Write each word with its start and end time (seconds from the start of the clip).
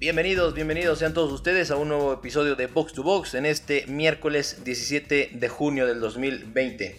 Bienvenidos, 0.00 0.54
bienvenidos 0.54 0.98
sean 0.98 1.12
todos 1.12 1.30
ustedes 1.30 1.70
a 1.70 1.76
un 1.76 1.88
nuevo 1.88 2.14
episodio 2.14 2.56
de 2.56 2.68
Box 2.68 2.94
to 2.94 3.02
Box 3.02 3.34
en 3.34 3.44
este 3.44 3.84
miércoles 3.86 4.64
17 4.64 5.32
de 5.34 5.48
junio 5.50 5.86
del 5.86 6.00
2020. 6.00 6.96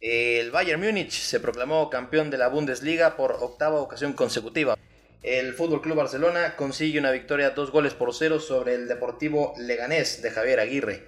El 0.00 0.50
Bayern 0.50 0.82
Múnich 0.82 1.12
se 1.12 1.40
proclamó 1.40 1.88
campeón 1.88 2.28
de 2.28 2.36
la 2.36 2.48
Bundesliga 2.48 3.16
por 3.16 3.38
octava 3.40 3.80
ocasión 3.80 4.12
consecutiva. 4.12 4.76
El 5.22 5.54
Fútbol 5.54 5.80
Club 5.80 5.96
Barcelona 5.96 6.56
consigue 6.56 6.98
una 6.98 7.10
victoria 7.10 7.52
dos 7.52 7.70
goles 7.70 7.94
por 7.94 8.14
cero 8.14 8.38
sobre 8.38 8.74
el 8.74 8.86
Deportivo 8.86 9.54
Leganés 9.56 10.20
de 10.20 10.30
Javier 10.30 10.60
Aguirre. 10.60 11.02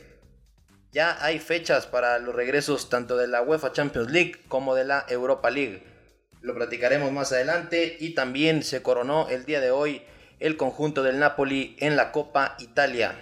Ya 0.92 1.22
hay 1.22 1.40
fechas 1.40 1.84
para 1.84 2.18
los 2.20 2.34
regresos 2.34 2.88
tanto 2.88 3.18
de 3.18 3.28
la 3.28 3.42
UEFA 3.42 3.74
Champions 3.74 4.10
League 4.10 4.36
como 4.48 4.74
de 4.74 4.86
la 4.86 5.04
Europa 5.10 5.50
League. 5.50 5.82
Lo 6.40 6.54
platicaremos 6.54 7.12
más 7.12 7.32
adelante 7.32 7.98
y 8.00 8.14
también 8.14 8.62
se 8.62 8.80
coronó 8.80 9.28
el 9.28 9.44
día 9.44 9.60
de 9.60 9.70
hoy 9.70 10.00
el 10.42 10.56
conjunto 10.56 11.04
del 11.04 11.20
Napoli 11.20 11.76
en 11.78 11.94
la 11.96 12.10
Copa 12.10 12.56
Italia. 12.58 13.14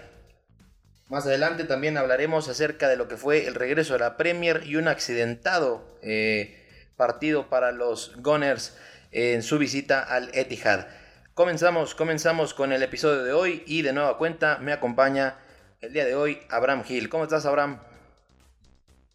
Más 1.09 1.27
adelante 1.27 1.65
también 1.65 1.99
hablaremos 1.99 2.49
acerca 2.49 2.89
de 2.89 2.97
lo 2.97 3.09
que 3.09 3.19
fue 3.19 3.47
el 3.47 3.55
regreso 3.55 3.93
de 3.93 3.99
la 3.99 4.17
Premier 4.17 4.63
y 4.65 4.77
un 4.77 4.89
accidentado 4.89 5.99
eh, 6.03 6.67
partido 6.97 7.51
para 7.51 7.73
los 7.73 8.17
Gunners 8.17 8.75
en 9.11 9.43
su 9.43 9.59
visita 9.59 10.03
al 10.03 10.31
Etihad. 10.35 10.87
Comenzamos, 11.35 11.95
comenzamos 11.95 12.55
con 12.55 12.73
el 12.73 12.83
episodio 12.83 13.23
de 13.23 13.35
hoy 13.35 13.65
y 13.67 13.83
de 13.83 13.93
nueva 13.93 14.17
cuenta 14.17 14.57
me 14.57 14.73
acompaña 14.73 15.37
el 15.83 15.93
día 15.93 16.07
de 16.07 16.15
hoy 16.15 16.41
Abraham 16.49 16.85
Gil. 16.85 17.11
¿Cómo 17.11 17.25
estás, 17.25 17.45
Abraham? 17.45 17.83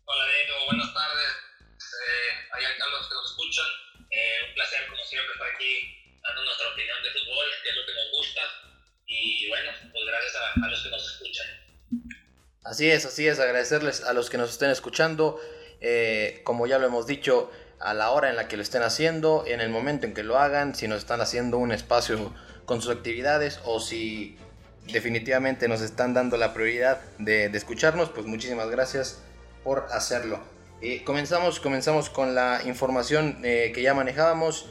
Hola, 0.06 0.24
Diego. 0.26 0.66
Buenas 0.68 0.94
tardes. 0.94 1.32
Eh, 1.80 2.54
allá 2.54 2.68
Carlos 2.78 3.10
que 3.10 3.16
nos 3.16 3.32
escuchan. 3.32 3.66
Eh, 4.12 4.48
un 4.48 4.54
placer, 4.54 4.88
como 4.90 5.04
siempre, 5.06 5.34
estar 5.34 5.48
aquí 5.56 5.95
nuestra 6.56 6.74
opinión 6.74 6.98
de 7.04 7.10
fútbol, 7.12 7.46
que 7.64 7.70
es 7.70 7.76
lo 7.76 7.86
que 7.86 7.94
nos 7.94 8.12
gusta. 8.12 8.42
Y 9.08 9.48
bueno, 9.50 9.72
pues 9.92 10.06
gracias 10.06 10.36
a, 10.36 10.66
a 10.66 10.70
los 10.70 10.84
que 10.84 10.90
nos 10.90 11.12
escuchan. 11.12 11.48
Así 12.64 12.90
es, 12.90 13.06
así 13.06 13.28
es, 13.28 13.40
agradecerles 13.40 14.04
a 14.04 14.14
los 14.14 14.30
que 14.30 14.38
nos 14.38 14.50
estén 14.50 14.72
escuchando, 14.72 15.40
eh, 15.82 16.42
como 16.44 16.66
ya 16.66 16.80
lo 16.80 16.88
hemos 16.88 17.06
dicho, 17.06 17.52
a 17.80 17.94
la 17.94 18.10
hora 18.12 18.30
en 18.30 18.36
la 18.38 18.48
que 18.48 18.58
lo 18.58 18.64
estén 18.64 18.82
haciendo, 18.82 19.44
en 19.46 19.62
el 19.62 19.70
momento 19.70 20.08
en 20.08 20.14
que 20.14 20.24
lo 20.24 20.40
hagan, 20.40 20.74
si 20.74 20.88
nos 20.88 21.00
están 21.00 21.22
haciendo 21.22 21.58
un 21.58 21.72
espacio 21.72 22.34
con 22.66 22.82
sus 22.82 22.96
actividades 22.96 23.60
o 23.66 23.80
si 23.80 24.38
definitivamente 24.88 25.68
nos 25.68 25.82
están 25.82 26.14
dando 26.14 26.38
la 26.38 26.54
prioridad 26.54 27.02
de, 27.20 27.50
de 27.50 27.58
escucharnos, 27.58 28.10
pues 28.10 28.26
muchísimas 28.26 28.70
gracias 28.70 29.22
por 29.64 29.86
hacerlo. 29.92 30.42
Eh, 30.82 31.04
comenzamos, 31.04 31.60
comenzamos 31.60 32.10
con 32.10 32.34
la 32.34 32.62
información 32.66 33.42
eh, 33.44 33.72
que 33.74 33.82
ya 33.82 33.94
manejábamos. 33.94 34.68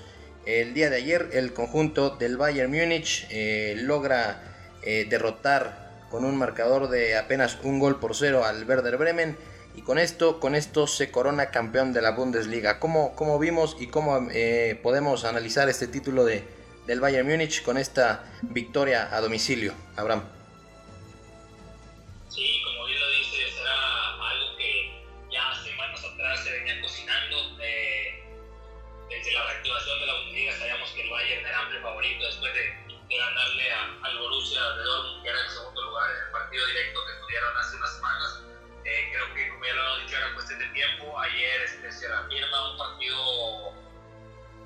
El 0.46 0.74
día 0.74 0.90
de 0.90 0.96
ayer 0.96 1.30
el 1.32 1.54
conjunto 1.54 2.10
del 2.10 2.36
Bayern 2.36 2.70
Múnich 2.70 3.26
eh, 3.30 3.76
logra 3.78 4.42
eh, 4.82 5.06
derrotar 5.08 6.06
con 6.10 6.24
un 6.24 6.36
marcador 6.36 6.90
de 6.90 7.16
apenas 7.16 7.58
un 7.62 7.78
gol 7.78 7.98
por 7.98 8.14
cero 8.14 8.44
al 8.44 8.68
Werder 8.68 8.98
Bremen 8.98 9.38
y 9.74 9.80
con 9.80 9.98
esto, 9.98 10.40
con 10.40 10.54
esto 10.54 10.86
se 10.86 11.10
corona 11.10 11.50
campeón 11.50 11.94
de 11.94 12.02
la 12.02 12.10
Bundesliga. 12.10 12.78
¿Cómo, 12.78 13.16
cómo 13.16 13.38
vimos 13.38 13.76
y 13.80 13.86
cómo 13.86 14.28
eh, 14.32 14.78
podemos 14.82 15.24
analizar 15.24 15.70
este 15.70 15.86
título 15.86 16.26
de, 16.26 16.44
del 16.86 17.00
Bayern 17.00 17.26
Múnich 17.26 17.62
con 17.62 17.78
esta 17.78 18.24
victoria 18.42 19.08
a 19.16 19.22
domicilio, 19.22 19.72
Abraham? 19.96 20.43
Al 34.64 34.72
Borussia 34.72 34.82
de 34.82 34.84
Dortmund, 34.84 35.22
que 35.22 35.28
era 35.28 35.40
el 35.40 35.48
segundo 35.48 35.82
lugar 35.82 36.10
en 36.10 36.16
el 36.24 36.30
partido 36.32 36.66
directo 36.66 37.06
que 37.06 37.12
tuvieron 37.20 37.56
hace 37.56 37.76
unas 37.76 37.94
semanas. 37.94 38.40
Eh, 38.84 39.10
creo 39.12 39.34
que, 39.34 39.48
como 39.48 39.64
ya 39.64 39.74
lo 39.74 39.82
hemos 39.84 40.00
dicho, 40.02 40.16
era 40.16 40.34
cuestión 40.34 40.58
de 40.58 40.66
tiempo. 40.68 41.18
Ayer 41.20 41.60
este, 41.62 41.92
se 41.92 42.08
reafirma 42.08 42.70
un 42.70 42.78
partido 42.78 43.72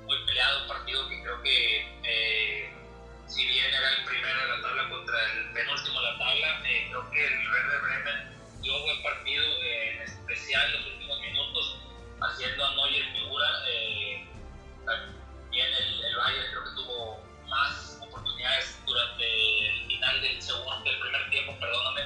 muy 0.03 0.25
peleado, 0.25 0.61
un 0.63 0.67
partido 0.67 1.07
que 1.09 1.21
creo 1.21 1.41
que, 1.41 1.99
eh, 2.03 2.73
si 3.27 3.45
bien 3.45 3.73
era 3.73 3.89
el 3.93 4.05
primero 4.05 4.41
de 4.41 4.47
la 4.47 4.61
tabla 4.61 4.89
contra 4.89 5.31
el 5.31 5.53
penúltimo 5.53 6.01
de 6.01 6.11
la 6.11 6.17
tabla, 6.17 6.61
eh, 6.67 6.87
creo 6.89 7.11
que 7.11 7.25
el 7.25 7.49
Werder 7.49 7.81
Bremen 7.81 8.61
dio 8.61 8.75
un 8.75 8.83
buen 8.83 9.03
partido, 9.03 9.43
eh, 9.63 9.95
en 9.95 10.01
especial 10.01 10.71
los 10.73 10.85
últimos 10.87 11.19
minutos, 11.21 11.77
haciendo 12.21 12.65
a 12.65 12.75
Neuer 12.75 13.05
figura. 13.13 13.47
Eh, 13.67 14.27
también 14.85 15.67
el, 15.73 16.03
el 16.03 16.15
Bayern 16.15 16.47
creo 16.51 16.63
que 16.63 16.71
tuvo 16.71 17.23
más 17.47 17.99
oportunidades 18.01 18.79
durante 18.85 19.23
el 19.69 19.88
final 19.99 20.21
del 20.21 20.41
segundo, 20.41 20.89
del 20.89 20.99
primer 20.99 21.29
tiempo, 21.29 21.59
perdóname, 21.59 22.01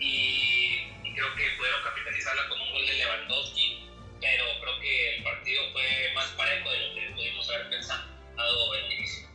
y, 0.00 0.82
y 1.04 1.14
creo 1.14 1.34
que 1.36 1.44
pudieron 1.56 1.82
capitalizarla 1.84 2.48
con 2.48 2.60
un 2.60 2.72
gol 2.72 2.86
de 2.86 2.94
Lewandowski, 2.94 3.88
pero 4.20 4.44
creo 4.60 4.80
que 4.80 5.16
el 5.16 5.22
partido 5.22 5.62
fue 5.72 5.84
más 6.14 6.26
parejo 6.32 6.70
de 6.70 6.78
lo 6.88 6.94
que 6.94 7.14
pudimos 7.14 7.48
haber 7.50 7.70
pensado 7.70 8.02
en 8.78 8.84
el 8.84 8.92
inicio. 8.92 9.28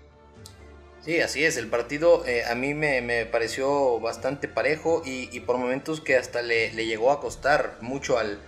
Sí, 1.04 1.22
así 1.22 1.46
es, 1.46 1.58
el 1.58 1.68
partido 1.68 2.26
eh, 2.28 2.44
a 2.46 2.54
mí 2.54 2.74
me, 2.74 3.02
me, 3.02 3.26
pareció 3.26 4.00
bastante 4.00 4.48
parejo 4.48 5.02
y, 5.06 5.30
y 5.36 5.40
por 5.40 5.58
momentos 5.58 6.02
que 6.02 6.18
hasta 6.18 6.42
le, 6.42 6.74
le, 6.74 6.86
llegó 6.86 7.12
a 7.12 7.22
costar 7.22 7.78
mucho 7.80 8.20
al, 8.20 8.40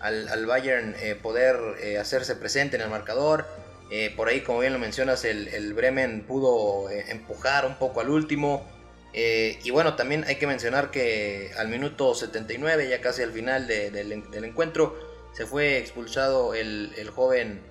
al, 0.00 0.28
al 0.28 0.46
Bayern 0.46 0.94
eh, 1.00 1.16
poder 1.16 1.56
eh, 1.80 1.98
hacerse 1.98 2.36
presente 2.36 2.76
en 2.76 2.82
el 2.82 2.90
marcador. 2.90 3.46
Eh, 3.90 4.12
por 4.16 4.28
ahí, 4.28 4.40
como 4.42 4.60
bien 4.60 4.72
lo 4.72 4.78
mencionas, 4.78 5.24
el, 5.24 5.48
el 5.48 5.72
Bremen 5.72 6.24
pudo 6.26 6.90
eh, 6.90 7.04
empujar 7.08 7.66
un 7.66 7.76
poco 7.76 8.00
al 8.00 8.10
último. 8.10 8.75
Eh, 9.18 9.58
y 9.64 9.70
bueno, 9.70 9.96
también 9.96 10.24
hay 10.28 10.36
que 10.36 10.46
mencionar 10.46 10.90
que 10.90 11.50
al 11.56 11.68
minuto 11.68 12.14
79, 12.14 12.88
ya 12.90 13.00
casi 13.00 13.22
al 13.22 13.32
final 13.32 13.66
de, 13.66 13.90
de, 13.90 14.04
del 14.04 14.44
encuentro, 14.44 14.94
se 15.32 15.46
fue 15.46 15.78
expulsado 15.78 16.54
el, 16.54 17.10
joven, 17.14 17.62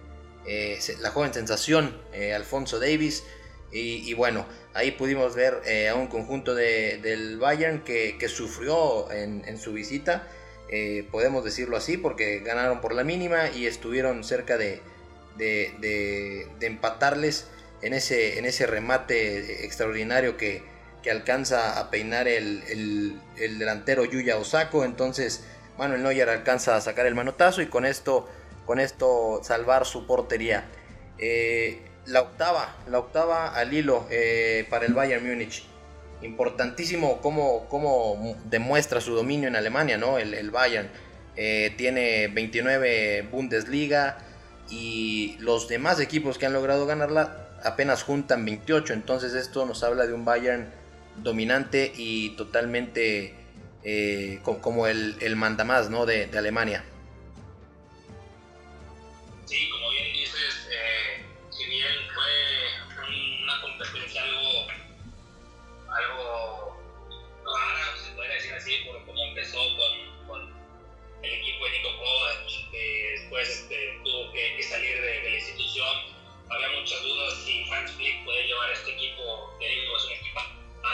la 0.99 1.11
joven 1.11 1.33
sensación, 1.33 1.95
Alfonso 2.35 2.79
Davis. 2.79 3.23
Y, 3.71 4.13
bueno, 4.13 4.45
ahí 4.73 4.91
pudimos 4.91 5.35
ver 5.35 5.61
eh, 5.65 5.89
a 5.89 5.95
un 5.95 6.07
conjunto 6.07 6.55
de, 6.55 6.97
del 7.01 7.37
Bayern 7.37 7.83
que, 7.83 8.17
sufrió 8.29 9.11
en, 9.11 9.57
su 9.57 9.73
visita, 9.73 10.27
eh, 10.69 11.07
podemos 11.11 11.43
decirlo 11.43 11.75
así, 11.75 11.97
porque 11.97 12.39
ganaron 12.39 12.81
por 12.81 12.93
la 12.95 13.03
mínima 13.03 13.49
y 13.49 13.67
estuvieron 13.67 14.23
cerca 14.23 14.57
de, 14.57 14.81
de 15.37 16.47
empatarles 16.61 17.47
en 17.81 17.93
ese, 17.93 18.39
en 18.39 18.45
ese 18.45 18.65
remate 18.65 19.65
extraordinario 19.65 20.37
que, 20.37 20.63
que 21.05 21.11
alcanza 21.11 21.79
a 21.79 21.91
peinar 21.91 22.27
el, 22.27 22.63
el, 22.67 23.21
el, 23.37 23.59
delantero 23.59 24.05
Yuya 24.05 24.37
Osako. 24.37 24.83
Entonces 24.83 25.45
Manuel 25.77 26.01
Neuer 26.01 26.29
alcanza 26.29 26.75
a 26.75 26.81
sacar 26.81 27.05
el 27.05 27.13
manotazo 27.13 27.61
y 27.61 27.67
con 27.67 27.85
esto, 27.85 28.27
con 28.65 28.79
esto 28.79 29.39
salvar 29.43 29.85
su 29.85 30.07
portería. 30.07 30.65
Eh, 31.19 31.79
la 32.07 32.21
octava, 32.21 32.75
la 32.89 32.97
octava 32.97 33.49
al 33.49 33.71
hilo 33.71 34.07
eh, 34.09 34.65
para 34.71 34.87
el 34.87 34.95
Bayern 34.95 35.23
Múnich. 35.23 35.67
Importantísimo 36.23 37.21
cómo, 37.21 37.67
cómo, 37.69 38.35
demuestra 38.45 38.99
su 38.99 39.13
dominio 39.13 39.47
en 39.47 39.55
Alemania, 39.55 39.99
¿no? 39.99 40.17
El, 40.17 40.33
el 40.33 40.49
Bayern 40.49 40.89
eh, 41.35 41.71
tiene 41.77 42.29
29 42.29 43.27
Bundesliga 43.31 44.17
y 44.71 45.37
los 45.39 45.67
demás 45.67 45.99
equipos 45.99 46.39
que 46.39 46.47
han 46.47 46.53
logrado 46.53 46.87
ganarla 46.87 47.59
apenas 47.63 48.01
juntan 48.01 48.43
28. 48.43 48.91
Entonces 48.93 49.35
esto 49.35 49.67
nos 49.67 49.83
habla 49.83 50.07
de 50.07 50.13
un 50.13 50.25
Bayern 50.25 50.83
dominante 51.17 51.91
y 51.95 52.29
totalmente 52.31 53.35
eh, 53.83 54.39
como 54.43 54.87
el, 54.87 55.15
el 55.21 55.35
mandamás 55.35 55.89
¿no? 55.89 56.05
de, 56.05 56.29
Alemania. 56.35 56.83
Sí, 59.45 59.69
como 59.69 59.91
bien 59.91 60.11
dices, 60.11 60.67
eh, 60.71 61.23
si 61.51 61.65
bien 61.65 61.93
fue 62.13 63.43
una 63.43 63.61
competencia 63.61 64.23
algo, 64.23 64.67
algo 65.87 66.77
rara, 67.45 67.97
se 68.03 68.11
puede 68.13 68.33
decir 68.33 68.53
así, 68.53 68.71
por 68.87 69.05
cómo 69.05 69.23
empezó 69.23 69.59
con, 69.77 70.27
con, 70.27 70.55
el 71.21 71.31
equipo 71.31 71.65
de 71.65 71.71
Nico 71.71 71.89
Kovac, 71.97 72.71
que 72.71 73.11
después 73.19 73.49
este, 73.49 73.99
tuvo 74.03 74.31
que, 74.33 74.63
salir 74.63 74.99
de, 74.99 75.29
la 75.29 75.35
institución. 75.35 76.15
Había 76.49 76.79
muchas 76.79 77.01
dudas 77.03 77.33
si 77.45 77.63
Hans 77.71 77.91
Flick 77.91 78.23
puede 78.25 78.47
llevar 78.47 78.69
a 78.69 78.73
este 78.73 78.93
equipo, 78.93 79.55
que 79.59 79.83
es 79.83 80.05
un 80.05 80.11
equipo 80.11 80.39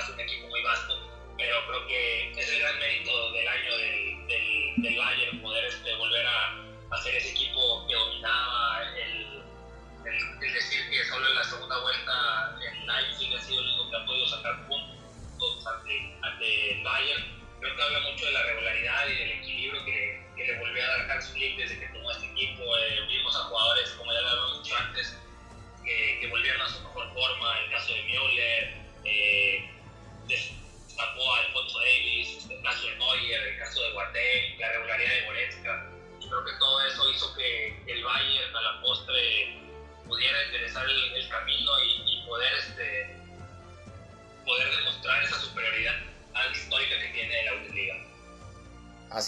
más, 0.02 0.10
un 0.10 0.20
equipo 0.20 0.48
muy 0.48 0.62
vasto, 0.64 0.94
pero 1.38 1.56
creo 1.68 1.88
que 1.88 2.32
es 2.32 2.50
el 2.50 2.60
gran 2.60 2.80
mérito 2.80 3.32
del 3.34 3.48
año 3.48 3.78
del, 3.78 4.28
del, 4.28 4.74
del 4.78 4.98
Bayern 4.98 5.42
poder 5.42 5.66
este, 5.66 5.94
volver 5.96 6.26
a 6.26 6.58
hacer 6.92 7.16
ese 7.16 7.30
equipo 7.30 7.86
que 7.88 7.96
dominaba 7.96 8.84
el, 8.96 9.44
el, 10.06 10.44
el, 10.44 10.54
decir 10.54 10.90
que 10.90 11.06
solo 11.06 11.28
en 11.28 11.36
la 11.36 11.44
segunda 11.44 11.80
vuelta 11.82 12.58
el 12.62 12.88
Leipzig 12.88 13.36
ha 13.36 13.42
sido 13.42 13.62
el 13.62 13.68
único 13.68 13.90
que 13.90 13.98
ha 13.98 14.06
podido 14.06 14.28
sacar 14.28 14.68
puntos 14.68 15.68
ante, 15.68 16.16
ante 16.22 16.72
el 16.72 16.84
Bayern. 16.84 17.42
Creo 17.60 17.76
que 17.76 17.84
habla 17.84 18.00
mucho 18.00 18.26
de 18.26 18.32
la 18.32 18.44
regularidad 18.44 19.08
y 19.08 19.16
del 19.16 19.32
equilibrio 19.32 19.86
que, 19.86 20.24
que 20.36 20.48
le 20.48 20.60
volvió 20.60 20.84
a 20.84 20.88
dar 20.88 21.12
Hans 21.12 21.30
Flick 21.30 21.58
desde 21.58 21.80
que 21.80 21.88
tomó 21.94 22.12
este 22.12 22.26
equipo. 22.32 22.64
Eh, 22.78 22.91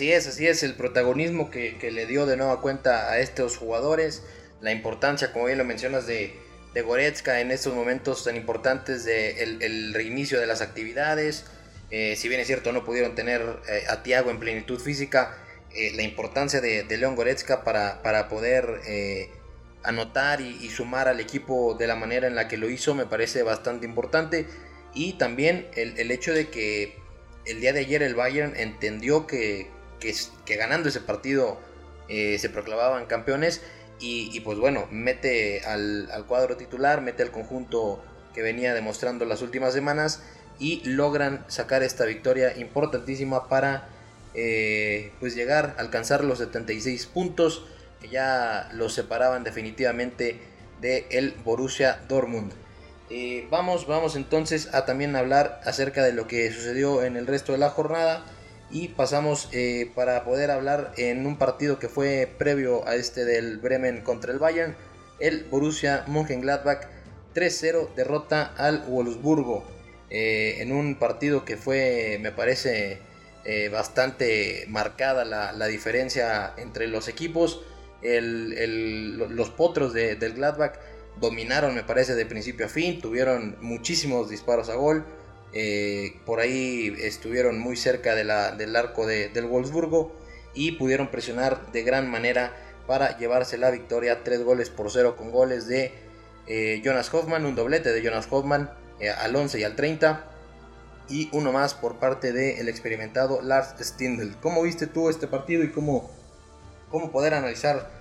Así 0.04 0.12
es, 0.12 0.28
así 0.28 0.48
es, 0.48 0.64
el 0.64 0.74
protagonismo 0.74 1.50
que, 1.50 1.78
le 1.90 2.06
dio 2.06 2.26
de 2.26 2.36
nueva 2.36 2.60
cuenta 2.60 3.10
a 3.10 3.20
estos 3.20 3.56
jugadores, 3.56 4.22
la 4.60 4.74
importancia, 4.74 5.32
como 5.32 5.46
bien 5.46 5.58
lo 5.58 5.64
mencionas, 5.64 6.06
de, 6.06 6.36
Goretzka 6.76 7.40
en 7.40 7.52
estos 7.52 7.74
momentos 7.74 8.26
tan 8.26 8.36
importantes 8.36 9.06
de 9.06 9.42
el, 9.62 9.94
reinicio 9.94 10.42
de 10.42 10.46
las 10.46 10.60
actividades. 10.60 11.46
Eh, 11.90 12.18
si 12.18 12.28
bien 12.28 12.42
es 12.42 12.48
cierto, 12.48 12.74
no 12.74 12.84
pudieron 12.84 13.16
tener 13.16 13.62
eh, 13.70 13.84
a 13.88 14.04
Tiago 14.04 14.30
en 14.30 14.42
plenitud 14.42 14.78
física, 14.78 15.38
eh, 15.74 15.94
la 15.96 16.04
importancia 16.04 16.60
de, 16.60 16.84
de, 16.84 16.98
León 16.98 17.16
Goretzka 17.16 17.64
para, 17.64 18.02
para 18.02 18.28
poder 18.28 18.82
anotar 19.84 20.42
y, 20.42 20.70
sumar 20.70 21.08
al 21.08 21.22
equipo 21.22 21.76
de 21.76 21.88
la 21.88 21.96
manera 21.96 22.28
en 22.28 22.36
la 22.36 22.50
que 22.50 22.58
lo 22.58 22.70
hizo 22.70 22.94
me 22.94 23.06
parece 23.06 23.42
bastante 23.42 23.86
importante. 23.86 24.48
Y 24.94 25.14
también 25.14 25.70
el, 25.76 25.98
el 25.98 26.12
hecho 26.12 26.34
de 26.34 26.50
que 26.50 26.98
el 27.46 27.62
día 27.62 27.72
de 27.72 27.80
ayer 27.80 28.04
el 28.04 28.16
Bayern 28.16 28.54
entendió 28.58 29.28
que, 29.28 29.72
que, 30.04 30.56
ganando 30.56 30.90
ese 30.90 31.00
partido 31.00 31.58
se 32.08 32.50
proclamaban 32.50 33.08
campeones 33.08 33.62
y, 34.06 34.40
pues 34.42 34.60
bueno, 34.60 34.88
mete 34.92 35.62
al, 35.66 36.26
cuadro 36.28 36.58
titular, 36.58 37.02
mete 37.02 37.24
al 37.24 37.32
conjunto 37.32 38.04
que 38.34 38.42
venía 38.42 38.74
demostrando 38.74 39.24
las 39.24 39.42
últimas 39.42 39.74
semanas 39.74 40.22
y 40.60 40.82
logran 40.84 41.46
sacar 41.48 41.84
esta 41.84 42.04
victoria 42.04 42.58
importantísima 42.58 43.48
para 43.48 43.88
eh, 44.34 45.14
pues 45.20 45.36
llegar 45.36 45.76
a 45.78 45.82
alcanzar 45.82 46.24
los 46.24 46.40
76 46.40 47.06
puntos 47.06 47.66
que 48.02 48.10
ya 48.10 48.70
los 48.74 48.94
separaban 48.94 49.44
definitivamente 49.44 50.40
de 50.82 51.08
el 51.12 51.36
Borussia 51.46 52.02
Dortmund. 52.10 52.52
Eh, 53.10 53.48
vamos, 53.50 53.88
vamos 53.88 54.18
entonces 54.18 54.74
a 54.74 54.86
también 54.86 55.16
hablar 55.16 55.62
acerca 55.64 56.04
de 56.04 56.12
lo 56.12 56.28
que 56.28 56.52
sucedió 56.52 57.04
en 57.04 57.16
el 57.16 57.28
resto 57.28 57.54
de 57.54 57.60
la 57.60 57.70
jornada 57.70 58.26
y 58.74 58.88
pasamos 58.88 59.48
eh, 59.52 59.92
para 59.94 60.26
poder 60.26 60.50
hablar 60.50 60.94
en 60.98 61.28
un 61.28 61.38
partido 61.38 61.78
que 61.78 61.88
fue 61.88 62.28
previo 62.40 62.86
a 62.88 62.96
este 62.96 63.24
del 63.24 63.60
Bremen 63.60 64.02
contra 64.02 64.34
el 64.34 64.40
Bayern, 64.40 64.76
el 65.20 65.44
Borussia 65.44 66.04
Mönchengladbach 66.08 66.88
3-0 67.36 67.94
derrota 67.94 68.52
al 68.58 68.80
Wolfsburgo 68.88 69.64
eh, 70.10 70.58
en 70.60 70.72
un 70.72 70.96
partido 70.96 71.46
que 71.46 71.56
fue, 71.56 72.18
me 72.20 72.32
parece, 72.32 72.98
eh, 73.46 73.70
bastante 73.70 74.66
marcada 74.68 75.24
la, 75.24 75.68
diferencia 75.68 76.54
entre 76.58 76.88
los 76.88 77.08
equipos. 77.08 77.62
los 78.02 79.50
potros 79.52 79.94
del 79.94 80.34
Gladbach 80.34 80.80
dominaron, 81.22 81.76
me 81.76 81.84
parece, 81.84 82.16
de 82.16 82.26
principio 82.26 82.66
a 82.66 82.70
fin, 82.70 83.02
tuvieron 83.02 83.56
muchísimos 83.62 84.30
disparos 84.30 84.70
a 84.70 84.76
gol. 84.76 85.06
Eh, 85.54 86.20
por 86.26 86.40
ahí 86.40 86.96
estuvieron 87.02 87.60
muy 87.60 87.76
cerca 87.76 88.16
de 88.16 88.24
del 88.58 88.76
arco 88.76 89.06
del 89.06 89.46
Wolfsburgo 89.46 90.12
y 90.56 90.74
pudieron 90.74 91.10
presionar 91.10 91.72
de 91.72 91.84
gran 91.84 92.10
manera 92.10 92.54
para 92.88 93.18
llevarse 93.18 93.58
la 93.58 93.70
victoria. 93.72 94.24
Tres 94.24 94.44
goles 94.44 94.70
por 94.70 94.92
cero 94.92 95.16
con 95.16 95.32
goles 95.32 95.68
de 95.68 95.92
eh, 96.48 96.82
Jonas 96.84 97.14
Hoffman, 97.14 97.46
un 97.46 97.56
doblete 97.56 97.92
de 97.92 98.02
Jonas 98.02 98.28
Hoffman 98.30 98.72
eh, 99.00 99.10
al 99.10 99.36
11 99.36 99.60
y 99.60 99.64
al 99.64 99.76
30. 99.76 100.26
Y 101.10 101.30
uno 101.34 101.52
más 101.52 101.74
por 101.74 102.00
parte 102.00 102.32
del 102.32 102.70
experimentado 102.70 103.42
Lars 103.42 103.76
Stindl. 103.80 104.38
¿Cómo 104.42 104.64
viste 104.64 104.88
tú 104.88 105.10
este 105.10 105.28
partido 105.28 105.64
y 105.64 105.70
cómo, 105.70 106.10
cómo 106.90 107.12
poder 107.12 107.34
analizar 107.34 107.92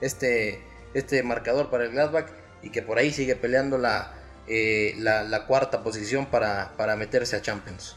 este, 0.00 0.60
este 0.92 1.22
marcador 1.22 1.70
para 1.70 1.84
el 1.84 1.92
Gladbach? 1.92 2.26
Y 2.60 2.70
que 2.70 2.82
por 2.82 2.98
ahí 2.98 3.12
sigue 3.12 3.36
peleando 3.36 3.78
la, 3.78 4.12
eh, 4.48 4.94
la, 4.98 5.44
cuarta 5.46 5.82
posición 5.82 6.26
para, 6.26 6.72
para 6.76 6.96
meterse 6.96 7.36
a 7.36 7.42
Champions. 7.42 7.96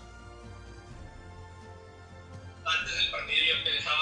Antes 2.66 2.96
del 2.96 3.12
partido 3.12 3.40
yo 3.46 3.64
pensaba 3.64 4.00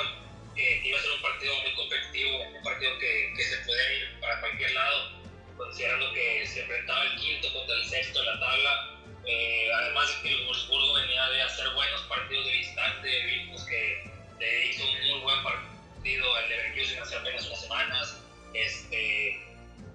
que 0.56 0.82
iba 0.84 0.98
a 0.98 1.02
ser 1.02 1.12
un 1.12 1.22
partido 1.22 1.54
muy 1.62 1.76
competitivo, 1.76 2.42
un 2.58 2.64
partido 2.64 2.92
que, 3.00 3.34
que 3.38 3.44
se 3.44 3.58
puede 3.66 3.98
ir 3.98 4.20
para 4.20 4.40
cualquier 4.42 4.72
lado, 4.72 5.12
considerando 5.58 6.14
que 6.14 6.46
se 6.48 6.62
enfrentaba 6.62 7.04
el 7.04 7.16
quinto 7.20 7.54
contra 7.54 7.76
el 7.76 7.86
sexto 7.86 8.20
de 8.20 8.26
la 8.26 8.40
tabla. 8.40 8.96
Eh, 9.26 9.70
además 9.74 10.08
de 10.08 10.22
que 10.24 10.36
el 10.36 10.46
Wolfsburgo 10.46 10.94
venía 10.96 11.30
de 11.30 11.42
hacer 11.44 11.70
buenos 11.76 12.02
partidos 12.04 12.46
de 12.46 12.52
distante, 12.52 13.26
vimos 13.26 13.64
que 13.66 14.12
le 14.40 14.66
hizo 14.68 14.84
un 14.84 15.08
muy 15.08 15.20
buen 15.22 15.44
partido 15.44 16.36
al 16.36 16.50
Leverkusen 16.50 17.02
hace 17.02 17.16
apenas 17.16 17.46
unas 17.46 17.62
semanas. 17.62 18.18
Este, 18.54 19.49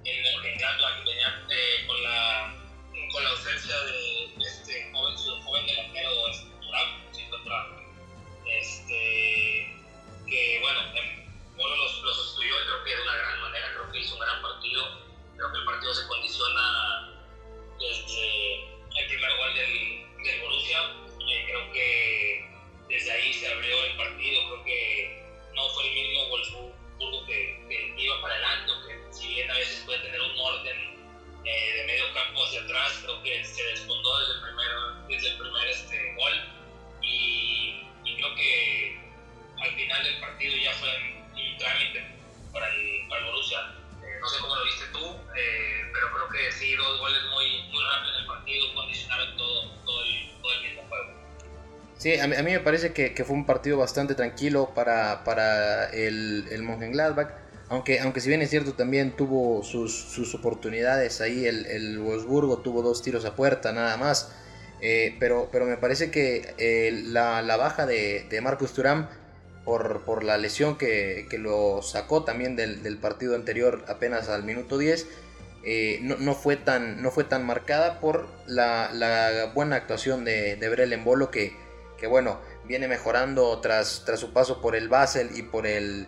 en, 0.04 0.26
en 0.26 1.04
venía 1.04 1.46
eh, 1.50 1.86
con, 1.86 2.02
la, 2.02 2.54
con 3.12 3.24
la 3.24 3.30
ausencia 3.30 3.76
de 3.80 4.34
este 4.38 4.92
joven, 4.92 5.18
su 5.18 5.42
joven 5.42 5.66
delantero 5.66 6.28
estructural, 6.28 7.00
este, 8.46 9.74
que 10.28 10.58
bueno, 10.60 10.80
bueno 11.56 11.76
los, 11.76 12.02
los 12.02 12.28
estudió 12.28 12.54
y 12.60 12.64
creo 12.64 12.84
que 12.84 12.96
de 12.96 13.02
una 13.02 13.16
gran 13.16 13.40
manera, 13.40 13.72
creo 13.72 13.92
que 13.92 13.98
hizo 14.00 14.14
un 14.14 14.20
gran 14.20 14.42
partido, 14.42 15.00
creo 15.36 15.52
que 15.52 15.58
el 15.58 15.64
partido 15.64 15.94
se 15.94 16.06
condiciona 16.06 17.10
desde 17.78 18.64
el 19.00 19.06
primer 19.08 19.36
gol 19.36 19.54
del, 19.54 20.24
del 20.24 20.40
Borussia, 20.40 20.80
eh, 21.28 21.44
creo 21.46 21.72
que 21.72 22.50
desde 22.88 23.10
ahí 23.10 23.32
se 23.32 23.52
abrió 23.52 23.84
el 23.84 23.96
partido, 23.96 24.48
creo 24.50 24.64
que 24.64 25.24
no 25.54 25.68
fue 25.70 25.88
el 25.88 25.94
mismo 25.94 26.28
Wolfsburgo 26.99 27.26
que, 27.26 27.64
que 27.69 27.94
iba 27.96 28.20
para 28.20 28.35
adelante, 28.35 28.73
que 28.87 29.14
si 29.14 29.29
bien 29.35 29.50
a 29.50 29.55
veces 29.55 29.82
puede 29.85 29.99
tener 30.00 30.20
un 30.20 30.38
orden 30.38 30.94
eh, 31.44 31.73
de 31.76 31.85
medio 31.87 32.12
campo 32.14 32.44
hacia 32.44 32.62
atrás, 32.62 33.00
creo 33.02 33.23
que 33.23 33.44
se 33.44 33.62
desfondó 33.62 34.19
desde 34.20 34.35
el 34.35 34.41
primer, 34.43 34.69
desde 35.08 35.29
el 35.29 35.38
primer 35.38 35.69
este, 35.69 36.14
gol 36.14 36.32
y, 37.02 37.87
creo 38.17 38.35
que 38.37 39.00
al 39.61 39.75
final 39.75 40.05
del 40.05 40.20
partido 40.20 40.56
ya 40.56 40.73
fue 40.75 40.88
un 41.35 41.58
trámite 41.58 42.06
para 42.52 42.69
el, 42.69 43.08
para 43.08 43.26
Borussia. 43.26 43.58
Eh, 44.02 44.19
no 44.20 44.29
sé 44.29 44.40
cómo 44.40 44.56
lo 44.56 44.64
viste 44.64 44.87
tú, 44.93 45.20
eh, 45.37 45.90
pero 45.92 46.12
creo 46.12 46.28
que 46.28 46.52
sí, 46.52 46.75
dos 46.76 46.99
goles 47.00 47.23
muy, 47.25 47.62
muy 47.64 47.85
rápidos 47.85 48.14
en 48.14 48.21
el 48.21 48.26
partido 48.26 48.75
condicionaron 48.75 49.34
Sí, 52.04 52.20
a 52.20 52.26
mí, 52.26 52.37
me 52.37 52.61
parece 52.61 52.92
que, 52.92 53.14
que, 53.14 53.25
fue 53.25 53.34
un 53.34 53.46
partido 53.46 53.78
bastante 53.78 54.14
tranquilo 54.14 54.75
para, 54.75 55.25
para 55.25 55.88
el, 55.88 56.46
el 56.50 56.62
Mönchengladbach. 56.62 57.30
Aunque, 57.70 57.99
aunque 58.00 58.20
si 58.20 58.28
bien 58.28 58.42
es 58.42 58.50
cierto, 58.50 58.75
también 58.75 59.16
tuvo 59.16 59.62
sus, 59.62 60.34
oportunidades 60.34 61.23
ahí. 61.23 61.46
El, 61.46 61.64
el, 61.64 61.99
Wolfsburgo 61.99 62.58
tuvo 62.58 62.82
dos 62.82 63.00
tiros 63.00 63.25
a 63.25 63.34
puerta 63.34 63.73
nada 63.73 63.96
más. 63.96 64.32
Eh, 64.82 65.16
pero, 65.18 65.49
pero 65.50 65.64
me 65.64 65.78
parece 65.78 66.11
que 66.11 66.54
eh, 66.58 66.92
la, 67.06 67.40
baja 67.56 67.87
de, 67.87 68.26
de 68.28 68.40
Marcus 68.42 68.75
Thuram 68.75 69.08
por, 69.64 70.02
por 70.02 70.25
la 70.25 70.37
lesión 70.37 70.76
que, 70.76 71.26
lo 71.38 71.80
sacó 71.80 72.23
también 72.23 72.54
del, 72.54 72.99
partido 72.99 73.34
anterior 73.34 73.82
apenas 73.88 74.28
al 74.28 74.44
minuto 74.44 74.76
10, 74.76 75.06
eh, 75.64 76.00
no, 76.02 76.34
fue 76.34 76.56
tan, 76.56 77.00
no 77.00 77.11
fue 77.11 77.25
tan 77.25 77.46
marcada 77.46 77.99
por 77.99 78.28
la, 78.46 79.50
buena 79.54 79.76
actuación 79.76 80.26
de, 80.26 80.56
de 80.56 80.68
Brel 80.68 80.94
Bolo 80.99 81.30
que, 81.30 81.63
que 82.04 82.08
bueno, 82.08 82.38
viene 82.64 82.87
mejorando 82.87 83.62
tras, 83.62 84.02
tras 84.04 84.20
su 84.20 84.34
paso 84.34 84.61
por 84.61 84.76
el 84.76 84.90
Basel 84.90 85.30
y 85.38 85.42
por 85.42 85.66
el 85.66 86.06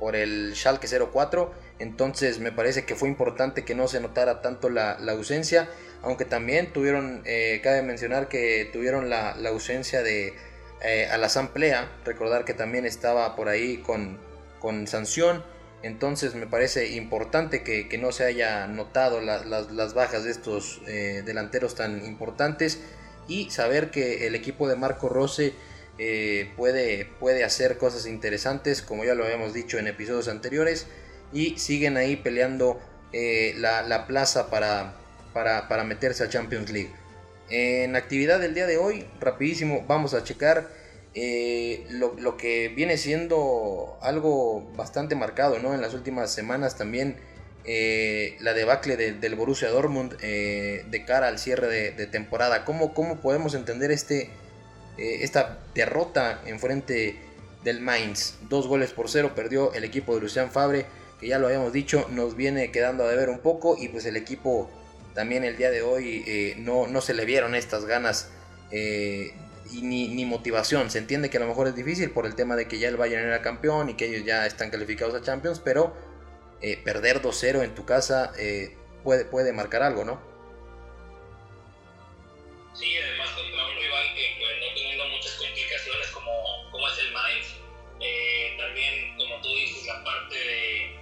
por 0.00 0.16
el 0.16 0.56
Schalke 0.56 0.88
04. 0.88 1.54
Entonces 1.78 2.40
me 2.40 2.50
parece 2.50 2.84
que 2.84 2.96
fue 2.96 3.08
importante 3.08 3.64
que 3.64 3.76
no 3.76 3.86
se 3.86 4.00
notara 4.00 4.42
tanto 4.42 4.68
la, 4.68 4.94
ausencia. 4.94 5.68
Aunque 6.02 6.24
también 6.24 6.72
tuvieron, 6.72 7.22
eh, 7.24 7.60
cabe 7.62 7.82
mencionar 7.82 8.26
que 8.28 8.68
tuvieron 8.72 9.08
la, 9.08 9.36
ausencia 9.48 10.02
de 10.02 10.34
eh, 10.82 11.06
Alazán 11.12 11.52
Plea. 11.52 11.88
Recordar 12.04 12.44
que 12.44 12.52
también 12.52 12.84
estaba 12.84 13.36
por 13.36 13.48
ahí 13.48 13.76
con, 13.76 14.18
con 14.58 14.88
sanción. 14.88 15.44
Entonces 15.84 16.34
me 16.34 16.48
parece 16.48 16.96
importante 16.96 17.62
que, 17.62 17.96
no 17.96 18.10
se 18.10 18.24
haya 18.24 18.66
notado 18.66 19.20
las, 19.20 19.94
bajas 19.94 20.24
de 20.24 20.32
estos 20.32 20.82
eh, 20.88 21.22
delanteros 21.24 21.76
tan 21.76 22.04
importantes. 22.04 22.80
Y 23.28 23.50
saber 23.50 23.90
que 23.90 24.26
el 24.26 24.34
equipo 24.34 24.68
de 24.68 24.74
Marco 24.74 25.08
Rose 25.08 25.52
eh, 25.98 26.50
puede, 26.56 27.06
puede 27.20 27.44
hacer 27.44 27.78
cosas 27.78 28.06
interesantes, 28.06 28.82
como 28.82 29.04
ya 29.04 29.14
lo 29.14 29.24
habíamos 29.24 29.52
dicho 29.52 29.78
en 29.78 29.86
episodios 29.86 30.28
anteriores, 30.28 30.86
y 31.32 31.58
siguen 31.58 31.96
ahí 31.96 32.16
peleando 32.16 32.80
eh, 33.12 33.54
la, 33.56 34.06
plaza 34.06 34.50
para, 34.50 34.94
para, 35.32 35.84
meterse 35.84 36.24
a 36.24 36.28
Champions 36.28 36.70
League. 36.70 36.90
En 37.50 37.96
actividad 37.96 38.40
del 38.40 38.54
día 38.54 38.66
de 38.66 38.76
hoy, 38.76 39.06
rapidísimo, 39.20 39.84
vamos 39.88 40.14
a 40.14 40.22
checar 40.22 40.68
eh, 41.14 41.86
lo, 41.90 42.36
que 42.36 42.68
viene 42.68 42.96
siendo 42.96 43.98
algo 44.02 44.70
bastante 44.76 45.14
marcado 45.14 45.58
¿no? 45.58 45.74
en 45.74 45.80
las 45.80 45.94
últimas 45.94 46.30
semanas 46.30 46.76
también. 46.76 47.16
La 47.64 48.54
debacle 48.54 48.96
del 48.96 49.34
Borussia 49.34 49.68
Dortmund 49.68 50.16
de 50.18 51.04
cara 51.06 51.28
al 51.28 51.38
cierre 51.38 51.92
de, 51.92 52.06
temporada. 52.06 52.64
¿Cómo, 52.64 52.94
¿Cómo 52.94 53.20
podemos 53.20 53.54
entender 53.54 53.90
este, 53.90 54.30
eh, 54.98 55.22
esta 55.22 55.58
derrota 55.74 56.42
en 56.44 56.58
frente 56.58 57.16
del 57.62 57.80
Mainz. 57.80 58.34
Dos 58.48 58.66
goles 58.66 58.90
por 58.90 59.08
cero 59.08 59.32
perdió 59.34 59.72
el 59.72 59.84
equipo 59.84 60.14
de 60.14 60.20
Lucian 60.20 60.50
Fabre 60.50 60.86
que 61.20 61.28
ya 61.28 61.38
lo 61.38 61.46
habíamos 61.46 61.72
dicho, 61.72 62.06
nos 62.10 62.36
viene 62.36 62.70
quedando 62.70 63.04
a 63.04 63.08
deber 63.08 63.28
un 63.28 63.40
poco 63.40 63.76
y 63.78 63.88
pues 63.88 64.06
el 64.06 64.16
equipo 64.16 64.70
también 65.14 65.44
el 65.44 65.56
día 65.56 65.70
de 65.70 65.82
hoy 65.82 66.22
eh, 66.26 66.54
no, 66.58 66.86
no, 66.86 67.00
se 67.00 67.14
le 67.14 67.24
vieron 67.24 67.56
estas 67.56 67.86
ganas 67.86 68.28
eh, 68.70 69.34
y 69.72 69.82
ni, 69.82 70.08
ni, 70.08 70.24
motivación. 70.24 70.90
Se 70.90 70.98
entiende 70.98 71.28
que 71.28 71.38
a 71.38 71.40
lo 71.40 71.46
mejor 71.46 71.66
es 71.66 71.74
difícil 71.74 72.10
por 72.10 72.26
el 72.26 72.34
tema 72.34 72.54
de 72.54 72.68
que 72.68 72.78
ya 72.78 72.88
el 72.88 72.96
Bayern 72.96 73.24
era 73.24 73.42
campeón 73.42 73.90
y 73.90 73.94
que 73.94 74.06
ellos 74.06 74.24
ya 74.24 74.46
están 74.46 74.70
calificados 74.70 75.14
a 75.14 75.22
Champions, 75.22 75.60
pero 75.64 75.92
eh, 76.60 76.76
perder 76.78 77.22
2-0 77.22 77.62
en 77.62 77.74
tu 77.74 77.84
casa 77.84 78.32
puede, 79.04 79.24
puede 79.24 79.52
marcar 79.52 79.82
algo, 79.82 80.04
¿no? 80.04 80.20
Sí, 82.74 82.96
además 82.96 83.30
contra 83.30 83.66
un 83.66 83.76
rival 83.76 84.14
que 84.14 84.36
pues, 84.38 84.56
no 84.60 84.74
teniendo 84.74 85.08
muchas 85.08 85.32
complicaciones 85.34 86.08
como, 86.08 86.70
como 86.70 86.88
es 86.88 86.98
el 86.98 87.12
Mainz. 87.12 87.46
también, 88.56 89.16
como 89.16 89.40
tú 89.40 89.48
dices, 89.48 89.86
la 89.86 90.04
parte 90.04 90.34
de, 90.34 90.98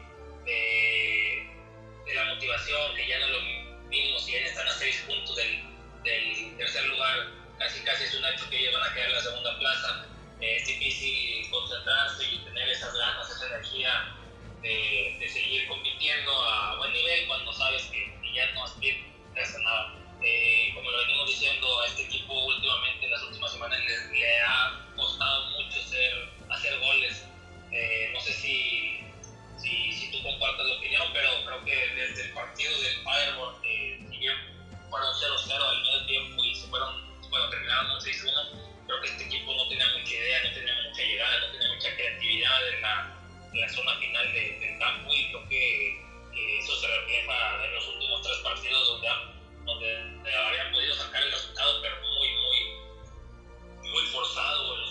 de, 0.46 2.14
la 2.14 2.24
motivación, 2.24 2.94
que 2.96 3.08
ya 3.08 3.18
no 3.18 3.28
lo 3.28 3.40
mínimo 3.88 4.18
si 4.20 4.32
bien 4.32 4.44
están 4.44 4.66
a 4.68 4.72
seis 4.72 5.04
puntos 5.06 5.36
del, 5.36 5.62
del, 6.04 6.56
tercer 6.56 6.86
lugar, 6.86 7.30
casi 7.58 7.80
casi 7.84 8.04
es 8.04 8.14
un 8.14 8.24
hecho 8.24 8.48
que 8.48 8.58
ellos 8.58 8.74
van 8.74 8.90
a 8.90 8.94
quedar 8.94 9.08
en 9.08 9.14
la 9.14 9.22
segunda 9.22 9.58
plaza. 9.58 10.06
Eh, 10.40 10.56
es 10.56 10.66
difícil 10.66 11.50
concentrarse 11.50 12.24
y 12.24 12.38
tener 12.44 12.68
esas 12.68 12.94
ganas, 12.94 13.30
esa 13.30 13.46
energía 13.46 14.16
de, 14.66 15.16
de, 15.20 15.28
seguir 15.28 15.68
compitiendo 15.68 16.32
a 16.42 16.76
buen 16.76 16.92
nivel 16.92 17.26
cuando 17.28 17.52
sabes 17.52 17.84
que, 17.84 18.16
ya 18.34 18.52
no 18.52 18.64
aspiras 18.64 19.54
a 19.54 19.58
nada. 19.60 19.94
Eh, 20.22 20.72
como 20.74 20.90
lo 20.90 20.98
venimos 20.98 21.28
diciendo, 21.28 21.80
a 21.80 21.86
este 21.86 22.02
equipo 22.02 22.34
últimamente, 22.34 23.06
en 23.06 23.12
las 23.12 23.22
últimas 23.22 23.52
semanas, 23.52 23.78
le, 23.80 24.18
le 24.18 24.40
ha 24.42 24.84
costado 24.94 25.50
mucho 25.50 25.80
hacer, 25.80 26.28
hacer 26.50 26.78
goles. 26.80 27.24
Eh, 27.72 28.10
no 28.12 28.20
sé 28.20 28.32
si 28.34 29.00
si, 29.56 29.92
si 29.92 30.10
tú 30.12 30.22
compartes 30.22 30.66
la 30.66 30.74
opinión, 30.74 31.06
pero 31.14 31.30
creo 31.46 31.64
que 31.64 31.94
desde 31.94 32.26
el 32.26 32.32
partido 32.32 32.72
del 32.82 32.96
Fireball, 33.02 33.54
eh, 33.64 34.06
si 34.10 34.18
bien 34.18 34.36
fueron 34.90 35.14
0-0 35.14 35.64
al 35.64 35.82
medio 35.82 36.06
tiempo 36.06 36.44
y 36.44 36.54
se 36.54 36.66
fueron, 36.68 37.20
bueno, 37.30 37.48
terminaron 37.48 37.98
6-1, 37.98 38.86
creo 38.86 39.00
que 39.00 39.08
este 39.08 39.24
equipo 39.24 39.54
no 39.54 39.66
tenía 39.68 39.86
mucha 39.98 40.12
idea, 40.12 40.42
no 40.42 40.52
tenía 40.52 40.74
mucha 40.88 41.02
llegada, 41.02 41.40
no 41.40 41.52
tenía 41.52 41.74
mucha 41.74 41.96
creatividad 41.96 42.68
en 42.68 42.82
la, 42.82 43.15
la 43.60 43.68
zona 43.68 43.94
final 43.96 44.32
de, 44.32 44.58
del 44.60 44.78
campo 44.78 45.14
y 45.14 45.28
creo 45.28 45.48
que, 45.48 46.06
eso 46.58 46.76
se 46.76 46.86
refleja 46.86 47.64
en 47.64 47.74
los 47.74 47.88
últimos 47.88 48.20
tres 48.20 48.36
partidos 48.38 48.86
donde, 48.88 49.08
donde 49.64 50.34
habían 50.34 50.70
podido 50.70 50.94
sacar 50.94 51.22
el 51.22 51.32
resultado, 51.32 51.80
pero 51.80 51.96
muy, 51.96 52.28
muy, 52.28 53.90
muy 53.90 54.02
forzado 54.12 54.85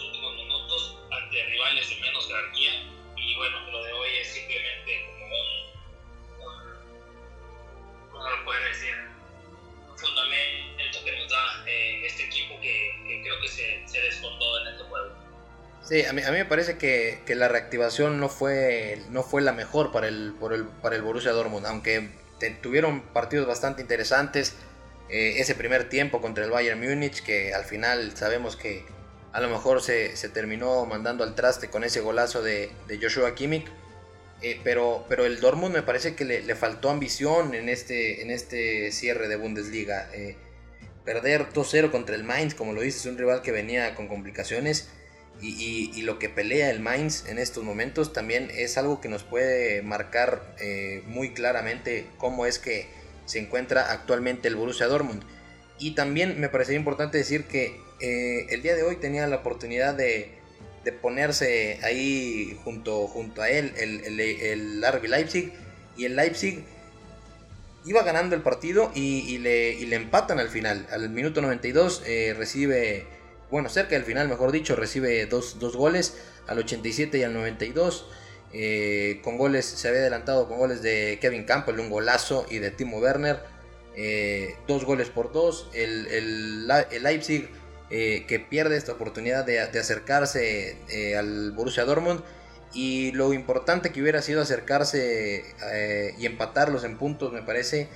A 16.03 16.13
mí, 16.13 16.21
a 16.21 16.31
mí 16.31 16.37
me 16.37 16.45
parece 16.45 16.77
que, 16.77 17.21
que, 17.25 17.35
la 17.35 17.47
reactivación 17.47 18.19
no 18.19 18.27
fue, 18.27 19.01
no 19.09 19.23
fue 19.23 19.41
la 19.41 19.53
mejor 19.53 19.91
para 19.91 20.07
el, 20.07 20.33
por 20.39 20.53
el, 20.53 20.65
para 20.65 20.95
el 20.95 21.01
Borussia 21.01 21.31
Dortmund, 21.31 21.65
aunque 21.65 22.09
tuvieron 22.61 23.01
partidos 23.01 23.47
bastante 23.47 23.81
interesantes. 23.81 24.55
Eh, 25.09 25.35
ese 25.37 25.55
primer 25.55 25.87
tiempo 25.87 26.19
contra 26.21 26.43
el 26.43 26.51
Bayern 26.51 26.79
Múnich, 26.79 27.21
que 27.23 27.53
al 27.53 27.63
final 27.63 28.17
sabemos 28.17 28.55
que 28.55 28.83
a 29.31 29.39
lo 29.39 29.49
mejor 29.49 29.81
se, 29.81 30.15
se, 30.17 30.29
terminó 30.29 30.85
mandando 30.85 31.23
al 31.23 31.35
traste 31.35 31.69
con 31.69 31.83
ese 31.83 32.01
golazo 32.01 32.41
de, 32.41 32.71
de 32.87 32.99
Joshua 32.99 33.35
Kimmich. 33.35 33.67
Eh, 34.41 34.59
pero, 34.63 35.05
pero 35.07 35.25
el 35.25 35.39
Dortmund 35.39 35.73
me 35.73 35.83
parece 35.83 36.15
que 36.15 36.25
le, 36.25 36.41
le, 36.41 36.55
faltó 36.55 36.89
ambición 36.89 37.53
en 37.55 37.69
este, 37.69 38.21
en 38.21 38.31
este 38.31 38.91
cierre 38.91 39.27
de 39.27 39.35
Bundesliga. 39.37 40.09
Eh, 40.13 40.35
perder 41.05 41.49
2-0 41.53 41.91
contra 41.91 42.15
el 42.15 42.23
Mainz, 42.23 42.55
como 42.55 42.73
lo 42.73 42.81
dices, 42.81 43.01
es 43.01 43.05
un 43.05 43.17
rival 43.17 43.41
que 43.41 43.51
venía 43.51 43.93
con 43.95 44.07
complicaciones. 44.07 44.89
Y, 45.41 46.01
lo 46.01 46.17
que 46.17 46.29
pelea 46.29 46.69
el 46.69 46.79
Mainz 46.79 47.27
en 47.27 47.37
estos 47.37 47.63
momentos 47.63 48.13
también 48.13 48.49
es 48.55 48.77
algo 48.77 49.01
que 49.01 49.09
nos 49.09 49.23
puede 49.23 49.81
marcar 49.81 50.55
eh, 50.59 51.03
muy 51.07 51.33
claramente 51.33 52.07
cómo 52.17 52.45
es 52.45 52.57
que 52.57 52.87
se 53.25 53.39
encuentra 53.39 53.91
actualmente 53.91 54.47
el 54.47 54.55
Borussia 54.55 54.87
Dortmund. 54.87 55.23
Y 55.77 55.91
también 55.91 56.39
me 56.39 56.49
parecería 56.49 56.79
importante 56.79 57.17
decir 57.17 57.45
que 57.45 57.77
eh, 57.99 58.47
el 58.49 58.61
día 58.61 58.75
de 58.75 58.83
hoy 58.83 58.95
tenía 58.95 59.27
la 59.27 59.37
oportunidad 59.37 59.93
de, 59.93 60.31
ponerse 61.01 61.79
ahí 61.81 62.59
junto, 62.63 63.07
junto 63.07 63.41
a 63.41 63.49
él 63.49 63.73
el, 63.77 64.01
el, 64.01 64.19
el 64.19 64.85
RB 64.87 65.07
Leipzig 65.07 65.51
y 65.97 66.05
el 66.05 66.15
Leipzig 66.15 66.63
iba 67.85 68.03
ganando 68.03 68.35
el 68.35 68.41
partido 68.41 68.91
y, 68.95 69.37
le, 69.37 69.79
le, 69.85 69.95
empatan 69.95 70.39
al 70.39 70.49
final. 70.49 70.87
Al 70.91 71.09
minuto 71.09 71.41
92 71.41 72.03
eh, 72.05 72.33
recibe, 72.37 73.05
bueno, 73.55 73.69
cerca 73.69 73.95
del 73.95 74.03
final, 74.03 74.27
mejor 74.27 74.51
dicho, 74.51 74.75
recibe 74.75 75.25
dos, 75.27 75.59
dos 75.59 75.77
goles 75.77 76.17
al 76.45 76.59
87 76.59 77.19
y 77.19 77.23
al 77.23 77.33
92. 77.33 78.05
Eh, 78.51 79.21
con 79.23 79.37
goles, 79.37 79.63
se 79.63 79.87
había 79.87 80.01
adelantado 80.01 80.49
con 80.49 80.57
goles 80.57 80.81
de 80.81 81.19
Kevin 81.21 81.45
Campbell, 81.45 81.79
un 81.79 81.89
golazo, 81.89 82.45
y 82.49 82.59
de 82.59 82.71
Timo 82.71 82.97
Werner. 82.97 83.39
Eh, 83.95 84.57
dos 84.67 84.83
goles 84.83 85.07
por 85.07 85.31
dos. 85.31 85.69
El, 85.73 86.05
el, 86.07 86.69
el 86.91 87.03
Leipzig 87.03 87.47
eh, 87.91 88.25
que 88.27 88.41
pierde 88.41 88.75
esta 88.75 88.91
oportunidad 88.91 89.45
de, 89.45 89.65
de 89.65 89.79
acercarse 89.79 90.75
al 91.17 91.53
Borussia 91.53 91.85
Dortmund 91.85 92.23
y 92.73 93.13
lo 93.13 93.31
importante 93.31 93.93
que 93.93 94.01
hubiera 94.01 94.21
sido 94.21 94.41
acercarse 94.41 95.45
y 96.17 96.25
empatarlos 96.25 96.83
en 96.83 96.97
puntos 96.97 97.31
me 97.31 97.41
parece 97.41 97.87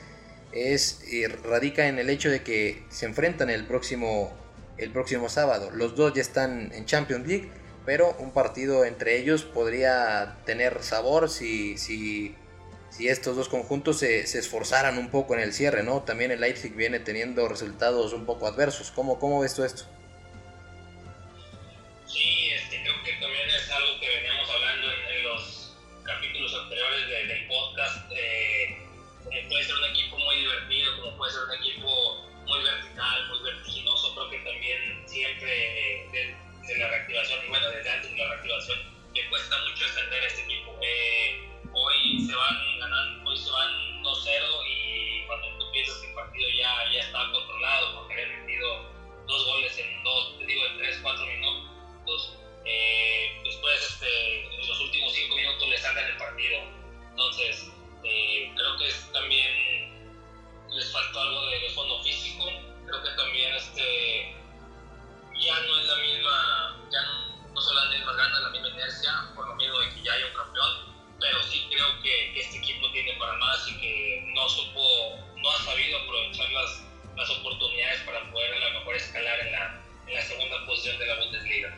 es 0.54 1.01
radica 1.44 1.89
en 1.89 2.00
el 2.00 2.10
hecho 2.10 2.30
de 2.30 2.44
que 2.44 2.84
se 2.88 3.08
enfrentan 3.08 3.50
el 3.50 3.66
próximo 3.66 4.32
el 4.80 4.92
próximo 4.92 5.30
sábado 5.30 5.70
los 5.72 5.96
dos 5.96 6.14
ya 6.14 6.22
están 6.22 6.72
en 6.74 6.86
Champions 6.86 7.28
League 7.28 7.50
pero 7.90 8.16
un 8.20 8.32
partido 8.32 8.86
entre 8.86 9.18
ellos 9.18 9.42
podría 9.42 10.38
tener 10.46 10.84
sabor 10.84 11.28
si, 11.28 11.76
si, 11.80 12.36
si 12.92 13.08
estos 13.08 13.36
dos 13.36 13.50
conjuntos 13.50 13.98
se, 13.98 14.28
se, 14.28 14.38
esforzaran 14.38 15.00
un 15.00 15.10
poco 15.10 15.34
en 15.34 15.40
el 15.40 15.54
cierre, 15.54 15.82
¿no? 15.82 16.04
También 16.04 16.30
el 16.30 16.40
Leipzig 16.40 16.76
viene 16.76 17.00
teniendo 17.00 17.48
resultados 17.48 18.14
un 18.14 18.28
poco 18.28 18.46
adversos. 18.46 18.92
¿Cómo, 18.92 19.18
cómo 19.18 19.40
ves 19.42 19.56
tú 19.56 19.64
esto? 19.64 19.86
Sí, 22.06 22.52
este, 22.52 22.82
creo 22.84 22.94
que 23.04 23.14
también 23.14 23.50
es 23.50 23.72
algo 23.72 24.00
que 24.00 24.08
veníamos 24.08 24.50
hablando 24.52 24.88
en, 24.92 25.18
en 25.18 25.24
los 25.24 25.78
capítulos 26.04 26.54
anteriores 26.62 27.08
de, 27.08 27.34
del 27.34 27.48
podcast. 27.48 28.12
Eh, 28.12 28.78
puede 29.50 29.64
ser 29.64 29.76
un 29.76 29.86
equipo 29.86 30.18
muy 30.20 30.36
divertido, 30.36 31.02
como 31.02 31.18
puede 31.18 31.32
ser 31.34 31.42
un 31.44 31.54
equipo 31.56 31.79
cuesta 39.28 39.58
mucho 39.68 39.86
extender 39.86 40.24
a 40.24 40.28
este 40.28 40.42
equipo. 40.44 40.80
Hoy 41.74 42.20
se 42.26 42.36
van 42.36 42.80
ganando, 42.80 43.30
hoy 43.30 43.38
se 43.38 43.52
van 43.52 44.04
2-0 44.04 44.68
y 44.68 45.26
cuando 45.28 45.48
tú 45.58 45.72
piensas 45.72 45.98
que 46.00 46.08
el 46.08 46.14
partido 46.14 46.50
ya, 46.58 46.92
ya 46.94 47.00
está 47.02 47.32
controlado 47.32 47.96
porque 47.96 48.14
habían 48.14 48.46
metido 48.46 48.90
dos 49.28 49.46
goles 49.46 49.78
en 49.78 50.04
dos, 50.04 50.40
digo 50.40 50.66
en 50.66 50.80
3-4 50.80 51.28
minutos, 51.28 52.34
eh, 52.66 53.42
después 53.44 53.82
este, 53.82 54.46
en 54.56 54.68
los 54.68 54.80
últimos 54.82 55.14
5 55.14 55.36
minutos 55.36 55.70
le 55.70 55.78
sacan 55.78 56.06
el 56.06 56.18
partido. 56.18 56.60
Entonces, 57.12 57.72
eh, 58.04 58.52
creo 58.56 58.78
que 58.78 58.88
es, 58.88 59.12
también 59.12 60.20
les 60.70 60.92
faltó 60.92 61.22
algo 61.22 61.46
de, 61.48 61.60
de, 61.60 61.70
fondo 61.70 62.02
físico, 62.04 62.46
creo 62.86 63.04
que 63.04 63.10
también 63.12 63.54
este, 63.56 64.36
ya 65.40 65.60
no 65.62 65.80
es 65.80 65.86
la 65.86 65.96
misma, 65.98 66.88
ya 66.92 67.02
no, 67.04 67.38
no 67.60 67.66
son 67.66 67.75
las 67.75 67.89
mismas 67.89 68.16
ganas, 68.16 68.42
la 68.42 68.50
misma 68.51 68.70
inercia, 68.70 69.12
por 69.36 69.46
lo 69.46 69.56
miedo 69.56 69.78
de 69.82 69.89
que 69.89 70.01
ya 70.01 70.13
haya 70.13 70.28
un 70.28 70.34
campeón 70.34 70.89
pero 71.20 71.44
sí 71.44 71.68
creo 71.70 71.88
que, 72.01 72.34
que, 72.34 72.39
este 72.39 72.58
equipo 72.58 72.89
tiene 72.94 73.12
para 73.20 73.34
más 73.34 73.68
y 73.68 73.78
que 73.82 74.32
no 74.34 74.48
supo, 74.48 74.80
no 75.36 75.51
ha 75.51 75.63
sabido 75.66 75.98
aprovechar 76.00 76.50
las, 76.54 76.82
las 77.18 77.30
oportunidades 77.38 78.00
para 78.06 78.32
poder 78.32 78.54
a 78.54 78.70
lo 78.70 78.80
mejor 78.80 78.96
escalar 78.96 79.39
en 79.46 79.51
la, 79.51 79.82
en 80.08 80.16
la 80.16 80.22
segunda 80.22 80.66
posición 80.66 80.98
de 80.98 81.06
la 81.06 81.20
Bundesliga. 81.20 81.78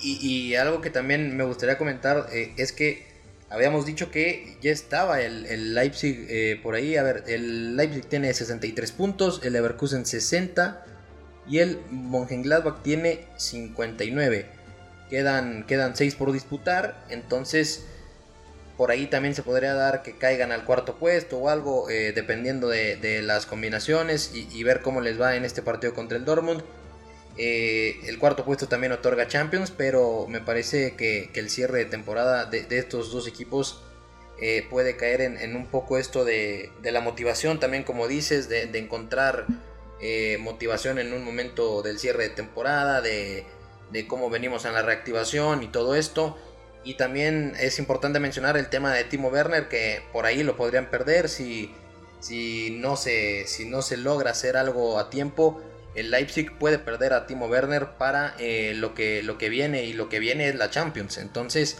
Y, 0.00 0.26
y 0.26 0.56
algo 0.56 0.80
que 0.80 0.88
también 0.88 1.36
me 1.36 1.44
gustaría 1.44 1.76
comentar 1.76 2.28
eh, 2.32 2.54
es 2.56 2.72
que 2.72 3.06
habíamos 3.50 3.84
dicho 3.84 4.10
que 4.10 4.56
ya 4.62 4.70
estaba 4.70 5.20
el, 5.20 5.44
el 5.44 5.74
Leipzig 5.74 6.26
eh, 6.30 6.58
por 6.62 6.74
ahí. 6.74 6.96
A 6.96 7.02
ver, 7.02 7.24
el 7.26 7.76
Leipzig 7.76 8.08
tiene 8.08 8.32
63 8.32 8.92
puntos, 8.92 9.42
el 9.44 9.52
Leverkusen 9.52 10.06
60 10.06 10.82
y 11.46 11.58
el 11.58 11.82
Mönchengladbach 11.90 12.82
tiene 12.82 13.26
59. 13.36 14.55
Quedan, 15.10 15.64
quedan 15.66 15.96
6 15.96 16.14
por 16.16 16.32
disputar, 16.32 17.04
entonces 17.08 17.86
por 18.76 18.90
ahí 18.90 19.06
también 19.06 19.34
se 19.34 19.42
podría 19.42 19.74
dar 19.74 20.02
que 20.02 20.16
caigan 20.18 20.52
al 20.52 20.64
cuarto 20.64 20.96
puesto 20.96 21.38
o 21.38 21.48
algo, 21.48 21.88
eh, 21.88 22.12
dependiendo 22.12 22.68
de, 22.68 22.96
de, 22.96 23.22
las 23.22 23.46
combinaciones 23.46 24.32
y, 24.34 24.62
ver 24.64 24.82
cómo 24.82 25.00
les 25.00 25.20
va 25.20 25.36
en 25.36 25.44
este 25.44 25.62
partido 25.62 25.94
contra 25.94 26.18
el 26.18 26.24
Dortmund. 26.24 26.62
Eh, 27.38 28.00
el 28.04 28.18
cuarto 28.18 28.44
puesto 28.44 28.66
también 28.68 28.92
otorga 28.92 29.28
Champions, 29.28 29.70
pero 29.70 30.26
me 30.28 30.40
parece 30.40 30.94
que, 30.94 31.30
el 31.34 31.50
cierre 31.50 31.78
de 31.78 31.84
temporada 31.86 32.44
de, 32.46 32.64
de 32.64 32.78
estos 32.78 33.10
dos 33.12 33.26
equipos 33.26 33.82
eh, 34.40 34.66
puede 34.68 34.96
caer 34.96 35.22
en, 35.22 35.56
un 35.56 35.66
poco 35.66 35.96
esto 35.96 36.24
de, 36.24 36.70
la 36.82 37.00
motivación, 37.00 37.58
también 37.58 37.82
como 37.82 38.08
dices, 38.08 38.48
de, 38.50 38.64
encontrar 38.78 39.46
motivación 40.40 40.98
en 40.98 41.14
un 41.14 41.24
momento 41.24 41.80
del 41.80 41.98
cierre 41.98 42.24
de 42.24 42.34
temporada, 42.34 43.00
de, 43.00 43.46
cómo 44.08 44.30
venimos 44.30 44.64
en 44.64 44.74
la 44.74 44.82
reactivación 44.82 45.62
y 45.62 45.68
todo 45.68 45.94
esto. 45.94 46.36
Y 46.84 46.94
también 46.94 47.54
es 47.58 47.78
importante 47.78 48.20
mencionar 48.20 48.56
el 48.56 48.68
tema 48.68 48.92
de 48.92 49.04
Timo 49.04 49.28
Werner, 49.28 49.68
que 49.68 50.02
por 50.12 50.26
ahí 50.26 50.42
lo 50.42 50.56
podrían 50.56 50.90
perder 50.90 51.28
si, 51.28 51.74
si, 52.20 52.70
no, 52.78 52.96
se, 52.96 53.46
si 53.46 53.64
no 53.68 53.82
se 53.82 53.96
logra 53.96 54.30
hacer 54.30 54.56
algo 54.56 54.98
a 54.98 55.10
tiempo. 55.10 55.60
El 55.94 56.10
Leipzig 56.10 56.56
puede 56.58 56.78
perder 56.78 57.12
a 57.12 57.26
Timo 57.26 57.46
Werner 57.46 57.92
para 57.98 58.34
eh, 58.38 58.74
lo, 58.76 58.94
que, 58.94 59.22
lo 59.22 59.38
que 59.38 59.48
viene 59.48 59.84
y 59.84 59.94
lo 59.94 60.08
que 60.08 60.18
viene 60.18 60.48
es 60.48 60.54
la 60.54 60.70
Champions. 60.70 61.18
Entonces 61.18 61.78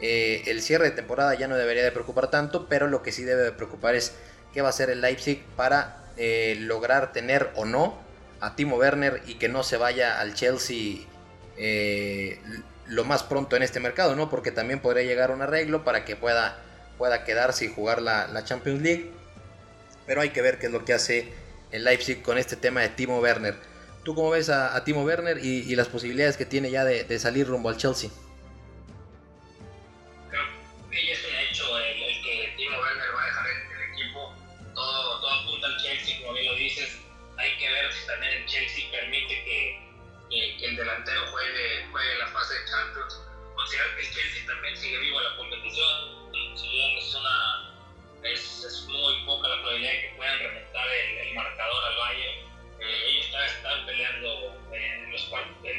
eh, 0.00 0.42
el 0.46 0.60
cierre 0.60 0.86
de 0.86 0.90
temporada 0.90 1.34
ya 1.34 1.46
no 1.46 1.56
debería 1.56 1.84
de 1.84 1.92
preocupar 1.92 2.28
tanto, 2.28 2.66
pero 2.68 2.88
lo 2.88 3.02
que 3.02 3.12
sí 3.12 3.22
debe 3.22 3.42
de 3.42 3.52
preocupar 3.52 3.94
es 3.94 4.14
qué 4.52 4.60
va 4.60 4.68
a 4.68 4.70
hacer 4.70 4.90
el 4.90 5.00
Leipzig 5.00 5.42
para 5.56 6.04
eh, 6.16 6.56
lograr 6.58 7.12
tener 7.12 7.50
o 7.54 7.64
no 7.64 7.96
a 8.40 8.56
Timo 8.56 8.76
Werner 8.76 9.22
y 9.26 9.34
que 9.36 9.48
no 9.48 9.62
se 9.62 9.76
vaya 9.76 10.20
al 10.20 10.34
Chelsea 10.34 11.06
eh, 11.56 12.40
lo 12.86 13.04
más 13.04 13.22
pronto 13.22 13.56
en 13.56 13.62
este 13.62 13.80
mercado, 13.80 14.16
¿no? 14.16 14.30
Porque 14.30 14.52
también 14.52 14.80
podría 14.80 15.04
llegar 15.04 15.30
un 15.30 15.42
arreglo 15.42 15.84
para 15.84 16.04
que 16.04 16.16
pueda, 16.16 16.58
pueda 16.98 17.24
quedarse 17.24 17.64
y 17.64 17.68
jugar 17.68 18.02
la, 18.02 18.44
Champions 18.44 18.82
League. 18.82 19.10
Pero 20.06 20.20
hay 20.20 20.30
que 20.30 20.42
ver 20.42 20.58
qué 20.58 20.66
es 20.66 20.72
lo 20.72 20.84
que 20.84 20.92
hace 20.92 21.32
el 21.70 21.84
Leipzig 21.84 22.22
con 22.22 22.38
este 22.38 22.56
tema 22.56 22.80
de 22.80 22.88
Timo 22.88 23.20
Werner. 23.20 23.54
¿Tú 24.04 24.14
cómo 24.14 24.30
ves 24.30 24.50
a, 24.50 24.82
Timo 24.84 25.04
Werner 25.04 25.38
y, 25.38 25.74
las 25.76 25.88
posibilidades 25.88 26.36
que 26.36 26.44
tiene 26.44 26.70
ya 26.70 26.84
de 26.84 27.18
salir 27.18 27.46
rumbo 27.46 27.68
al 27.68 27.76
Chelsea? 27.76 28.10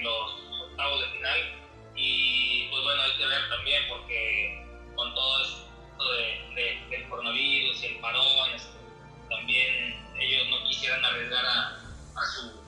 En 0.04 0.52
los 0.52 0.70
octavos 0.70 1.00
de 1.02 1.08
final. 1.18 1.40
Y 1.96 2.68
pues 2.70 2.84
bueno, 2.84 3.02
hay 3.02 3.18
que 3.18 3.26
ver 3.26 3.50
también 3.50 3.88
porque 3.88 4.66
con 4.96 5.14
todo 5.14 5.44
esto 5.44 6.12
de, 6.14 6.54
de, 6.56 6.88
del 6.90 7.10
coronavirus 7.10 7.84
y 7.84 7.86
el 7.88 8.00
parón, 8.00 8.52
este, 8.54 8.78
también 9.30 10.14
ellos 10.20 10.48
no 10.50 10.68
quisieran 10.68 11.04
arriesgar 11.06 11.46
a, 11.46 11.80
a 12.16 12.26
su 12.26 12.64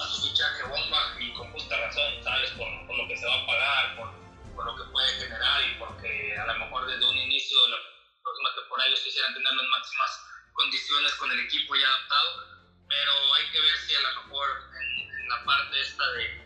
a 0.00 0.04
su 0.08 0.28
fichaje 0.28 0.64
bomba 0.64 1.14
y 1.20 1.32
con 1.34 1.52
justa 1.52 1.76
razón, 1.76 2.22
¿sabes? 2.22 2.50
Por, 2.52 2.66
por 2.86 2.96
lo 2.96 3.06
que 3.06 3.16
se 3.16 3.26
va 3.26 3.42
a 3.42 3.46
pagar, 3.46 3.96
por, 3.96 4.10
por, 4.56 4.66
lo 4.66 4.76
que 4.76 4.90
puede 4.90 5.08
generar 5.20 5.62
y 5.62 5.78
porque 5.78 6.36
a 6.36 6.46
lo 6.46 6.58
mejor 6.58 6.86
desde 6.86 7.08
un 7.08 7.16
inicio 7.16 7.62
de 7.62 7.70
la 7.70 7.76
próxima 8.22 8.54
temporada 8.56 8.88
ellos 8.88 9.00
quisieran 9.04 9.34
tener 9.34 9.52
las 9.52 9.66
máximas 9.66 10.20
condiciones 10.52 11.14
con 11.14 11.30
el 11.30 11.40
equipo 11.40 11.76
ya 11.76 11.86
adaptado, 11.86 12.64
pero 12.88 13.34
hay 13.34 13.50
que 13.52 13.60
ver 13.60 13.76
si 13.78 13.94
a 13.94 14.00
lo 14.00 14.22
mejor 14.22 14.48
en, 14.82 15.28
la 15.28 15.44
parte 15.44 15.80
esta 15.80 16.06
de, 16.12 16.43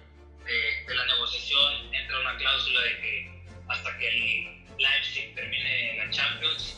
de, 0.88 0.94
la 0.94 1.07
negociación 1.07 1.94
entra 1.94 2.20
una 2.20 2.37
cláusula 2.37 2.81
de 2.83 3.01
que 3.01 3.31
hasta 3.68 3.98
que 3.98 4.09
el 4.09 4.79
Leipzig 4.79 5.35
termine 5.35 5.96
la 5.98 6.11
Champions, 6.11 6.77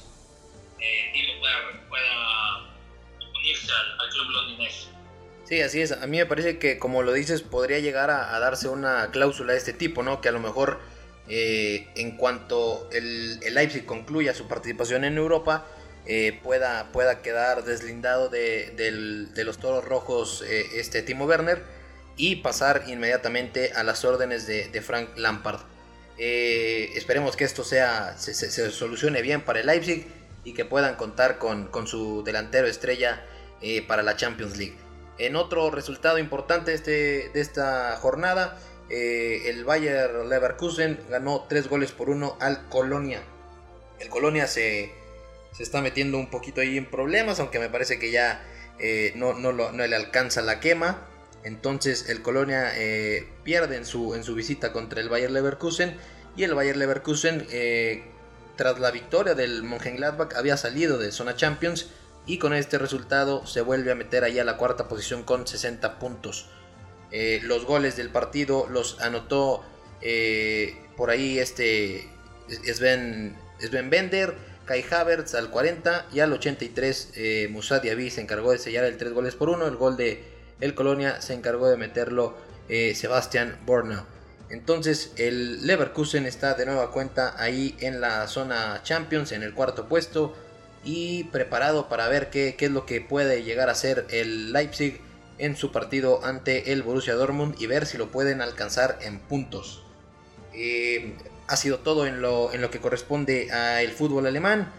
eh, 0.81 1.11
Timo 1.13 1.41
pueda, 1.41 1.89
pueda 1.89 2.75
unirse 3.39 3.73
al, 3.73 4.01
al 4.01 4.11
club 4.11 4.31
londinense. 4.31 5.01
Sí, 5.51 5.61
así 5.63 5.83
es. 5.83 5.91
A 5.91 6.07
mí 6.07 6.17
me 6.17 6.27
parece 6.27 6.59
que, 6.59 6.79
como 6.79 7.03
lo 7.03 7.13
dices, 7.13 7.43
podría 7.43 7.81
llegar 7.81 8.09
a, 8.09 8.39
darse 8.39 8.69
una 8.69 9.11
cláusula 9.11 9.53
de 9.53 9.59
este 9.59 9.73
tipo, 9.73 10.05
¿no? 10.05 10.21
Que 10.21 10.29
a 10.29 10.33
lo 10.33 10.39
mejor 10.39 10.81
eh, 11.29 11.89
en 11.97 12.17
cuanto 12.17 12.89
el, 12.93 13.41
Leipzig 13.41 13.85
concluya 13.85 14.33
su 14.33 14.47
participación 14.47 15.03
en 15.03 15.17
Europa, 15.17 15.67
eh, 16.07 16.39
pueda, 16.45 16.93
pueda 16.93 17.21
quedar 17.21 17.65
deslindado 17.65 18.29
de, 18.29 19.29
los 19.45 19.59
toros 19.59 19.85
rojos 19.85 20.45
eh, 20.47 20.67
este 20.77 21.03
Timo 21.03 21.25
Werner 21.25 21.63
y 22.21 22.37
pasar 22.37 22.85
inmediatamente 22.87 23.73
a 23.73 23.83
las 23.83 24.05
órdenes 24.05 24.47
de, 24.47 24.83
Frank 24.83 25.17
Lampard. 25.17 25.61
esperemos 26.19 27.37
que 27.37 27.45
esto 27.45 27.65
sea, 27.65 28.17
se, 28.19 28.35
solucione 28.71 29.23
bien 29.23 29.43
para 29.43 29.61
el 29.61 29.67
Leipzig 29.67 30.07
y 30.45 30.53
que 30.53 30.65
puedan 30.65 30.97
contar 30.97 31.39
con, 31.39 31.69
con 31.69 31.87
su 31.87 32.23
delantero 32.23 32.67
estrella 32.67 33.25
para 33.89 34.03
la 34.03 34.17
Champions 34.17 34.57
League. 34.57 34.77
En 35.21 35.37
otro 35.37 35.71
resultado 35.71 36.19
importante 36.19 36.73
este, 36.73 37.29
de 37.29 37.41
esta 37.41 37.95
jornada, 37.99 38.59
eh, 38.89 39.51
el 39.51 39.65
Bayer 39.65 40.11
Leverkusen 40.27 40.99
ganó 41.11 41.47
3 41.49 41.69
goles 41.69 41.93
por 41.93 42.09
1 42.09 42.39
al 42.41 42.69
Colonia. 42.69 43.21
El 43.99 44.09
Colonia 44.09 44.47
se, 44.47 44.93
está 45.59 45.83
metiendo 45.83 46.17
un 46.17 46.31
poquito 46.31 46.63
ahí 46.63 46.79
en 46.79 46.87
problemas, 46.87 47.39
aunque 47.39 47.59
me 47.59 47.69
parece 47.69 47.99
que 47.99 48.11
ya 48.11 48.43
eh, 48.79 49.13
no, 49.15 49.35
le 49.53 49.95
alcanza 49.97 50.41
la 50.41 50.59
quema. 50.59 51.07
Entonces 51.45 52.09
el 52.09 52.23
Colonia 52.23 52.73
eh, 52.77 53.29
pierde 53.45 53.77
en 53.77 53.85
su, 53.85 54.15
en 54.15 54.25
su 54.25 54.35
visita 54.35 54.73
contra 54.73 55.01
el 55.01 55.09
Bayer 55.09 55.31
Leverkusen. 55.31 55.97
Y 56.37 56.45
el 56.45 56.55
Bayer 56.55 56.77
Leverkusen, 56.77 57.47
tras 58.57 58.79
la 58.79 58.93
victoria 58.93 59.35
del 59.35 59.65
Mönchengladbach, 59.65 60.37
había 60.37 60.57
salido 60.57 60.97
de 60.97 61.11
zona 61.11 61.35
Champions 61.35 61.89
y 62.27 62.39
con 62.39 62.55
este 62.55 62.79
resultado 62.79 63.47
se 63.47 63.61
vuelve 63.61 63.91
a 63.91 63.95
meter 63.95 64.25
ahí 64.25 64.39
a 64.39 64.45
la 64.45 64.57
cuarta 64.57 64.89
posición 64.89 65.23
con 65.23 65.47
60 65.47 65.99
puntos. 65.99 66.47
Eh, 67.11 67.41
los 67.43 67.65
goles 67.65 67.97
del 67.97 68.11
partido 68.11 68.69
los 68.71 69.01
anotó 69.01 69.65
eh, 70.01 70.77
por 70.97 71.11
ahí 71.11 71.39
este 71.39 72.09
Sven, 72.73 73.37
Bender, 73.91 74.35
Kai 74.65 74.85
Havertz 74.89 75.35
al 75.35 75.51
40 75.51 76.07
y 76.13 76.21
al 76.21 76.33
83 76.33 77.13
eh, 77.17 77.49
Musa 77.51 77.81
Diaby 77.81 78.11
se 78.11 78.21
encargó 78.21 78.53
de 78.53 78.59
sellar 78.59 78.85
el 78.85 78.97
3 78.97 79.13
goles 79.13 79.35
por 79.35 79.49
1. 79.49 79.67
El 79.67 79.77
gol 79.77 79.97
de 79.97 80.23
el 80.61 80.75
Colonia 80.75 81.21
se 81.21 81.35
encargó 81.35 81.69
de 81.69 81.77
meterlo 81.77 82.35
eh, 82.69 82.95
Sebastian 82.95 83.59
Borna. 83.67 84.07
Entonces 84.51 85.13
el 85.17 85.67
Leverkusen 85.67 86.27
está 86.27 86.55
de 86.55 86.67
nueva 86.67 86.91
cuenta 86.91 87.35
ahí 87.39 87.77
en 87.81 88.01
la 88.01 88.27
zona 88.27 88.81
Champions 88.83 89.33
en 89.33 89.43
el 89.43 89.55
cuarto 89.55 89.89
puesto 89.89 90.35
y 90.85 91.25
preparado 91.25 91.89
para 91.89 92.09
ver 92.09 92.31
qué, 92.31 92.57
es 92.59 92.71
lo 92.71 92.87
que 92.87 93.01
puede 93.01 93.43
llegar 93.45 93.69
a 93.71 93.75
ser 93.75 94.07
el 94.11 94.53
Leipzig 94.53 95.01
en 95.39 95.57
su 95.57 95.73
partido 95.73 96.25
ante 96.25 96.73
el 96.73 96.83
Borussia 96.83 97.15
Dortmund 97.15 97.55
y 97.61 97.67
ver 97.67 97.87
si 97.87 97.97
lo 97.97 98.11
pueden 98.11 98.41
alcanzar 98.41 98.99
en 99.03 99.21
puntos. 99.21 99.85
Eh, 100.53 101.15
ha 101.47 101.57
sido 101.57 101.79
todo 101.79 102.07
en 102.07 102.21
lo, 102.21 102.53
en 102.53 102.61
lo 102.61 102.71
que 102.71 102.81
corresponde 102.81 103.51
al 103.53 103.89
fútbol 103.91 104.27
alemán 104.27 104.73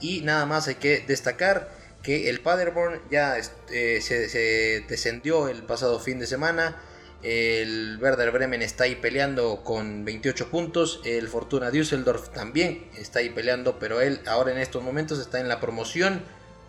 y 0.00 0.20
nada 0.22 0.46
más 0.46 0.68
hay 0.68 0.76
que 0.76 1.00
destacar 1.00 1.70
que 2.02 2.28
el 2.28 2.40
Paderborn 2.40 3.00
ya 3.10 3.38
este, 3.38 4.00
se 4.00 4.84
descendió 4.88 5.48
el 5.48 5.62
pasado 5.62 6.00
fin 6.00 6.18
de 6.18 6.26
semana 6.26 6.80
el 7.22 7.98
Werder 8.00 8.32
Bremen 8.32 8.62
está 8.62 8.84
ahí 8.84 8.96
peleando 8.96 9.62
con 9.62 10.04
28 10.04 10.48
puntos. 10.48 11.00
El 11.04 11.28
Fortuna 11.28 11.70
Düsseldorf 11.70 12.30
también 12.30 12.88
está 12.98 13.20
ahí 13.20 13.30
peleando, 13.30 13.78
pero 13.78 14.00
él 14.00 14.20
ahora 14.26 14.50
en 14.50 14.58
estos 14.58 14.82
momentos 14.82 15.20
está 15.20 15.38
en 15.38 15.48
la 15.48 15.60
promoción 15.60 16.22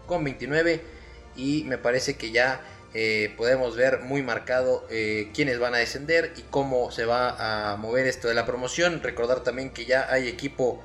con 0.06 0.24
29. 0.24 0.82
Y 1.36 1.64
me 1.64 1.80
parece 1.80 2.18
que 2.18 2.32
ya 2.32 2.62
eh, 2.94 3.34
podemos 3.36 3.76
ver 3.76 4.02
muy 4.02 4.22
marcado 4.22 4.86
eh, 4.92 5.32
quiénes 5.34 5.58
van 5.58 5.74
a 5.74 5.80
descender 5.80 6.34
y 6.38 6.44
cómo 6.44 6.92
se 6.92 7.06
va 7.06 7.72
a 7.72 7.76
mover 7.78 8.06
esto 8.06 8.28
de 8.28 8.36
la 8.36 8.46
promoción. 8.46 9.02
Recordar 9.02 9.40
también 9.40 9.72
que 9.72 9.86
ya 9.86 10.08
hay 10.12 10.28
equipo 10.28 10.84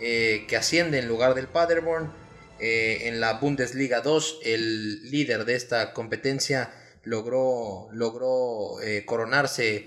eh, 0.00 0.44
que 0.48 0.56
asciende 0.56 0.98
en 0.98 1.06
lugar 1.06 1.34
del 1.34 1.46
Paderborn. 1.46 2.10
En 2.58 3.20
la 3.20 3.34
Bundesliga 3.34 4.00
2, 4.00 4.40
el 4.44 5.10
líder 5.10 5.44
de 5.44 5.54
esta 5.54 5.92
competencia 5.92 6.70
logró, 7.04 7.88
logró 7.92 8.80
eh, 8.82 9.04
coronarse 9.04 9.86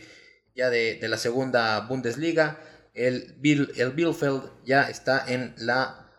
ya 0.55 0.69
de, 0.69 0.99
la 1.01 1.17
segunda 1.17 1.79
Bundesliga. 1.81 2.59
El, 2.93 3.35
Bill, 3.37 3.71
el 3.77 3.91
Bielefeld 3.91 4.43
ya 4.65 4.89
está 4.89 5.23
en 5.27 5.53
la 5.57 6.09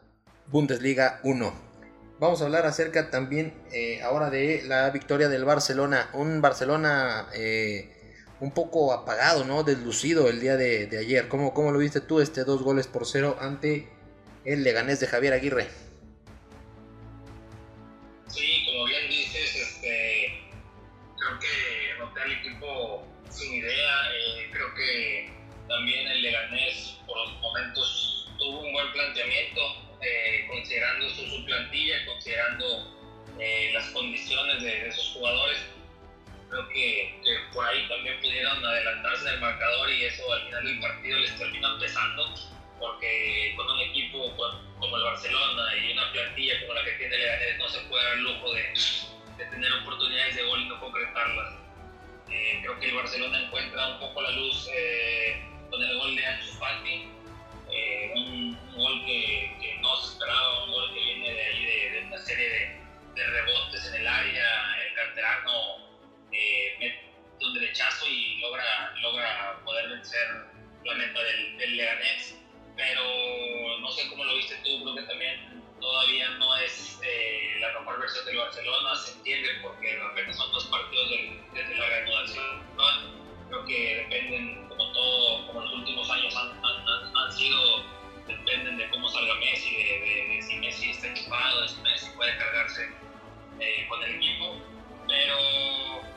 Bundesliga 0.46 1.20
1. 1.24 1.68
Vamos 2.20 2.42
a 2.42 2.46
hablar 2.46 2.66
acerca 2.66 3.10
también 3.10 3.54
eh, 3.72 4.00
ahora 4.02 4.30
de 4.30 4.62
la 4.66 4.90
victoria 4.90 5.28
del 5.28 5.44
Barcelona. 5.44 6.10
Un 6.14 6.40
Barcelona 6.40 7.28
eh, 7.34 8.22
un 8.40 8.52
poco 8.52 8.92
apagado, 8.92 9.44
¿no? 9.44 9.62
Deslucido 9.62 10.28
el 10.28 10.40
día 10.40 10.56
de, 10.56 10.88
ayer. 10.98 11.28
¿Cómo, 11.28 11.54
¿Cómo, 11.54 11.72
lo 11.72 11.78
viste 11.78 12.00
tú 12.00 12.20
este 12.20 12.44
dos 12.44 12.62
goles 12.62 12.86
por 12.86 13.06
cero 13.06 13.36
ante 13.40 13.88
el 14.44 14.62
Leganés 14.64 15.00
de 15.00 15.06
Javier 15.06 15.32
Aguirre? 15.32 15.68
También 25.68 26.08
el 26.08 26.22
Leganés 26.22 26.98
por 27.06 27.16
los 27.18 27.32
momentos 27.40 28.28
tuvo 28.38 28.60
un 28.60 28.72
buen 28.72 28.92
planteamiento. 28.92 29.60
Eh, 30.00 30.28
plantilla, 31.48 32.04
considerando 32.06 32.86
eh, 33.38 33.70
las 33.72 33.88
condiciones 33.90 34.62
de, 34.62 34.88
esos 34.88 35.14
jugadores. 35.14 35.58
Creo 36.50 36.68
que, 36.68 37.20
por 37.52 37.64
ahí 37.66 37.88
también 37.88 38.20
pudieron 38.20 38.64
adelantarse 38.64 39.28
en 39.28 39.34
el 39.34 39.40
marcador 39.40 39.90
y 39.90 40.04
eso 40.04 40.32
al 40.32 40.44
final 40.44 40.64
del 40.64 40.80
partido 40.80 41.18
les 41.18 41.36
termina 41.36 41.78
pesando, 41.78 42.34
porque 42.78 43.54
con 43.56 43.68
un 43.68 43.80
equipo 43.80 44.34
como 44.78 44.96
el 44.96 45.02
Barcelona 45.02 45.76
y 45.76 45.92
una 45.92 46.12
plantilla 46.12 46.60
como 46.60 46.74
la 46.74 46.84
que 46.84 46.92
tiene 46.92 47.18
Leganés 47.18 47.58
no 47.58 47.68
se 47.68 47.80
puede 47.80 48.04
dar 48.04 48.14
el 48.14 48.22
lujo 48.22 48.52
de, 48.54 48.62
de 49.36 49.44
tener 49.50 49.72
oportunidades 49.82 50.36
de 50.36 50.42
gol 50.44 50.60
y 50.60 50.68
no 50.68 50.80
concretarlas. 50.80 51.54
Eh, 52.30 52.60
creo 52.62 52.78
que 52.78 52.86
el 52.86 52.94
Barcelona 52.94 53.42
encuentra 53.42 53.88
un 53.88 54.00
poco 54.00 54.22
la 54.22 54.30
luz 54.30 54.68
con 55.70 55.82
el 55.82 55.98
gol 55.98 56.16
de 56.16 56.26
Ansu 56.26 56.52
Fati, 56.58 57.08
eh, 57.70 58.12
un, 58.14 58.58
gol 58.76 59.04
que, 59.04 59.78
no 59.80 59.96
se 59.96 60.12
esperaba, 60.12 60.64
un 60.64 60.72
gol 60.72 60.94
que 60.94 61.00
viene 61.00 61.32
de 61.32 61.42
ahí 61.42 61.64
de, 61.64 62.04
una 62.06 62.18
serie 62.18 62.48
de, 63.14 63.26
rebotes 63.26 63.86
en 63.88 64.00
el 64.00 64.06
área, 64.06 64.76
el 64.86 64.94
canterano 64.94 65.88
mete 66.30 67.04
un 67.40 67.54
derechazo 67.54 68.06
y 68.08 68.38
logra, 68.40 68.94
logra 69.02 69.60
poder 69.64 69.88
vencer 69.88 70.46
la 70.84 70.94
meta 70.94 71.20
del, 71.20 71.58
del 71.58 71.76
Leganés, 71.76 72.38
pero 72.76 73.02
no 73.80 73.90
sé 73.90 74.08
cómo 74.08 74.24
lo 74.24 74.36
viste 74.36 74.54
tú, 74.64 74.82
creo 74.82 74.94
que 74.94 75.02
también 75.02 75.58
todavía 75.80 76.28
no 76.38 76.56
es 76.58 77.00
eh, 77.02 77.56
la 77.60 77.78
mejor 77.78 78.00
versión 78.00 78.24
del 78.26 78.36
Barcelona, 78.36 78.94
se 78.96 79.12
entiende 79.12 79.48
porque 79.62 80.00
apenas 80.00 80.36
son 80.36 80.52
dos 80.52 80.66
partidos 80.66 81.10
desde 81.54 81.76
la 81.76 81.86
reanudación. 81.86 82.68
Creo 83.48 83.64
que 83.64 83.96
dependen, 83.96 84.67
como 84.78 84.92
todo, 84.92 85.46
como 85.48 85.60
los 85.60 85.74
últimos 85.74 86.08
años 86.10 86.34
han, 86.36 86.52
han, 87.16 87.32
sido, 87.32 87.84
dependen 88.26 88.78
de 88.78 88.88
cómo 88.90 89.08
salga 89.08 89.34
Messi, 89.34 89.74
de, 89.74 90.40
si 90.40 90.56
Messi 90.56 90.90
está 90.90 91.08
equipado, 91.08 91.62
de 91.62 91.68
si 91.68 91.80
Messi 91.82 92.10
puede 92.16 92.36
cargarse 92.38 92.88
eh, 93.58 93.86
con 93.88 94.02
el 94.04 94.14
equipo. 94.14 94.56
Pero 95.08 95.36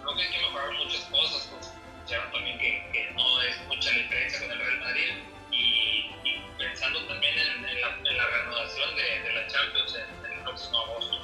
creo 0.04 0.16
que 0.16 0.22
hay 0.22 0.32
que 0.32 0.40
mejorar 0.40 0.74
muchas 0.74 1.02
cosas. 1.06 1.74
ya 2.08 2.32
también 2.32 2.58
que, 2.60 2.84
que 2.94 3.12
no 3.16 3.42
es 3.42 3.68
mucha 3.68 3.90
diferencia 3.90 4.40
con 4.40 4.52
el 4.52 4.60
Real 4.60 4.80
Madrid 4.80 5.12
pensando 6.58 7.08
también 7.08 7.34
en, 7.38 7.82
la, 7.82 8.28
reanudación 8.28 8.90
de, 8.96 9.34
la 9.34 9.48
Champions 9.48 9.96
en, 9.96 10.32
el 10.32 10.44
próximo 10.44 10.80
agosto. 10.80 11.16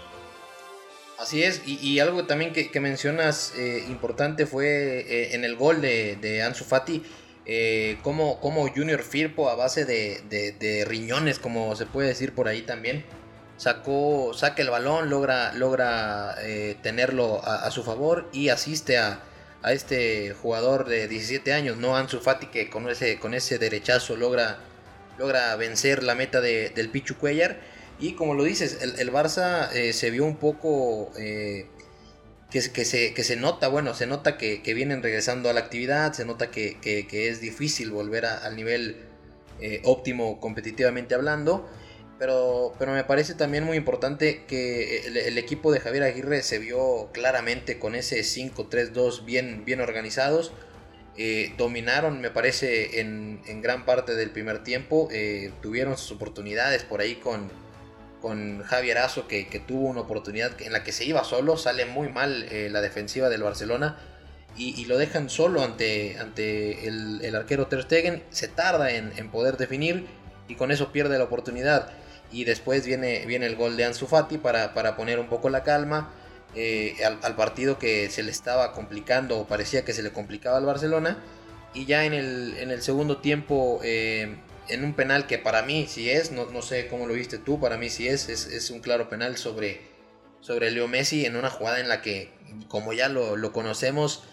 Así 1.20 1.44
es, 1.44 1.62
y, 1.66 2.00
algo 2.00 2.26
también 2.26 2.54
que, 2.54 2.80
mencionas 2.80 3.54
eh, 3.56 3.84
importante 3.88 4.46
fue 4.46 5.00
eh, 5.02 5.36
en 5.36 5.44
el 5.44 5.56
gol 5.56 5.82
de, 5.82 6.16
de 6.16 6.44
Ansu 6.44 6.64
Fati, 6.64 7.04
eh, 7.48 7.98
como, 8.04 8.40
como, 8.40 8.68
Junior 8.68 9.02
Firpo 9.02 9.50
a 9.50 9.56
base 9.56 9.86
de, 9.86 10.86
riñones, 10.88 11.40
como 11.40 11.76
se 11.76 11.86
puede 11.86 12.10
decir 12.10 12.36
por 12.36 12.48
ahí 12.48 12.62
también, 12.62 13.06
sacó, 13.58 14.34
saca 14.34 14.62
el 14.62 14.70
balón, 14.70 15.10
logra, 15.10 15.54
logra 15.54 16.36
tenerlo 16.84 17.42
a, 17.44 17.72
su 17.72 17.84
favor 17.84 18.30
y 18.34 18.50
asiste 18.50 18.98
a, 18.98 19.22
a, 19.64 19.74
este 19.74 20.34
jugador 20.34 20.86
de 20.86 21.08
17 21.08 21.54
años, 21.54 21.78
no 21.78 21.96
Ansu 21.96 22.20
Fati, 22.20 22.48
que 22.48 22.70
con 22.70 22.90
ese, 22.90 23.18
con 23.20 23.34
ese 23.34 23.58
derechazo 23.58 24.16
logra 24.16 24.60
logra 25.18 25.56
vencer 25.56 26.04
la 26.04 26.16
meta 26.16 26.42
de, 26.42 26.70
del 26.70 26.90
Pichu 26.90 27.16
Cuellar. 27.16 27.60
Y 28.00 28.14
como 28.14 28.36
lo 28.36 28.44
dices, 28.44 28.80
el, 28.82 29.12
Barça 29.12 29.72
eh, 29.74 29.92
se 29.92 30.12
vio 30.12 30.26
un 30.26 30.38
poco 30.38 31.12
eh, 31.18 31.68
que, 32.50 32.62
que, 32.72 32.86
se, 32.86 33.14
que, 33.14 33.24
se, 33.24 33.36
nota, 33.36 33.68
bueno, 33.68 33.94
se 33.94 34.08
nota 34.08 34.38
que, 34.38 34.62
vienen 34.74 35.04
regresando 35.04 35.50
a 35.50 35.54
la 35.54 35.62
actividad, 35.62 36.14
se 36.14 36.26
nota 36.26 36.52
que, 36.52 36.78
es 37.12 37.42
difícil 37.42 37.92
volver 37.92 38.26
al 38.26 38.56
nivel 38.56 38.98
eh, 39.60 39.82
óptimo 39.84 40.40
competitivamente 40.40 41.16
hablando. 41.16 41.68
Pero, 42.20 42.74
pero 42.80 42.94
me 42.94 43.04
parece 43.04 43.36
también 43.36 43.64
muy 43.64 43.78
importante 43.78 44.46
que 44.48 45.06
el, 45.06 45.38
equipo 45.38 45.72
de 45.72 45.80
Javier 45.80 46.04
Aguirre 46.04 46.42
se 46.42 46.58
vio 46.58 47.12
claramente 47.14 47.78
con 47.78 47.94
ese 47.94 48.22
5-3-2 48.22 49.24
bien, 49.24 49.64
bien 49.66 49.82
organizados 49.82 50.52
eh, 51.20 51.54
dominaron, 51.58 52.22
me 52.22 52.30
parece, 52.30 53.00
en, 53.00 53.42
gran 53.62 53.86
parte 53.86 54.14
del 54.14 54.30
primer 54.30 54.64
tiempo. 54.64 55.10
Eh, 55.12 55.52
tuvieron 55.62 55.98
sus 55.98 56.12
oportunidades 56.12 56.84
por 56.84 57.02
ahí 57.02 57.16
con, 57.16 57.50
con 58.28 58.62
Javier 58.64 58.98
Azo, 58.98 59.26
que, 59.26 59.46
tuvo 59.66 59.88
una 59.88 60.02
oportunidad 60.02 60.52
en 60.62 60.74
la 60.74 60.84
que 60.84 60.92
se 60.92 61.06
iba 61.06 61.24
solo. 61.24 61.56
Sale 61.56 61.86
muy 61.86 62.10
mal 62.10 62.46
eh, 62.52 62.68
la 62.70 62.82
defensiva 62.82 63.30
del 63.30 63.42
Barcelona 63.42 63.98
y, 64.58 64.84
lo 64.84 64.98
dejan 64.98 65.30
solo 65.30 65.64
ante, 65.64 66.18
ante 66.20 66.90
el, 66.90 67.34
arquero 67.34 67.68
Ter 67.68 67.84
Stegen. 67.84 68.24
Se 68.30 68.50
tarda 68.50 68.92
en, 68.92 69.30
poder 69.32 69.56
definir 69.56 70.08
y 70.50 70.56
con 70.56 70.72
eso 70.72 70.92
pierde 70.92 71.18
la 71.18 71.24
oportunidad. 71.24 71.90
Y 72.34 72.44
después 72.44 72.86
viene, 72.86 73.26
viene 73.26 73.46
el 73.46 73.56
gol 73.56 73.78
de 73.78 73.86
Ansu 73.86 74.08
Fati 74.08 74.38
para, 74.38 74.74
para 74.74 74.98
poner 74.98 75.20
un 75.20 75.30
poco 75.30 75.50
la 75.50 75.64
calma. 75.64 76.12
Eh, 76.54 76.98
al, 77.06 77.36
partido 77.38 77.80
que 77.80 78.10
se 78.10 78.24
le 78.24 78.32
estaba 78.32 78.74
complicando 78.74 79.38
o 79.38 79.48
parecía 79.48 79.86
que 79.86 79.94
se 79.94 80.04
le 80.04 80.12
complicaba 80.12 80.58
al 80.58 80.66
Barcelona. 80.66 81.18
Y 81.74 81.86
ya 81.86 82.04
en 82.04 82.14
el, 82.14 82.58
en 82.58 82.72
el 82.72 82.82
segundo 82.82 83.20
tiempo, 83.20 83.80
eh, 83.86 84.36
en 84.70 84.84
un 84.84 84.94
penal 84.94 85.28
que 85.28 85.38
para 85.38 85.62
mí 85.62 85.88
sí 85.90 86.10
es, 86.10 86.32
no, 86.32 86.46
no, 86.48 86.62
sé 86.62 86.88
cómo 86.88 87.08
lo 87.08 87.14
viste 87.14 87.38
tú, 87.38 87.60
para 87.60 87.78
mí 87.78 87.90
sí 87.90 88.08
es, 88.08 88.30
es, 88.30 88.70
un 88.70 88.80
claro 88.80 89.10
penal 89.10 89.38
sobre, 89.38 89.82
sobre 90.42 90.72
Leo 90.72 90.88
Messi 90.88 91.26
en 91.26 91.36
una 91.36 91.50
jugada 91.50 91.80
en 91.80 91.90
la 91.90 92.02
que, 92.02 92.32
como 92.68 92.94
ya 92.94 93.10
lo, 93.10 93.52
conocemos, 93.52 94.24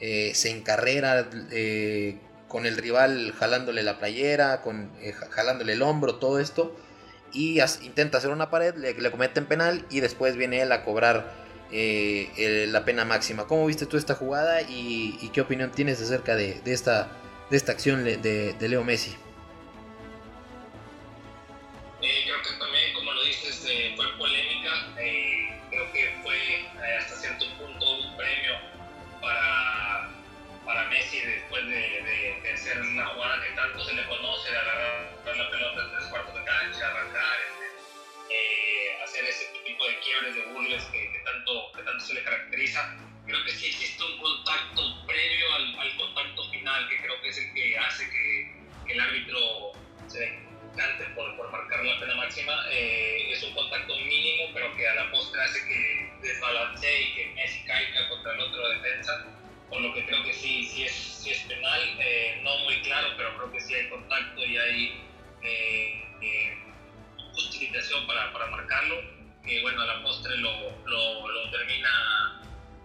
eh, 0.00 0.32
se 0.34 0.50
encarrera 0.50 1.28
con 2.48 2.66
el 2.66 2.76
rival 2.76 3.32
jalándole 3.38 3.82
la 3.82 3.98
playera, 3.98 4.62
con, 4.62 4.90
jalándole 5.30 5.74
el 5.74 5.82
hombro, 5.82 6.16
todo 6.16 6.38
esto. 6.38 6.76
Y 7.32 7.60
intenta 7.82 8.18
hacer 8.18 8.30
una 8.30 8.50
pared, 8.50 8.74
le, 8.76 8.92
le 8.92 9.10
cometen 9.10 9.46
penal 9.46 9.86
y 9.88 10.00
después 10.00 10.36
viene 10.36 10.60
él 10.60 10.70
a 10.70 10.84
cobrar 10.84 11.42
eh, 11.74 12.66
la 12.68 12.84
pena 12.84 13.06
máxima. 13.06 13.46
¿Cómo 13.46 13.66
viste 13.66 13.86
tú 13.86 13.96
esta 13.96 14.14
jugada 14.14 14.60
y, 14.60 15.30
qué 15.32 15.40
opinión 15.40 15.72
tienes 15.72 16.02
acerca 16.02 16.36
de, 16.36 16.60
esta, 16.66 17.08
de 17.50 17.56
esta 17.56 17.72
acción 17.72 18.04
de, 18.04 18.54
Leo 18.60 18.84
Messi? 18.84 19.16
Que 56.42 56.48
desbalancee 56.48 57.02
y 57.02 57.14
que 57.14 57.26
Messi 57.34 57.64
caiga 57.64 58.08
contra 58.08 58.32
el 58.32 58.40
otro 58.40 58.68
defensa. 58.68 59.26
Por 59.68 59.80
lo 59.80 59.94
que 59.94 60.04
creo 60.04 60.22
que 60.24 60.32
sí, 60.34 60.64
sí, 60.64 60.84
es, 60.84 60.92
sí 60.92 61.30
es 61.30 61.40
penal, 61.44 61.80
eh, 61.98 62.40
no 62.42 62.58
muy 62.58 62.80
claro, 62.82 63.08
pero 63.16 63.34
creo 63.36 63.52
que 63.52 63.60
sí 63.60 63.74
hay 63.74 63.88
contacto 63.88 64.44
y 64.44 64.56
hay 64.56 65.02
eh, 65.42 66.58
justificación 67.32 68.06
para, 68.06 68.32
para 68.32 68.46
marcarlo 68.48 69.22
que 69.44 69.60
bueno, 69.62 69.80
a 69.80 69.86
la 69.86 70.02
postre 70.02 70.36
lo, 70.36 70.70
lo, 70.84 71.28
lo, 71.28 71.50
termina, 71.50 72.42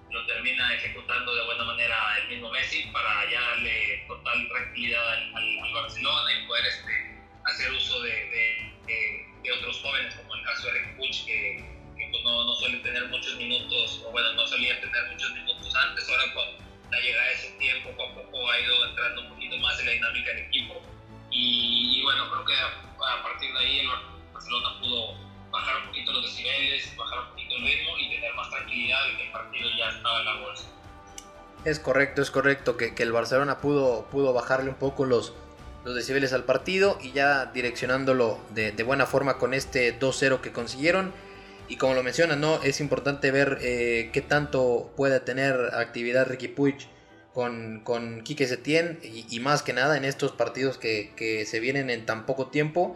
lo 0.10 0.26
termina 0.26 0.74
ejecutando 0.74 1.36
de 1.36 1.46
buena 1.46 1.66
manera 1.66 2.18
el 2.22 2.30
mismo 2.30 2.50
Messi 2.50 2.84
para 2.92 3.30
ya 3.30 3.42
darle 3.42 4.06
total 4.08 4.48
tranquilidad 4.48 5.08
al, 5.08 5.36
al, 5.36 5.74
Barcelona 5.74 6.34
y 6.34 6.48
poder 6.48 6.66
este, 6.66 7.16
hacer 7.46 7.72
uso 7.74 8.02
de, 8.02 8.12
de, 8.12 9.26
de, 9.44 9.52
otros 9.52 9.82
jóvenes, 9.82 10.16
como 10.16 10.36
el 10.36 10.44
caso 10.44 10.72
de 10.72 10.80
Puch, 10.98 11.26
que, 11.26 11.77
pues 12.22 12.24
no, 12.24 12.44
no, 12.46 12.56
suele 12.56 12.78
tener 12.80 13.08
muchos 13.08 13.36
minutos, 13.36 14.02
o 14.06 14.12
bueno, 14.12 14.34
no 14.34 14.48
solía 14.48 14.80
tener 14.82 15.12
muchos 15.12 15.32
minutos 15.34 15.76
antes, 15.76 16.10
ahora 16.10 16.34
con 16.34 16.46
la 16.92 17.00
llegada 17.00 17.28
de 17.28 17.34
ese 17.34 17.50
tiempo, 17.58 17.90
poco 17.92 18.20
a 18.20 18.24
poco 18.24 18.52
ha 18.52 18.60
ido 18.60 18.86
entrando 18.86 19.22
un 19.22 19.30
poquito 19.30 19.58
más 19.58 19.80
en 19.80 19.86
la 19.86 19.92
dinámica 19.92 20.30
del 20.32 20.40
equipo. 20.46 20.82
Y, 21.30 22.00
y 22.00 22.04
bueno, 22.04 22.30
creo 22.32 22.46
que 22.46 22.54
a, 22.54 23.20
a 23.20 23.24
partir 23.24 23.54
de 23.54 23.60
ahí 23.60 23.80
el 23.80 23.90
Barcelona 24.34 24.80
pudo 24.80 25.16
bajar 25.52 25.82
un 25.82 25.88
poquito 25.88 26.12
los 26.14 26.24
decibeles, 26.24 26.96
bajar 26.96 27.20
un 27.20 27.30
poquito 27.30 27.56
el 27.56 27.64
ritmo 27.64 27.98
y 28.00 28.10
tener 28.10 28.34
más 28.34 28.50
tranquilidad 28.50 29.00
y 29.14 29.18
que 29.18 29.24
el 29.26 29.32
partido 29.32 29.70
ya 29.78 29.90
estaba 29.90 30.20
en 30.20 30.26
la 30.26 30.36
bolsa. 30.42 30.64
Es 31.66 31.80
correcto, 31.80 32.22
es 32.22 32.32
correcto 32.32 32.78
que, 32.78 32.96
que 32.96 33.04
el 33.04 33.12
Barcelona 33.12 33.60
pudo, 33.60 34.06
pudo 34.10 34.34
bajarle 34.34 34.70
un 34.70 34.78
poco 34.78 35.06
los, 35.06 35.34
los 35.84 35.96
decibeles 35.96 36.34
al 36.34 36.46
partido 36.46 36.98
y 37.02 37.12
ya 37.12 37.48
direccionándolo 37.48 38.40
de, 38.52 38.72
de 38.72 38.84
buena 38.84 39.06
forma 39.06 39.38
con 39.38 39.54
este 39.54 40.00
2-0 40.00 40.40
que 40.42 40.52
consiguieron. 40.52 41.14
Y 41.70 41.76
como 41.76 41.94
lo 41.94 42.04
menciona, 42.04 42.36
¿no? 42.36 42.62
es 42.64 42.80
importante 42.80 43.30
ver 43.32 43.58
eh, 43.62 44.10
qué 44.14 44.22
tanto 44.22 44.94
puede 44.96 45.20
tener 45.20 45.54
actividad 45.74 46.28
Ricky 46.28 46.48
Puig 46.48 46.88
con, 47.34 47.82
con 47.84 48.22
Quique 48.24 48.48
Setién 48.48 49.00
y, 49.04 49.40
más 49.42 49.64
que 49.64 49.74
nada 49.74 49.98
en 49.98 50.06
estos 50.06 50.32
partidos 50.32 50.78
que, 50.78 51.12
que 51.16 51.46
se 51.46 51.60
vienen 51.60 51.90
en 51.90 52.06
tan 52.06 52.26
poco 52.26 52.48
tiempo 52.48 52.96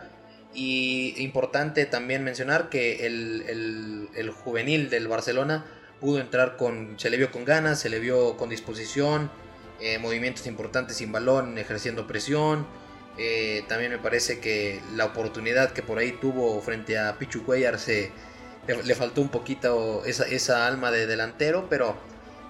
Y 0.54 1.14
importante 1.18 1.86
también 1.86 2.24
mencionar 2.24 2.70
que 2.70 3.06
el, 3.06 4.10
el, 4.16 4.30
juvenil 4.32 4.90
del 4.90 5.08
Barcelona 5.08 5.66
pudo 6.00 6.20
entrar 6.20 6.58
con, 6.58 6.98
se 6.98 7.10
le 7.10 7.18
vio 7.18 7.32
con 7.32 7.46
ganas, 7.46 7.80
se 7.80 7.90
le 7.90 8.00
vio 8.00 8.36
con 8.38 8.50
disposición, 8.50 9.30
eh, 9.80 10.00
movimientos 10.00 10.48
importantes 10.48 10.98
sin 10.98 11.12
balón, 11.12 11.58
ejerciendo 11.58 12.08
presión. 12.08 12.66
Eh, 13.18 13.64
también 13.68 13.92
me 13.92 14.00
parece 14.00 14.40
que 14.40 14.82
la 14.96 15.06
oportunidad 15.06 15.72
que 15.72 15.84
por 15.84 16.00
ahí 16.00 16.14
tuvo 16.14 16.60
frente 16.62 16.98
a 16.98 17.18
Pichu 17.20 17.44
Cuellar 17.46 17.78
se, 17.78 18.12
le, 18.68 18.96
faltó 18.96 19.22
un 19.22 19.30
poquito 19.30 20.04
esa, 20.06 20.28
esa, 20.28 20.68
alma 20.68 20.92
de 20.92 21.08
delantero, 21.08 21.68
pero, 21.70 21.96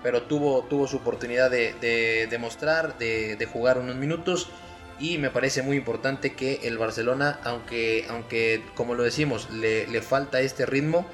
pero 0.04 0.24
tuvo, 0.24 0.63
tuvo 0.63 0.88
su 0.88 0.97
oportunidad 0.97 1.50
de, 1.50 1.74
de 1.82 2.28
demostrar, 2.30 2.97
de, 2.97 3.36
de 3.36 3.45
jugar 3.45 3.78
unos 3.78 3.95
minutos 3.95 4.50
y 5.02 5.17
me 5.17 5.32
parece 5.32 5.63
muy 5.63 5.78
importante 5.78 6.34
que 6.34 6.60
el 6.63 6.78
Barcelona, 6.78 7.39
aunque, 7.43 8.06
aunque 8.08 8.63
como 8.76 8.93
lo 8.93 9.02
decimos, 9.02 9.50
le, 9.50 10.02
falta 10.04 10.41
este 10.41 10.67
ritmo, 10.67 11.08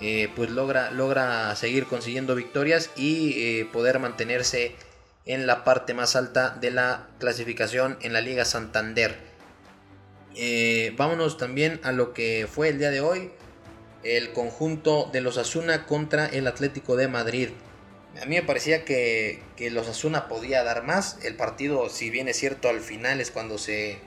eh, 0.00 0.30
pues 0.34 0.50
logra, 0.50 0.90
logra 0.90 1.54
seguir 1.54 1.84
consiguiendo 1.84 2.34
victorias 2.34 2.90
y 2.96 3.34
eh, 3.36 3.68
poder 3.70 3.98
mantenerse 3.98 4.74
en 5.26 5.46
la 5.46 5.62
parte 5.62 5.92
más 5.92 6.16
alta 6.16 6.56
de 6.58 6.70
la 6.70 7.08
clasificación 7.18 7.98
en 8.00 8.14
la 8.14 8.22
Liga 8.22 8.46
Santander. 8.46 9.16
Eh, 10.34 10.94
vámonos 10.96 11.36
también 11.36 11.80
a 11.82 11.92
lo 11.92 12.14
que 12.14 12.48
fue 12.50 12.70
el 12.70 12.78
día 12.78 12.90
de 12.90 13.02
hoy, 13.02 13.30
el 14.02 14.32
conjunto 14.32 15.08
de 15.12 15.20
los 15.20 15.38
Asuna 15.38 15.86
contra 15.86 16.26
el 16.26 16.46
Atlético 16.46 16.96
de 16.96 17.08
Madrid. 17.08 17.50
A 18.20 18.26
mí 18.26 18.36
me 18.36 18.42
parecía 18.42 18.84
que, 18.84 19.42
los 19.70 19.88
Asuna 19.88 20.28
podía 20.28 20.62
dar 20.64 20.84
más. 20.84 21.18
El 21.22 21.36
partido, 21.36 21.88
si 21.88 22.10
bien 22.10 22.28
es 22.28 22.36
cierto, 22.36 22.68
al 22.68 22.80
final 22.80 23.20
es 23.20 23.30
cuando 23.30 23.58
se. 23.58 23.98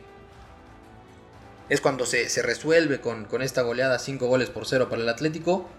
Es 1.69 1.79
cuando 1.79 2.05
se, 2.05 2.27
resuelve 2.41 2.99
con, 2.99 3.27
esta 3.41 3.61
goleada 3.61 3.97
5 3.97 4.27
goles 4.27 4.49
por 4.49 4.65
0 4.65 4.89
para 4.89 5.01
el 5.01 5.09
Atlético. 5.09 5.69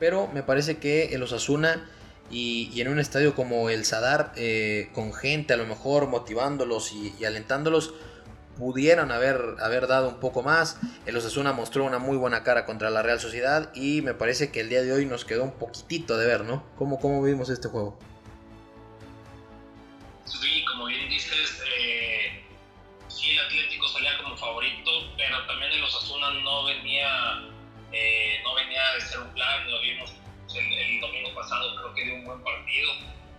Pero 0.00 0.28
me 0.28 0.42
parece 0.42 0.78
que 0.78 1.14
el 1.14 1.22
Osasuna 1.22 1.88
y, 2.30 2.70
y 2.72 2.80
en 2.80 2.88
un 2.88 2.98
estadio 2.98 3.34
como 3.34 3.70
el 3.70 3.84
Sadar, 3.84 4.32
eh, 4.36 4.88
con 4.94 5.12
gente 5.12 5.52
a 5.52 5.56
lo 5.56 5.66
mejor 5.66 6.08
motivándolos 6.08 6.92
y 6.92 7.24
alentándolos, 7.24 7.94
pudieran 8.60 9.10
haber, 9.10 9.56
haber 9.60 9.86
dado 9.86 10.08
un 10.08 10.20
poco 10.20 10.42
más. 10.42 10.78
El 11.06 11.16
Osasuna 11.16 11.54
mostró 11.54 11.84
una 11.84 11.98
muy 11.98 12.18
buena 12.18 12.44
cara 12.44 12.66
contra 12.66 12.90
la 12.90 13.02
Real 13.02 13.18
Sociedad 13.18 13.72
y 13.74 14.02
me 14.02 14.12
parece 14.12 14.52
que 14.52 14.60
el 14.60 14.68
día 14.68 14.82
de 14.82 14.92
hoy 14.92 15.06
nos 15.06 15.24
quedó 15.24 15.44
un 15.44 15.58
poquitito 15.58 16.18
de 16.18 16.26
ver, 16.26 16.42
¿no? 16.42 16.62
¿Cómo, 16.76 17.00
cómo 17.00 17.22
vimos 17.22 17.48
este 17.48 17.68
juego? 17.68 17.98
Sí, 20.26 20.62
como 20.66 20.84
bien 20.84 21.08
dices, 21.08 21.62
eh, 21.66 22.44
sí, 23.08 23.30
el 23.30 23.40
Atlético 23.40 23.88
salía 23.88 24.18
como 24.22 24.36
favorito, 24.36 24.90
pero 25.16 25.46
también 25.46 25.72
el 25.72 25.82
Osasuna 25.82 26.30
no 26.44 26.64
venía, 26.66 27.42
eh, 27.92 28.40
no 28.44 28.54
venía 28.54 28.82
de 28.94 29.00
ser 29.00 29.20
un 29.20 29.32
plan, 29.32 29.70
lo 29.70 29.80
vimos 29.80 30.12
el, 30.54 31.00
domingo 31.00 31.34
pasado, 31.34 31.76
creo 31.76 31.94
que 31.94 32.04
dio 32.04 32.14
un 32.16 32.24
buen 32.24 32.42
partido. 32.42 32.92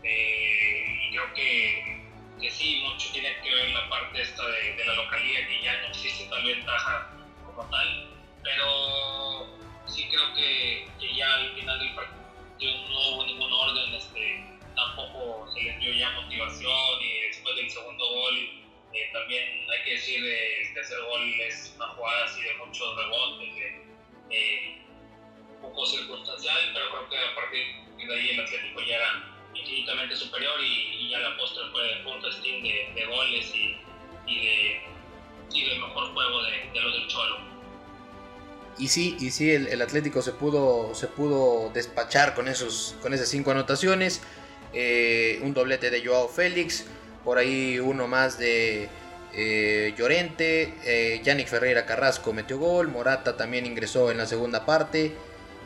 Eh, 0.03 1.09
y 1.09 1.11
creo 1.11 1.33
que 1.35 2.00
que 2.41 2.49
sí, 2.49 2.83
mucho 2.83 3.11
tiene 3.13 3.37
que 3.43 3.53
ver 3.53 3.69
la 3.69 3.87
parte 3.87 4.21
esta 4.21 4.45
de, 4.47 4.73
de 4.73 4.85
la 4.85 4.95
localidad, 4.95 5.47
que 5.47 5.61
ya 5.61 5.81
no 5.81 5.87
existe 5.89 6.25
tal 6.25 6.43
ventaja 6.43 7.13
como 7.45 7.69
tal, 7.69 8.09
pero 8.43 9.47
sí 9.85 10.07
creo 10.09 10.33
que, 10.33 10.87
que 10.99 11.15
ya 11.15 11.35
al 11.35 11.53
final 11.53 11.79
del 11.79 11.93
partido 11.93 12.87
no 12.89 13.09
hubo 13.09 13.25
ningún 13.25 13.53
orden, 13.53 13.93
este, 13.93 14.43
tampoco 14.75 15.51
se 15.53 15.61
les 15.61 15.79
dio 15.79 15.93
ya 15.93 16.09
motivación 16.11 17.01
y 17.01 17.27
después 17.27 17.55
del 17.55 17.69
segundo 17.69 18.09
gol 18.09 18.35
eh, 18.93 19.09
también 19.13 19.69
hay 19.69 19.83
que 19.85 19.91
decir 19.91 20.25
el 20.25 20.73
tercer 20.73 20.99
gol 21.03 21.21
es 21.41 21.73
una 21.75 21.87
jugada 21.89 22.25
así 22.25 22.41
de 22.41 22.55
muchos 22.55 22.97
rebotes, 22.97 23.53
eh, 24.31 24.81
un 25.53 25.61
poco 25.61 25.85
circunstancial, 25.85 26.71
pero 26.73 26.89
creo 26.89 27.09
que 27.09 27.17
a 27.17 27.35
partir 27.35 28.07
de 28.07 28.13
ahí 28.15 28.29
el 28.31 28.39
Atlético 28.39 28.81
ya 28.81 28.95
era 28.95 29.30
infinitamente 29.53 30.15
superior 30.15 30.53
y, 30.61 31.09
ya 31.09 31.19
la 31.19 31.35
postre 31.35 31.63
fue 31.71 32.13
un 32.13 32.21
festín 32.21 32.63
de, 32.63 32.91
de, 32.95 33.05
goles 33.05 33.53
y, 33.53 33.77
y, 34.25 34.45
de, 34.45 34.81
y 35.53 35.69
de 35.69 35.79
mejor 35.79 36.13
juego 36.13 36.43
de, 36.43 36.51
de 36.73 36.79
lo 36.79 36.91
del 36.91 37.07
Cholo. 37.07 37.37
Y 38.77 38.87
sí, 38.87 39.17
y 39.19 39.31
sí, 39.31 39.51
el, 39.51 39.67
el, 39.67 39.81
Atlético 39.81 40.21
se 40.21 40.31
pudo, 40.31 40.95
se 40.95 41.07
pudo 41.07 41.69
despachar 41.73 42.33
con, 42.33 42.47
esos, 42.47 42.95
con 43.01 43.13
esas 43.13 43.27
cinco 43.27 43.51
anotaciones. 43.51 44.21
Eh, 44.73 45.39
un 45.43 45.53
doblete 45.53 45.89
de 45.89 46.05
Joao 46.05 46.29
Félix, 46.29 46.85
por 47.25 47.37
ahí 47.37 47.77
uno 47.79 48.07
más 48.07 48.39
de 48.39 48.89
eh, 49.33 49.93
Llorente, 49.97 50.73
eh, 50.83 51.21
Yannick 51.23 51.47
Ferreira 51.47 51.85
Carrasco 51.85 52.33
metió 52.33 52.57
gol, 52.57 52.89
Morata 52.89 53.37
también 53.37 53.65
ingresó 53.65 54.11
en 54.11 54.17
la 54.17 54.25
segunda 54.25 54.65
parte 54.65 55.13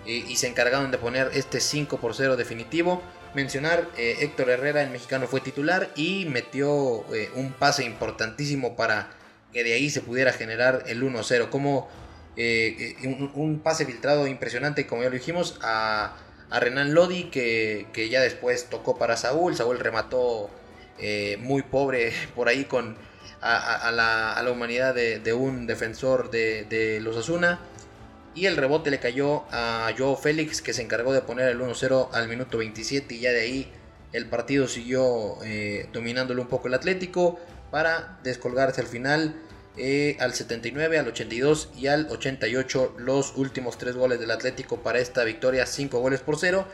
eh, 0.06 0.24
y 0.28 0.36
se 0.36 0.48
encargaron 0.48 0.92
de 0.92 1.00
poner 1.00 1.32
este 1.34 1.60
5 1.60 1.98
por 1.98 2.14
0 2.14 2.36
definitivo 2.38 3.02
mencionar, 3.36 3.90
eh, 3.98 4.18
Héctor 4.22 4.50
Herrera, 4.50 4.82
el 4.82 4.90
mexicano, 4.90 5.28
fue 5.28 5.42
titular 5.42 5.92
y 5.96 6.26
metió 6.26 7.06
eh, 7.14 7.30
un 7.36 7.52
pase 7.52 7.84
importantísimo 7.84 8.76
para 8.76 9.12
que 9.54 9.64
de 9.64 9.74
ahí 9.74 9.90
se 9.90 10.02
pudiera 10.02 10.34
generar 10.34 10.84
el 10.88 11.04
1-0. 11.04 11.50
Como 11.50 11.88
eh, 12.38 12.96
un, 13.36 13.60
pase 13.60 13.86
filtrado 13.86 14.28
impresionante, 14.28 14.88
como 14.88 15.04
ya 15.04 15.10
lo 15.10 15.16
dijimos, 15.16 15.60
a, 15.62 16.18
Renan 16.50 16.94
Lodi, 16.94 17.26
que, 17.26 18.10
ya 18.10 18.22
después 18.22 18.70
tocó 18.70 18.98
para 18.98 19.18
Saúl. 19.18 19.56
Saúl 19.56 19.80
remató 19.80 20.50
muy 21.40 21.64
pobre 21.64 22.14
por 22.36 22.48
ahí 22.48 22.66
con 22.66 22.98
a, 23.42 23.92
la, 23.92 24.52
humanidad 24.52 24.96
de, 24.96 25.34
un 25.34 25.68
defensor 25.68 26.32
de, 26.32 26.64
de 26.64 27.02
los 27.02 27.18
Asuna 27.18 27.60
y 28.36 28.46
el 28.48 28.58
rebote 28.58 28.92
le 28.92 29.00
cayó 29.00 29.46
a 29.50 29.90
Joe 29.98 30.18
Félix 30.18 30.62
que 30.62 30.74
se 30.74 30.82
encargó 30.82 31.14
de 31.14 31.22
poner 31.22 31.48
el 31.48 31.60
1-0 31.60 32.10
al 32.12 32.28
minuto 32.28 32.58
27 32.58 33.16
y 33.16 33.20
ya 33.22 33.32
de 33.32 33.42
ahí 33.42 33.72
el 34.12 34.28
partido 34.28 34.68
siguió 34.68 35.38
eh, 35.44 35.88
dominándolo 35.94 36.42
un 36.42 36.50
poco 36.50 36.68
el 36.68 36.74
Atlético 36.74 37.40
para 37.72 38.20
descolgarse 38.24 38.82
al 38.82 38.88
final 38.88 39.36
eh, 39.78 40.18
al 40.20 40.34
79, 40.34 41.00
al 41.00 41.08
82 41.08 41.70
y 41.78 41.88
al 41.88 42.08
88 42.10 42.96
los 42.98 43.36
últimos 43.36 43.78
tres 43.78 43.96
goles 43.96 44.20
del 44.20 44.32
Atlético 44.32 44.78
para 44.82 45.00
esta 45.00 45.24
victoria 45.24 45.66
5 45.66 45.98
goles 46.00 46.20
por 46.20 46.38
0 46.38 46.68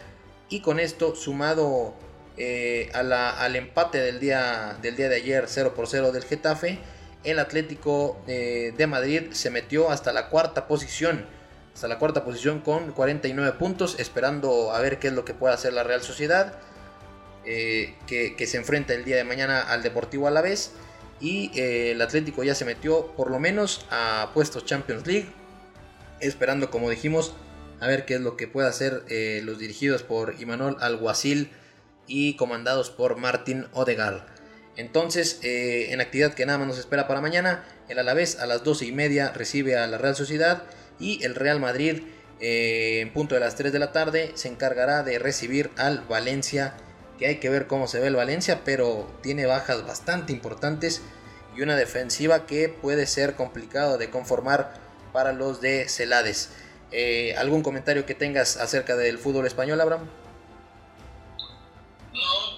y 0.49 0.61
con 0.61 0.79
esto 0.79 1.15
sumado 1.15 1.93
eh, 2.37 2.89
al 2.93 3.55
empate 3.55 3.99
del 3.99 4.19
día, 4.19 4.77
del 4.81 4.95
día 4.95 5.09
de 5.09 5.17
ayer 5.17 5.45
0 5.47 5.73
por 5.75 5.87
0 5.87 6.11
del 6.11 6.23
Getafe 6.23 6.79
el 7.23 7.37
Atlético 7.37 8.19
de 8.25 8.87
Madrid 8.87 9.31
se 9.33 9.51
metió 9.51 9.91
hasta 9.91 10.11
la 10.11 10.29
cuarta 10.29 10.67
posición 10.67 11.27
hasta 11.73 11.87
la 11.87 11.99
cuarta 11.99 12.23
posición 12.23 12.59
con 12.59 12.91
49 12.91 13.57
puntos, 13.57 13.95
esperando 13.99 14.71
a 14.71 14.79
ver 14.79 14.99
qué 14.99 15.07
es 15.07 15.13
lo 15.13 15.25
que 15.25 15.33
puede 15.33 15.53
hacer 15.53 15.73
la 15.73 15.83
Real 15.83 16.01
Sociedad, 16.01 16.59
eh, 17.45 17.95
que, 18.07 18.45
se 18.45 18.57
enfrenta 18.57 18.93
el 18.93 19.03
día 19.03 19.15
de 19.15 19.23
mañana 19.23 19.61
al 19.61 19.81
Deportivo 19.83 20.27
Alavés. 20.27 20.73
Y 21.19 21.51
eh, 21.59 21.91
el 21.91 22.01
Atlético 22.01 22.43
ya 22.43 22.55
se 22.55 22.65
metió 22.65 23.07
por 23.15 23.29
lo 23.29 23.39
menos 23.39 23.85
a 23.91 24.31
puestos 24.33 24.65
Champions 24.65 25.05
League, 25.05 25.29
esperando, 26.19 26.71
como 26.71 26.89
dijimos, 26.89 27.33
a 27.79 27.87
ver 27.87 28.05
qué 28.05 28.15
es 28.15 28.21
lo 28.21 28.37
que 28.37 28.47
puede 28.47 28.67
hacer 28.67 29.03
eh, 29.07 29.41
los 29.43 29.59
dirigidos 29.59 30.03
por 30.03 30.35
Imanol 30.39 30.77
Alguacil 30.81 31.51
y 32.07 32.35
comandados 32.35 32.89
por 32.89 33.17
Martín 33.17 33.67
Odegar. 33.73 34.27
Entonces, 34.77 35.39
en 35.43 35.99
actividad 35.99 36.33
que 36.33 36.45
nada 36.45 36.57
más 36.57 36.67
nos 36.67 36.79
espera 36.79 37.07
para 37.07 37.21
mañana, 37.21 37.65
el 37.87 37.99
Alavés 37.99 38.39
a 38.39 38.45
las 38.45 38.63
12 38.63 38.85
y 38.85 38.91
media 38.91 39.31
recibe 39.31 39.77
a 39.77 39.85
la 39.85 39.97
Real 39.97 40.15
Sociedad 40.15 40.63
y 41.01 41.23
el 41.23 41.35
Real 41.35 41.59
Madrid 41.59 42.03
eh, 42.39 43.01
en 43.01 43.11
punto 43.11 43.35
de 43.35 43.41
las 43.41 43.55
3 43.55 43.73
de 43.73 43.79
la 43.79 43.91
tarde 43.91 44.31
se 44.35 44.47
encargará 44.47 45.03
de 45.03 45.19
recibir 45.19 45.71
al 45.77 46.01
Valencia 46.01 46.75
que 47.19 47.27
hay 47.27 47.35
que 47.37 47.49
ver 47.49 47.67
cómo 47.67 47.87
se 47.87 47.99
ve 47.99 48.07
el 48.07 48.15
Valencia 48.15 48.61
pero 48.63 49.11
tiene 49.21 49.45
bajas 49.45 49.85
bastante 49.85 50.31
importantes 50.31 51.01
y 51.55 51.61
una 51.61 51.75
defensiva 51.75 52.45
que 52.45 52.69
puede 52.69 53.05
ser 53.07 53.35
complicado 53.35 53.97
de 53.97 54.09
conformar 54.09 54.73
para 55.11 55.33
los 55.33 55.61
de 55.61 55.89
Celades. 55.89 56.49
Eh, 56.91 57.35
¿Algún 57.37 57.63
comentario 57.63 58.05
que 58.05 58.15
tengas 58.15 58.57
acerca 58.57 58.95
del 58.95 59.17
fútbol 59.17 59.45
español, 59.45 59.79
Abraham? 59.81 60.07
No, 62.13 62.57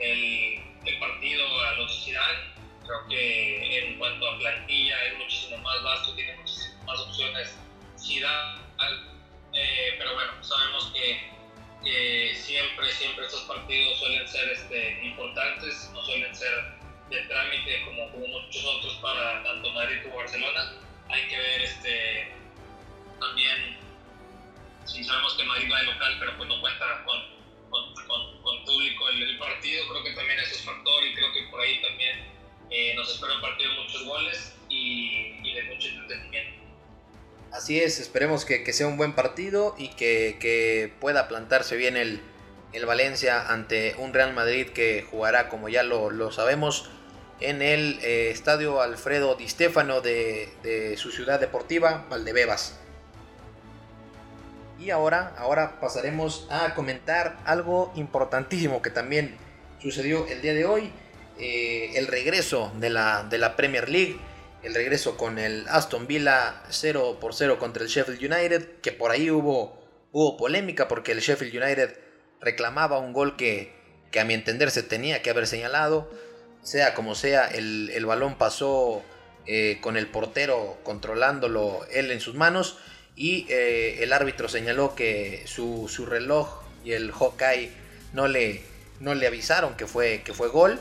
el, 0.00 0.60
el 0.84 0.98
partido 0.98 1.60
a 1.64 1.72
los 1.74 2.06
de 2.06 2.18
Creo 2.84 3.06
que 3.08 3.78
en 3.78 3.98
cuanto 3.98 4.30
a 4.30 4.38
plantilla 4.38 5.04
es 5.04 5.18
muchísimo 5.18 5.58
más 5.58 5.82
vasto, 5.82 6.14
tiene 6.14 6.34
muchísimas 6.36 6.84
más 6.84 7.00
opciones 7.00 7.58
Zidane, 7.98 8.60
eh, 9.52 9.94
pero 9.98 10.14
bueno, 10.14 10.32
sabemos 10.42 10.90
que, 10.94 11.30
que, 11.84 12.34
siempre, 12.34 12.90
siempre 12.92 13.26
estos 13.26 13.42
partidos 13.42 13.98
suelen 13.98 14.26
ser 14.26 14.48
este, 14.50 15.04
importantes, 15.04 15.90
no 15.92 16.02
suelen 16.02 16.34
ser 16.34 16.78
de 17.10 17.22
trámite 17.22 17.84
como, 17.84 18.10
como 18.10 18.26
muchos 18.26 18.64
otros 18.64 18.94
para 19.02 19.42
tanto 19.42 19.70
Madrid 19.72 20.02
como 20.04 20.16
Barcelona. 20.16 20.72
Hay 21.10 21.26
que 21.28 21.36
ver 21.36 21.62
este, 21.62 22.32
también 23.20 23.78
sí 24.84 25.04
sabemos 25.04 25.34
que 25.34 25.44
Madrid 25.44 25.70
va 25.72 25.80
de 25.80 25.86
local, 25.86 26.16
pero 26.18 26.36
pues 26.36 26.48
no 26.48 26.60
cuenta 26.60 27.04
con, 27.04 27.22
con, 27.70 27.94
con, 28.06 28.37
público 28.68 29.08
el, 29.08 29.22
el, 29.22 29.38
partido, 29.38 29.88
creo 29.88 30.04
que 30.04 30.12
también 30.12 30.38
eso 30.40 30.54
es 30.54 30.62
factor 30.62 31.04
y 31.04 31.14
creo 31.14 31.32
que 31.32 31.42
por 31.50 31.60
ahí 31.60 31.80
también 31.80 32.18
eh, 32.70 32.94
nos 32.94 33.10
espera 33.10 33.34
un 33.34 33.40
partido 33.40 33.70
de 33.72 33.80
muchos 33.80 34.04
goles 34.04 34.52
y, 34.68 35.54
de 35.54 35.62
mucho 35.64 35.88
entretenimiento. 35.88 36.58
Así 37.50 37.80
es, 37.80 37.98
esperemos 37.98 38.44
que, 38.44 38.72
sea 38.72 38.86
un 38.86 38.98
buen 38.98 39.14
partido 39.14 39.74
y 39.78 39.88
que, 39.88 40.92
pueda 41.00 41.28
plantarse 41.28 41.76
bien 41.76 41.96
el, 41.96 42.20
el, 42.74 42.84
Valencia 42.84 43.50
ante 43.50 43.94
un 43.98 44.12
Real 44.12 44.34
Madrid 44.34 44.68
que 44.68 45.02
jugará, 45.10 45.48
como 45.48 45.70
ya 45.70 45.82
lo, 45.82 46.30
sabemos, 46.30 46.90
en 47.40 47.62
el 47.62 47.98
eh, 48.02 48.30
estadio 48.30 48.82
Alfredo 48.82 49.34
Di 49.34 49.48
Stéfano 49.48 50.02
de 50.02 50.94
su 50.98 51.10
ciudad 51.10 51.40
deportiva, 51.40 52.06
Valdebebas. 52.10 52.78
Y 54.78 54.90
ahora, 54.90 55.34
ahora 55.36 55.80
pasaremos 55.80 56.46
a 56.50 56.74
comentar 56.74 57.36
algo 57.44 57.92
importantísimo 57.96 58.80
que 58.80 58.90
también 58.90 59.36
sucedió 59.80 60.26
el 60.28 60.40
día 60.40 60.54
de 60.54 60.66
hoy. 60.66 60.92
Eh, 61.38 61.92
el 61.96 62.06
regreso 62.06 62.72
de 62.78 62.90
la, 62.90 63.24
de 63.24 63.38
la 63.38 63.56
Premier 63.56 63.88
League. 63.88 64.18
El 64.62 64.74
regreso 64.74 65.16
con 65.16 65.38
el 65.38 65.66
Aston 65.68 66.06
Villa 66.06 66.62
0 66.68 67.18
por 67.20 67.34
0 67.34 67.58
contra 67.58 67.82
el 67.82 67.88
Sheffield 67.88 68.32
United. 68.32 68.80
Que 68.80 68.92
por 68.92 69.10
ahí 69.10 69.30
hubo, 69.30 69.80
hubo 70.12 70.36
polémica 70.36 70.86
porque 70.86 71.10
el 71.10 71.20
Sheffield 71.20 71.60
United 71.60 71.98
reclamaba 72.40 72.98
un 72.98 73.12
gol 73.12 73.36
que, 73.36 73.72
que 74.12 74.20
a 74.20 74.24
mi 74.24 74.34
entender 74.34 74.70
se 74.70 74.84
tenía 74.84 75.22
que 75.22 75.30
haber 75.30 75.48
señalado. 75.48 76.08
Sea 76.62 76.94
como 76.94 77.16
sea, 77.16 77.46
el, 77.46 77.90
el 77.90 78.06
balón 78.06 78.38
pasó 78.38 79.02
eh, 79.46 79.78
con 79.80 79.96
el 79.96 80.06
portero 80.06 80.78
controlándolo 80.84 81.80
él 81.90 82.10
en 82.12 82.20
sus 82.20 82.34
manos 82.34 82.78
y 83.18 83.46
eh, 83.48 83.98
el 84.04 84.12
árbitro 84.12 84.48
señaló 84.48 84.94
que 84.94 85.42
su, 85.44 85.88
reloj 86.08 86.62
y 86.84 86.92
el 86.92 87.10
Hawkeye 87.10 87.72
no 88.12 88.28
le, 88.28 88.62
no 89.00 89.16
le 89.16 89.26
avisaron 89.26 89.76
que 89.76 89.88
fue, 89.88 90.22
que 90.24 90.32
fue 90.32 90.48
gol. 90.48 90.78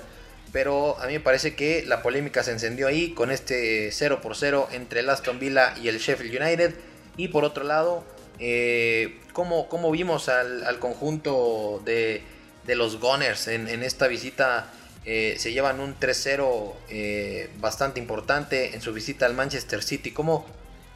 Pero 0.53 0.97
a 0.99 1.07
mí 1.07 1.13
me 1.13 1.19
parece 1.19 1.55
que 1.55 1.83
la 1.85 2.03
polémica 2.03 2.43
se 2.43 2.51
encendió 2.51 2.87
ahí 2.87 3.11
con 3.13 3.31
este 3.31 3.91
0 3.91 4.21
por 4.21 4.35
0 4.35 4.69
entre 4.71 4.99
el 5.01 5.09
Aston 5.09 5.39
Villa 5.39 5.73
y 5.81 5.87
el 5.87 5.97
Sheffield 5.97 6.41
United. 6.41 6.75
Y 7.17 7.29
por 7.29 7.43
otro 7.43 7.63
lado, 7.63 8.03
eh, 8.39 9.19
¿cómo, 9.33 9.91
vimos 9.91 10.29
al, 10.29 10.77
conjunto 10.79 11.81
de, 11.83 12.21
los 12.67 12.99
Gunners 12.99 13.47
en, 13.47 13.83
esta 13.83 14.07
visita? 14.07 14.71
Eh, 15.05 15.35
se 15.39 15.53
llevan 15.53 15.79
un 15.79 15.97
3-0 15.97 16.73
eh, 16.89 17.49
bastante 17.59 17.99
importante 17.99 18.75
en 18.75 18.81
su 18.81 18.93
visita 18.93 19.25
al 19.25 19.33
Manchester 19.33 19.81
City. 19.81 20.11
¿Cómo, 20.11 20.45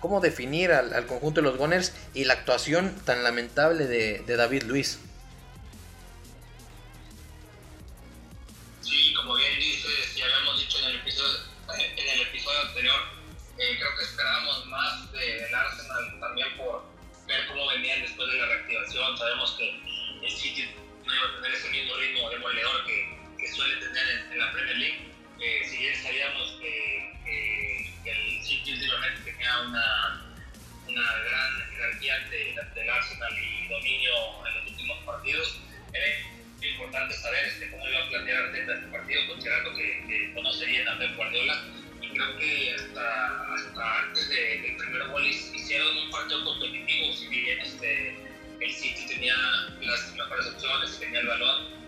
cómo 0.01 0.19
definir 0.19 0.71
al, 0.73 1.05
conjunto 1.05 1.41
de 1.41 1.47
los 1.47 1.57
Gunners 1.57 1.93
y 2.13 2.25
la 2.25 2.33
actuación 2.33 2.93
tan 3.05 3.23
lamentable 3.23 3.85
de, 3.85 4.35
David 4.35 4.63
Luis. 4.63 4.99
Sí, 8.81 9.13
como 9.13 9.35
bien 9.35 9.59
dices, 9.59 10.15
ya 10.15 10.25
habíamos 10.25 10.59
dicho 10.59 10.79
en 10.79 10.85
el 10.85 10.95
episodio, 10.97 12.61
anterior, 12.67 12.99
eh, 13.57 13.77
creo 13.77 13.95
que 13.97 14.03
esperábamos 14.03 14.65
más 14.65 15.11
del 15.11 15.53
Arsenal 15.53 16.19
también 16.19 16.57
por 16.57 16.83
ver 17.27 17.47
cómo 17.47 17.67
venían 17.67 18.01
después 18.01 18.27
de 18.29 18.37
la 18.37 18.45
reactivación. 18.47 19.17
Sabemos 19.17 19.51
que 19.51 19.69
el 20.25 20.31
City 20.31 20.73
no 21.05 21.15
iba 21.15 21.27
a 21.27 21.35
tener 21.35 21.53
ese 21.53 21.69
mismo 21.69 21.95
ritmo 21.95 22.29
demoledor 22.31 22.85
que, 22.87 23.17
que 23.37 23.53
suele 23.53 23.75
tener 23.75 24.09
en, 24.31 24.39
la 24.39 24.51
Premier 24.51 24.77
League. 24.77 25.11
Eh, 25.39 25.67
si 25.69 25.77
bien 25.77 25.95
sabíamos 26.01 26.57
que 26.59 26.91
el 28.05 28.43
City 28.43 28.73
últimamente 28.73 29.20
tenía 29.41 29.59
una, 29.61 30.21
una 30.87 31.01
gran 31.01 31.71
jerarquía 31.71 32.15
ante, 32.15 32.51
el 32.51 32.89
Arsenal 32.89 33.33
y 33.33 33.67
dominio 33.67 34.13
en 34.47 34.55
los 34.55 34.71
últimos 34.71 34.97
partidos. 35.03 35.59
Era 35.93 36.05
importante 36.61 37.15
saber 37.15 37.45
este, 37.45 37.71
cómo 37.71 37.87
iba 37.89 38.05
a 38.05 38.09
plantear 38.09 38.43
Arteta 38.43 38.75
este 38.75 38.87
partido, 38.87 39.27
considerando 39.27 39.75
que, 39.75 40.05
que 40.07 40.33
conoce 40.35 40.65
bien 40.65 40.87
a 40.87 40.97
Pep 40.99 41.15
Guardiola. 41.15 41.63
Y 42.01 42.09
creo 42.09 42.37
que 42.37 42.75
hasta, 42.75 43.53
hasta 43.53 43.99
antes 43.99 44.29
del 44.29 44.61
de 44.61 44.75
primer 44.77 45.07
gol 45.07 45.25
hicieron 45.25 45.97
un 45.97 46.11
partido 46.11 46.45
competitivo, 46.45 47.13
si 47.13 47.27
bien 47.27 47.59
este, 47.59 48.15
el 48.59 48.71
City 48.71 49.07
tenía 49.07 49.35
las 49.81 50.13
mejores 50.13 50.47
opciones, 50.47 50.99
tenía 50.99 51.19
el 51.19 51.27
balón. 51.27 51.81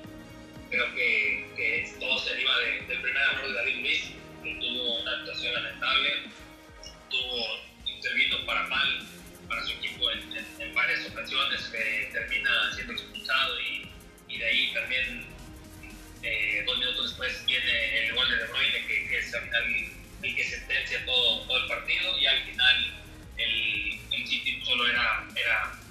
Creo 0.71 0.95
que, 0.95 1.47
que 1.55 1.95
todo 1.99 2.17
se 2.17 2.31
deriva 2.31 2.57
del 2.57 3.01
primer 3.01 3.15
error 3.15 3.47
de 3.47 3.53
David 3.53 3.81
Luiz 3.81 4.11
tuvo 4.43 5.01
una 5.01 5.11
actuación 5.19 5.53
lamentable, 5.53 6.09
tuvo, 7.13 7.59
intervino 7.85 8.45
para 8.45 8.63
mal 8.67 9.05
para 9.47 9.63
su 9.65 9.73
equipo 9.73 10.09
en, 10.11 10.73
varias 10.73 11.05
ocasiones, 11.05 11.71
termina 12.11 12.73
siendo 12.73 12.93
expulsado 12.93 13.59
y, 13.61 14.37
de 14.37 14.45
ahí 14.45 14.73
también 14.73 15.27
eh, 16.23 16.63
dos 16.65 16.79
minutos 16.79 17.09
después 17.09 17.45
viene 17.45 18.07
el 18.07 18.15
gol 18.15 18.27
de 18.27 18.37
De 18.37 18.47
Bruyne 18.47 18.87
que, 18.87 19.07
que 19.07 19.17
es 19.19 19.31
el 19.31 20.35
que 20.35 20.43
sentencia 20.43 21.05
todo, 21.05 21.55
el 21.55 21.67
partido 21.67 22.17
y 22.17 22.25
al 22.25 22.43
final 22.45 23.03
el, 23.37 23.99
el 24.11 24.27
City 24.27 24.59
solo 24.65 24.87
era, 24.87 25.27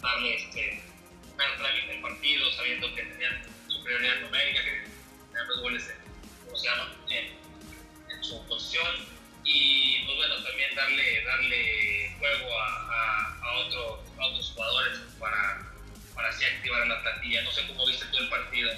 darle 0.03 0.35
este, 0.35 0.83
dar 1.39 1.57
trámite 1.57 1.93
al 1.93 2.01
partido 2.01 2.53
sabiendo 2.53 2.95
que 2.97 3.03
tenían 3.03 3.43
superioridad 3.69 4.21
numérica, 4.23 4.65
que 4.65 4.71
tenían 4.71 5.49
los 5.49 5.61
goles, 5.61 5.95
¿cómo 6.45 6.57
se 6.57 6.67
llama? 6.67 6.97
su 8.23 8.47
posición 8.47 9.12
y 9.45 10.05
pues 10.05 10.17
bueno, 10.17 10.35
también 10.43 10.75
darle, 10.75 11.25
darle 11.25 12.15
juego 12.19 12.61
a, 12.61 13.37
a, 13.43 13.53
otros, 13.67 14.01
otros 14.19 14.53
jugadores 14.55 14.99
para, 15.19 15.63
para 16.15 16.29
así 16.29 16.45
activar 16.45 16.83
a 16.83 16.87
la 16.87 17.03
plantilla. 17.03 17.43
No 17.43 17.51
sé 17.51 17.63
cómo 17.67 17.87
viste 17.87 18.07
tú 18.13 18.19
el 18.19 18.29
partido. 18.29 18.71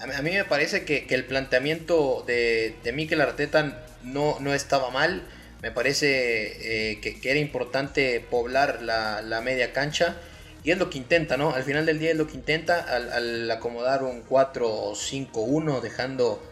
A 0.00 0.22
mí 0.22 0.30
me 0.30 0.44
parece 0.44 0.84
que, 0.84 1.06
que 1.06 1.14
el 1.14 1.24
planteamiento 1.24 2.22
de, 2.26 2.76
de 2.84 2.92
Mikel 2.92 3.20
Arteta 3.20 3.84
no, 4.04 4.38
no 4.40 4.54
estaba 4.54 4.90
mal. 4.90 5.26
Me 5.60 5.72
parece 5.72 6.92
eh, 6.92 7.00
que, 7.00 7.20
que, 7.20 7.30
era 7.30 7.40
importante 7.40 8.20
poblar 8.20 8.80
la, 8.82 9.22
la, 9.22 9.40
media 9.40 9.72
cancha. 9.72 10.16
Y 10.62 10.70
es 10.70 10.78
lo 10.78 10.88
que 10.88 10.98
intenta, 10.98 11.36
¿no? 11.36 11.52
Al 11.52 11.64
final 11.64 11.84
del 11.84 11.98
día 11.98 12.12
es 12.12 12.16
lo 12.16 12.28
que 12.28 12.34
intenta 12.34 12.80
al 12.80 13.50
acomodar 13.50 14.04
un 14.04 14.24
4-5-1, 14.24 15.80
dejando 15.80 16.47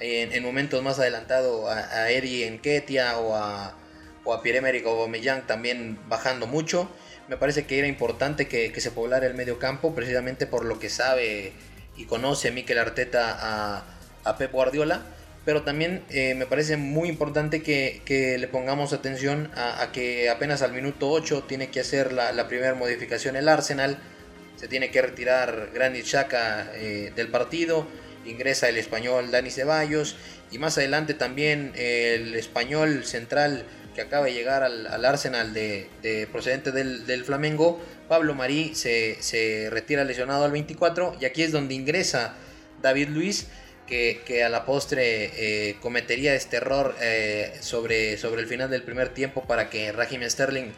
en, 0.00 0.42
momentos 0.42 0.82
más 0.82 0.98
adelantados 0.98 1.68
a, 1.70 2.02
a 2.02 2.10
Eri 2.10 2.44
Enketia 2.44 3.18
o 3.18 3.36
a, 3.36 3.74
o 4.24 4.32
a 4.32 4.42
Pierre-Emerick 4.42 4.86
Aubameyang 4.86 5.46
también 5.46 5.98
bajando 6.08 6.46
mucho. 6.46 6.88
Me 7.28 7.36
parece 7.36 7.64
que 7.64 7.78
era 7.78 7.86
importante 7.86 8.48
que, 8.48 8.78
se 8.80 8.90
poblara 8.90 9.26
el 9.26 9.34
medio 9.34 9.58
campo 9.58 9.94
precisamente 9.94 10.46
por 10.46 10.64
lo 10.64 10.78
que 10.78 10.88
sabe 10.88 11.52
y 11.96 12.06
conoce 12.06 12.50
Mikel 12.50 12.78
Arteta 12.78 13.36
a, 13.38 13.84
a 14.24 14.36
Pep 14.38 14.52
Guardiola. 14.52 15.02
Pero 15.44 15.62
también 15.62 16.02
eh, 16.10 16.34
me 16.34 16.46
parece 16.46 16.76
muy 16.76 17.08
importante 17.08 17.62
que, 17.62 18.36
le 18.38 18.48
pongamos 18.48 18.92
atención 18.92 19.50
a, 19.56 19.90
que 19.92 20.28
apenas 20.28 20.60
al 20.62 20.72
minuto 20.72 21.10
8 21.10 21.44
tiene 21.44 21.70
que 21.70 21.80
hacer 21.80 22.12
la, 22.12 22.46
primera 22.48 22.74
modificación 22.74 23.36
el 23.36 23.48
Arsenal. 23.48 23.98
Se 24.56 24.68
tiene 24.68 24.90
que 24.90 25.00
retirar 25.00 25.70
Granit 25.72 26.04
Xhaka 26.04 26.72
eh, 26.74 27.12
del 27.16 27.28
partido 27.28 27.86
ingresa 28.24 28.68
el 28.68 28.76
español 28.76 29.30
Dani 29.30 29.50
Ceballos 29.50 30.16
y 30.50 30.58
más 30.58 30.76
adelante 30.78 31.14
también 31.14 31.72
el 31.76 32.34
español 32.34 33.04
central 33.04 33.64
que 33.94 34.02
acaba 34.02 34.26
de 34.26 34.32
llegar 34.32 34.62
al, 34.62 35.04
Arsenal 35.04 35.52
de, 35.52 36.28
procedente 36.30 36.72
del, 36.72 37.24
Flamengo, 37.24 37.80
Pablo 38.08 38.34
Marí 38.34 38.74
se, 38.74 39.68
retira 39.70 40.04
lesionado 40.04 40.44
al 40.44 40.52
24 40.52 41.16
y 41.20 41.24
aquí 41.24 41.42
es 41.42 41.52
donde 41.52 41.74
ingresa 41.74 42.34
David 42.82 43.08
Luis 43.08 43.48
que, 43.86 44.44
a 44.44 44.48
la 44.48 44.64
postre 44.64 45.70
eh, 45.70 45.76
cometería 45.80 46.34
este 46.34 46.58
error 46.58 46.94
eh, 47.00 47.58
sobre, 47.60 48.16
sobre 48.18 48.40
el 48.40 48.46
final 48.46 48.70
del 48.70 48.84
primer 48.84 49.08
tiempo 49.08 49.44
para 49.44 49.68
que 49.68 49.90
Raheem 49.90 50.28
Sterling 50.28 50.70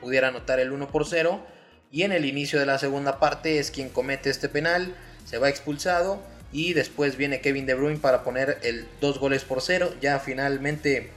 pudiera 0.00 0.28
anotar 0.28 0.60
el 0.60 0.70
1 0.70 0.88
por 0.90 1.06
0 1.06 1.42
y 1.90 2.02
en 2.02 2.12
el 2.12 2.26
inicio 2.26 2.60
de 2.60 2.66
la 2.66 2.78
segunda 2.78 3.18
parte 3.18 3.58
es 3.58 3.70
quien 3.70 3.88
comete 3.88 4.28
este 4.28 4.48
penal, 4.48 4.94
se 5.24 5.38
va 5.38 5.48
expulsado 5.48 6.22
y 6.52 6.72
después 6.72 7.16
viene 7.16 7.40
Kevin 7.40 7.66
De 7.66 7.74
Bruyne 7.74 7.98
para 7.98 8.24
poner 8.24 8.58
el 8.62 8.86
2 9.00 9.18
goles 9.18 9.44
por 9.44 9.62
0. 9.62 9.94
Ya 10.00 10.18
finalmente 10.18 11.10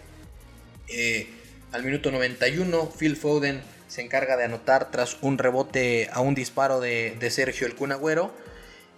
eh, 0.87 1.27
al 1.71 1.83
minuto 1.83 2.11
91 2.11 2.91
Phil 2.97 3.15
Foden 3.15 3.61
se 3.87 4.01
encarga 4.01 4.37
de 4.37 4.43
anotar 4.43 4.91
tras 4.91 5.17
un 5.21 5.37
rebote 5.37 6.09
a 6.11 6.21
un 6.21 6.35
disparo 6.35 6.79
de, 6.79 7.17
Sergio 7.29 7.67
El 7.67 7.75
Cunagüero. 7.75 8.33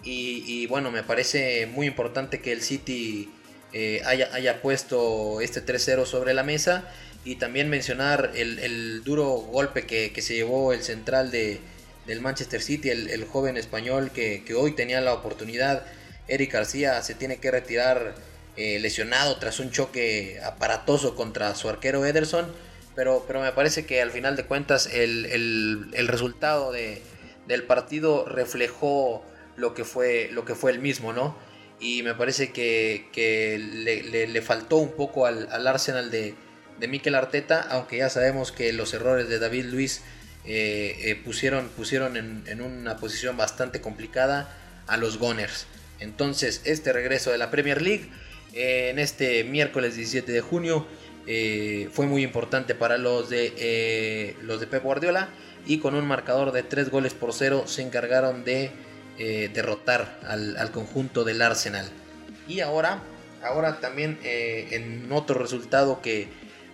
Y, 0.07 0.67
bueno, 0.67 0.91
me 0.91 1.01
parece 1.01 1.65
muy 1.65 1.87
importante 1.87 2.39
que 2.39 2.51
el 2.51 2.61
City 2.61 3.31
eh, 3.73 4.03
haya, 4.05 4.61
puesto 4.61 5.41
este 5.41 5.65
3-0 5.65 6.05
sobre 6.05 6.33
la 6.33 6.43
mesa. 6.43 6.87
Y 7.23 7.37
también 7.37 7.69
mencionar 7.69 8.33
el, 8.35 9.03
duro 9.03 9.25
golpe 9.31 9.87
que, 9.87 10.21
se 10.21 10.35
llevó 10.35 10.73
el 10.73 10.83
central 10.83 11.31
de, 11.31 11.59
del 12.05 12.21
Manchester 12.21 12.61
City, 12.61 12.89
el, 12.89 13.25
joven 13.25 13.57
español 13.57 14.11
que, 14.13 14.43
que 14.45 14.53
hoy 14.53 14.73
tenía 14.73 15.01
la 15.01 15.13
oportunidad 15.13 15.85
Eric 16.27 16.53
García 16.53 17.01
se 17.01 17.15
tiene 17.15 17.37
que 17.37 17.51
retirar 17.51 18.15
eh, 18.57 18.79
lesionado 18.79 19.37
tras 19.37 19.59
un 19.59 19.71
choque 19.71 20.39
aparatoso 20.43 21.15
contra 21.15 21.53
su 21.55 21.69
arquero 21.69 22.05
Ederson. 22.05 22.47
Pero, 22.95 23.25
pero 23.27 23.41
me 23.41 23.51
parece 23.51 23.85
que 23.85 24.01
al 24.01 24.11
final 24.11 24.37
de 24.37 24.45
cuentas 24.45 24.87
el, 24.91 25.91
resultado 26.07 26.71
de, 26.71 27.01
del 27.45 27.63
partido 27.63 28.25
reflejó 28.25 29.25
lo 29.57 29.73
que 29.73 29.83
fue, 29.83 30.29
lo 30.31 30.45
que 30.45 30.55
fue 30.55 30.71
el 30.71 30.79
mismo, 30.79 31.11
¿no? 31.11 31.37
Y 31.79 32.03
me 32.03 32.15
parece 32.15 32.53
que, 32.53 33.09
le, 33.59 34.41
faltó 34.41 34.77
un 34.77 34.93
poco 34.93 35.25
al, 35.25 35.67
Arsenal 35.67 36.09
de, 36.09 36.35
de 36.79 36.87
Mikel 36.87 37.15
Arteta, 37.15 37.67
aunque 37.69 37.97
ya 37.97 38.09
sabemos 38.09 38.53
que 38.53 38.71
los 38.71 38.93
errores 38.93 39.27
de 39.27 39.39
David 39.39 39.65
Luis 39.65 40.01
eh, 40.47 40.95
eh, 40.99 41.15
pusieron, 41.15 41.69
pusieron 41.69 42.17
en, 42.17 42.61
una 42.61 42.97
posición 42.97 43.35
bastante 43.35 43.81
complicada 43.81 44.55
a 44.87 44.95
los 44.97 45.17
Gunners. 45.17 45.65
Entonces, 45.99 46.61
este 46.65 46.93
regreso 46.93 47.31
de 47.31 47.37
la 47.37 47.51
Premier 47.51 47.81
League 47.81 48.09
eh, 48.53 48.89
en 48.89 48.99
este 48.99 49.43
miércoles 49.43 49.95
17 49.95 50.31
de 50.31 50.41
junio 50.41 50.87
fue 51.91 52.05
muy 52.05 52.21
importante 52.23 52.75
para 52.75 52.99
los 52.99 53.31
de, 53.31 54.35
los 54.43 54.59
de 54.59 54.67
Pep 54.67 54.83
Guardiola 54.83 55.29
y 55.65 55.79
con 55.79 55.95
un 55.95 56.05
marcador 56.05 56.51
de 56.51 56.61
3 56.61 56.91
goles 56.91 57.15
por 57.15 57.33
0 57.33 57.63
se 57.65 57.81
encargaron 57.81 58.43
de 58.43 58.69
derrotar 59.51 60.19
al, 60.23 60.55
al, 60.57 60.69
conjunto 60.69 61.23
del 61.23 61.41
Arsenal. 61.41 61.89
Y 62.47 62.59
ahora, 62.59 63.01
ahora 63.41 63.79
también 63.79 64.19
en 64.21 65.11
otro 65.11 65.39
resultado 65.39 65.99
que 66.03 66.27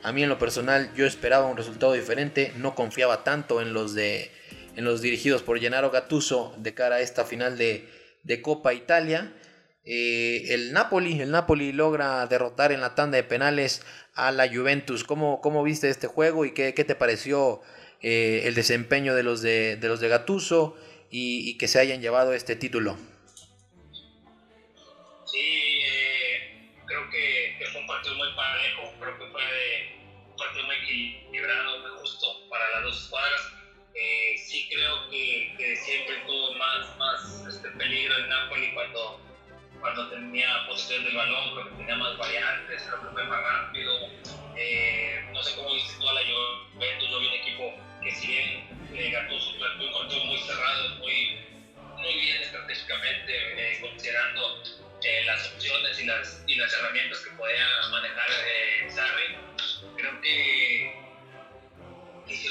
a 0.04 0.12
mí 0.12 0.24
en 0.24 0.30
lo 0.30 0.40
personal 0.40 0.92
yo 0.96 1.06
esperaba 1.06 1.46
un 1.46 1.58
resultado 1.58 1.94
diferente, 1.94 2.52
no 2.58 2.76
confiaba 2.76 3.24
tanto 3.24 3.62
en 3.62 3.74
los 3.74 3.94
de 3.94 4.32
en 4.76 4.86
los 4.86 5.02
dirigidos 5.02 5.44
por 5.44 5.60
Gennaro 5.60 5.92
Gattuso 5.92 6.56
de 6.58 6.74
cara 6.74 6.96
a 6.96 7.02
esta 7.02 7.26
final 7.26 7.58
de, 7.58 7.88
Copa 8.42 8.74
Italia. 8.74 9.34
Eh, 9.84 10.54
el 10.54 10.74
Napoli, 10.74 11.20
el 11.22 11.32
Napoli 11.32 11.72
logra 11.72 12.28
derrotar 12.28 12.72
en 12.72 12.82
la 12.82 12.94
tanda 12.94 13.18
de 13.18 13.24
penales 13.24 13.86
a 14.14 14.32
la 14.32 14.48
Juventus. 14.48 15.04
¿Cómo, 15.04 15.42
cómo 15.42 15.64
viste 15.64 15.90
este 15.90 16.08
juego 16.08 16.46
y 16.46 16.54
qué, 16.54 16.72
te 16.72 16.96
pareció 16.96 17.62
eh, 18.02 18.44
el 18.46 18.54
desempeño 18.54 19.16
de 19.16 19.24
los 19.24 19.42
de, 19.42 19.80
los 19.82 20.00
de 20.00 20.08
Gattuso 20.08 20.78
y, 21.10 21.58
que 21.58 21.68
se 21.68 21.80
hayan 21.80 22.02
llevado 22.02 22.34
este 22.34 22.56
título? 22.56 22.96
Sí, 25.26 25.40
eh, 25.40 26.70
creo 26.86 27.10
que, 27.10 27.56
que, 27.58 27.66
fue 27.72 27.82
un 27.82 27.88
partido 27.88 28.16
muy 28.16 28.28
parejo, 28.36 28.94
creo 29.00 29.18
que 29.18 29.26
fue 29.32 29.42
partido 30.38 30.66
muy 30.66 30.76
equilibrado, 30.76 31.80
muy 31.80 32.00
justo 32.00 32.28
para 32.50 32.70
las 32.70 32.84
dos 32.84 33.04
escuadras. 33.04 33.61
Eh, 34.04 34.36
sí 34.36 34.68
creo 34.68 35.10
que, 35.12 35.76
siempre 35.76 36.16
tuvo 36.26 36.54
más, 36.56 36.98
más 36.98 37.46
este 37.48 37.70
peligro 37.70 38.16
el 38.18 38.30
Napoli 38.30 38.74
cuando, 38.74 39.22
cuando 39.80 40.10
tenía 40.10 40.66
posesión 40.66 41.04
del 41.04 41.16
balón, 41.16 41.54
creo 41.54 41.70
que 41.70 41.76
tenía 41.76 41.96
más 41.98 42.18
variantes, 42.18 42.82
creo 42.82 43.00
que 43.00 43.08
fue 43.10 43.24
más 43.26 43.44
rápido. 43.44 44.10
Eh, 44.58 45.24
no 45.32 45.44
sé 45.44 45.56
cómo 45.56 45.72
viste 45.74 45.94
toda 46.00 46.14
la 46.14 46.22
Juventus, 46.74 47.10
yo 47.12 47.20
vi 47.20 47.28
un 47.28 47.34
equipo 47.34 47.74
que 48.02 48.12
si 48.12 48.28
bien 48.28 48.68
eh, 48.96 49.12
Gattuso 49.12 49.56
planteó 49.60 49.88
un 49.88 49.94
partido 49.94 50.26
muy 50.26 50.40
cerrado, 50.40 50.90
muy, 50.96 51.38
muy 51.98 52.14
bien 52.16 52.42
estratégicamente, 52.42 53.34
eh, 53.34 53.82
considerando 53.82 54.64
las 55.26 55.48
opciones 55.54 56.00
y 56.00 56.06
las, 56.06 56.44
y 56.48 56.56
las 56.56 56.74
herramientas 56.74 57.20
que 57.20 57.32
podía 57.32 57.68
manejar 57.92 58.30
Sarri 58.90 59.36
creo 59.98 60.22
que 60.22 60.71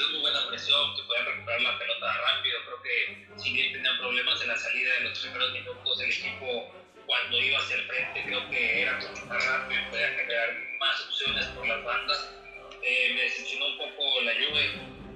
hicieron 0.01 0.11
muy 0.13 0.21
buena 0.21 0.47
presión, 0.47 0.95
que 0.95 1.03
podían 1.03 1.25
recuperar 1.25 1.61
la 1.61 1.77
pelota 1.77 2.17
rápido. 2.17 2.57
Creo 2.65 2.81
que 2.81 3.41
si 3.41 3.53
bien 3.53 3.73
tenían 3.73 3.97
problemas 3.97 4.41
en 4.41 4.47
la 4.47 4.57
salida 4.57 4.93
de 4.95 4.99
los 5.01 5.19
primeros 5.19 5.51
minutos, 5.53 6.01
el 6.01 6.11
equipo 6.11 6.73
cuando 7.05 7.39
iba 7.39 7.59
hacia 7.59 7.75
el 7.75 7.87
frente 7.87 8.23
creo 8.25 8.49
que 8.49 8.81
era 8.81 8.99
más 9.27 9.45
rápido, 9.45 9.81
podía 9.89 10.09
generar 10.09 10.57
más 10.79 11.01
opciones 11.01 11.45
por 11.47 11.67
las 11.67 11.83
bandas. 11.83 12.33
Eh, 12.81 13.11
me 13.13 13.21
decepcionó 13.21 13.67
un 13.67 13.77
poco 13.77 14.21
la 14.21 14.33
Juve, 14.33 14.71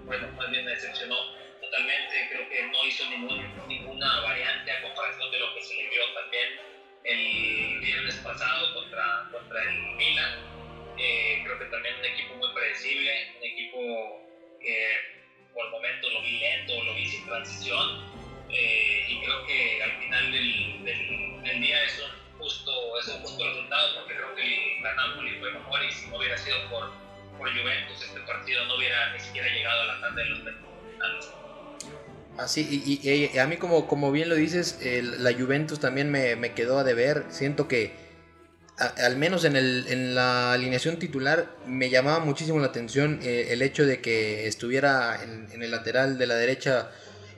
bueno, 0.06 0.28
más 0.34 0.52
bien 0.52 0.66
me 0.66 0.72
decepcionó 0.72 1.16
totalmente, 1.62 2.30
creo 2.30 2.50
que 2.50 2.64
no 2.68 2.86
hizo 2.86 3.10
ningún, 3.10 3.68
ninguna 3.68 4.22
variante 4.22 4.72
a 4.72 4.82
comparación 4.84 5.32
de 5.32 5.40
lo 5.40 5.56
que 5.56 5.64
se 5.64 5.76
le 5.76 5.90
vio 5.90 6.14
también 6.14 6.60
el 7.06 7.80
viernes 7.80 8.16
pasado 8.18 8.74
contra, 8.74 9.30
contra 9.32 9.64
el 9.64 9.96
Milan 9.96 10.56
eh, 10.98 11.42
creo 11.44 11.60
que 11.60 11.66
también 11.66 11.96
un 12.00 12.06
equipo 12.06 12.36
muy 12.36 12.50
predecible, 12.54 13.12
un 13.38 13.44
equipo 13.44 14.25
que 14.66 15.16
por 15.54 15.70
momentos 15.70 16.12
lo 16.12 16.22
vi 16.22 16.40
lento, 16.40 16.84
lo 16.84 16.96
vi 16.96 17.06
sin 17.06 17.26
transición. 17.26 18.16
Eh, 18.50 19.06
y 19.08 19.22
creo 19.22 19.46
que 19.46 19.84
al 19.84 19.92
final 20.00 20.32
del, 20.32 20.84
del, 20.84 21.62
día 21.62 21.84
es 21.84 22.00
un, 22.00 22.40
justo, 22.40 22.72
es 23.00 23.08
un 23.08 23.22
justo 23.22 23.48
resultado 23.48 23.96
porque 23.96 24.16
creo 24.16 24.36
que 24.36 24.80
la 24.82 24.94
Napoli 24.96 25.40
fue 25.40 25.52
mejor 25.52 25.84
y 25.84 25.92
si 25.92 26.08
no 26.08 26.18
hubiera 26.18 26.38
sido 26.38 26.58
por, 26.70 26.92
por 27.38 27.50
Juventus 27.50 28.04
este 28.04 28.20
partido 28.22 28.66
no 28.66 28.76
hubiera 28.78 29.14
ni 29.14 29.20
siquiera 29.20 29.48
llegado 29.50 29.82
a 29.82 29.86
la 29.86 30.02
tanda 30.02 30.22
de 30.22 30.30
los 30.30 30.44
metropolitanos. 30.44 31.32
Así, 32.38 32.68
y, 32.70 33.10
y, 33.10 33.38
a 33.38 33.48
mí 33.48 33.58
como, 33.58 33.88
como 33.88 34.12
bien 34.12 34.30
lo 34.30 34.36
dices, 34.36 34.80
la 35.02 35.34
Juventus 35.34 35.80
también 35.80 36.12
me, 36.12 36.36
me 36.36 36.54
quedó 36.54 36.78
a 36.78 36.84
deber. 36.84 37.24
Siento 37.30 37.68
que 37.68 38.05
al 38.78 39.16
menos 39.16 39.46
en, 39.46 39.56
el, 39.56 39.86
en, 39.88 40.16
la 40.16 40.52
alineación 40.52 40.98
titular, 40.98 41.56
me 41.66 41.90
llamaba 41.90 42.20
muchísimo 42.20 42.60
la 42.60 42.68
atención 42.68 43.20
eh, 43.24 43.48
el 43.52 43.62
hecho 43.62 43.86
de 43.86 44.02
que 44.02 44.48
estuviera 44.48 45.24
en, 45.24 45.62
el 45.62 45.72
lateral 45.72 46.18
de 46.18 46.28
la 46.28 46.36
derecha 46.36 46.92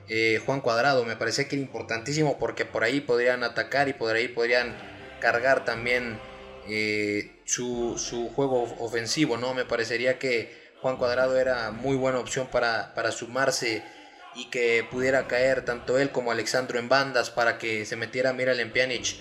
eh, 0.08 0.40
Juan 0.44 0.60
Cuadrado. 0.60 1.04
Me 1.04 1.16
parecía 1.16 1.46
que 1.46 1.54
era 1.54 1.64
importantísimo 1.64 2.38
porque 2.38 2.64
por 2.64 2.82
ahí 2.82 3.00
podrían 3.00 3.44
atacar 3.44 3.88
y 3.88 3.92
por 3.92 4.14
ahí 4.16 4.28
podrían 4.28 4.76
cargar 5.20 5.64
también 5.64 6.18
eh, 6.68 7.36
su, 7.44 7.96
su, 7.98 8.28
juego 8.30 8.64
ofensivo. 8.80 9.36
¿no? 9.36 9.54
Me 9.54 9.64
parecería 9.64 10.18
que 10.18 10.52
Juan 10.82 10.96
Cuadrado 10.96 11.38
era 11.38 11.70
muy 11.70 11.96
buena 11.96 12.18
opción 12.18 12.48
para, 12.50 12.94
para 12.94 13.12
sumarse 13.12 13.84
y 14.34 14.46
que 14.46 14.84
pudiera 14.90 15.28
caer 15.28 15.64
tanto 15.64 15.98
él 15.98 16.10
como 16.10 16.32
Alexandro 16.32 16.80
en 16.80 16.88
bandas 16.88 17.30
para 17.30 17.58
que 17.58 17.86
se 17.86 17.96
metiera 17.96 18.32
Miralem 18.32 18.72
Pjanic 18.72 19.18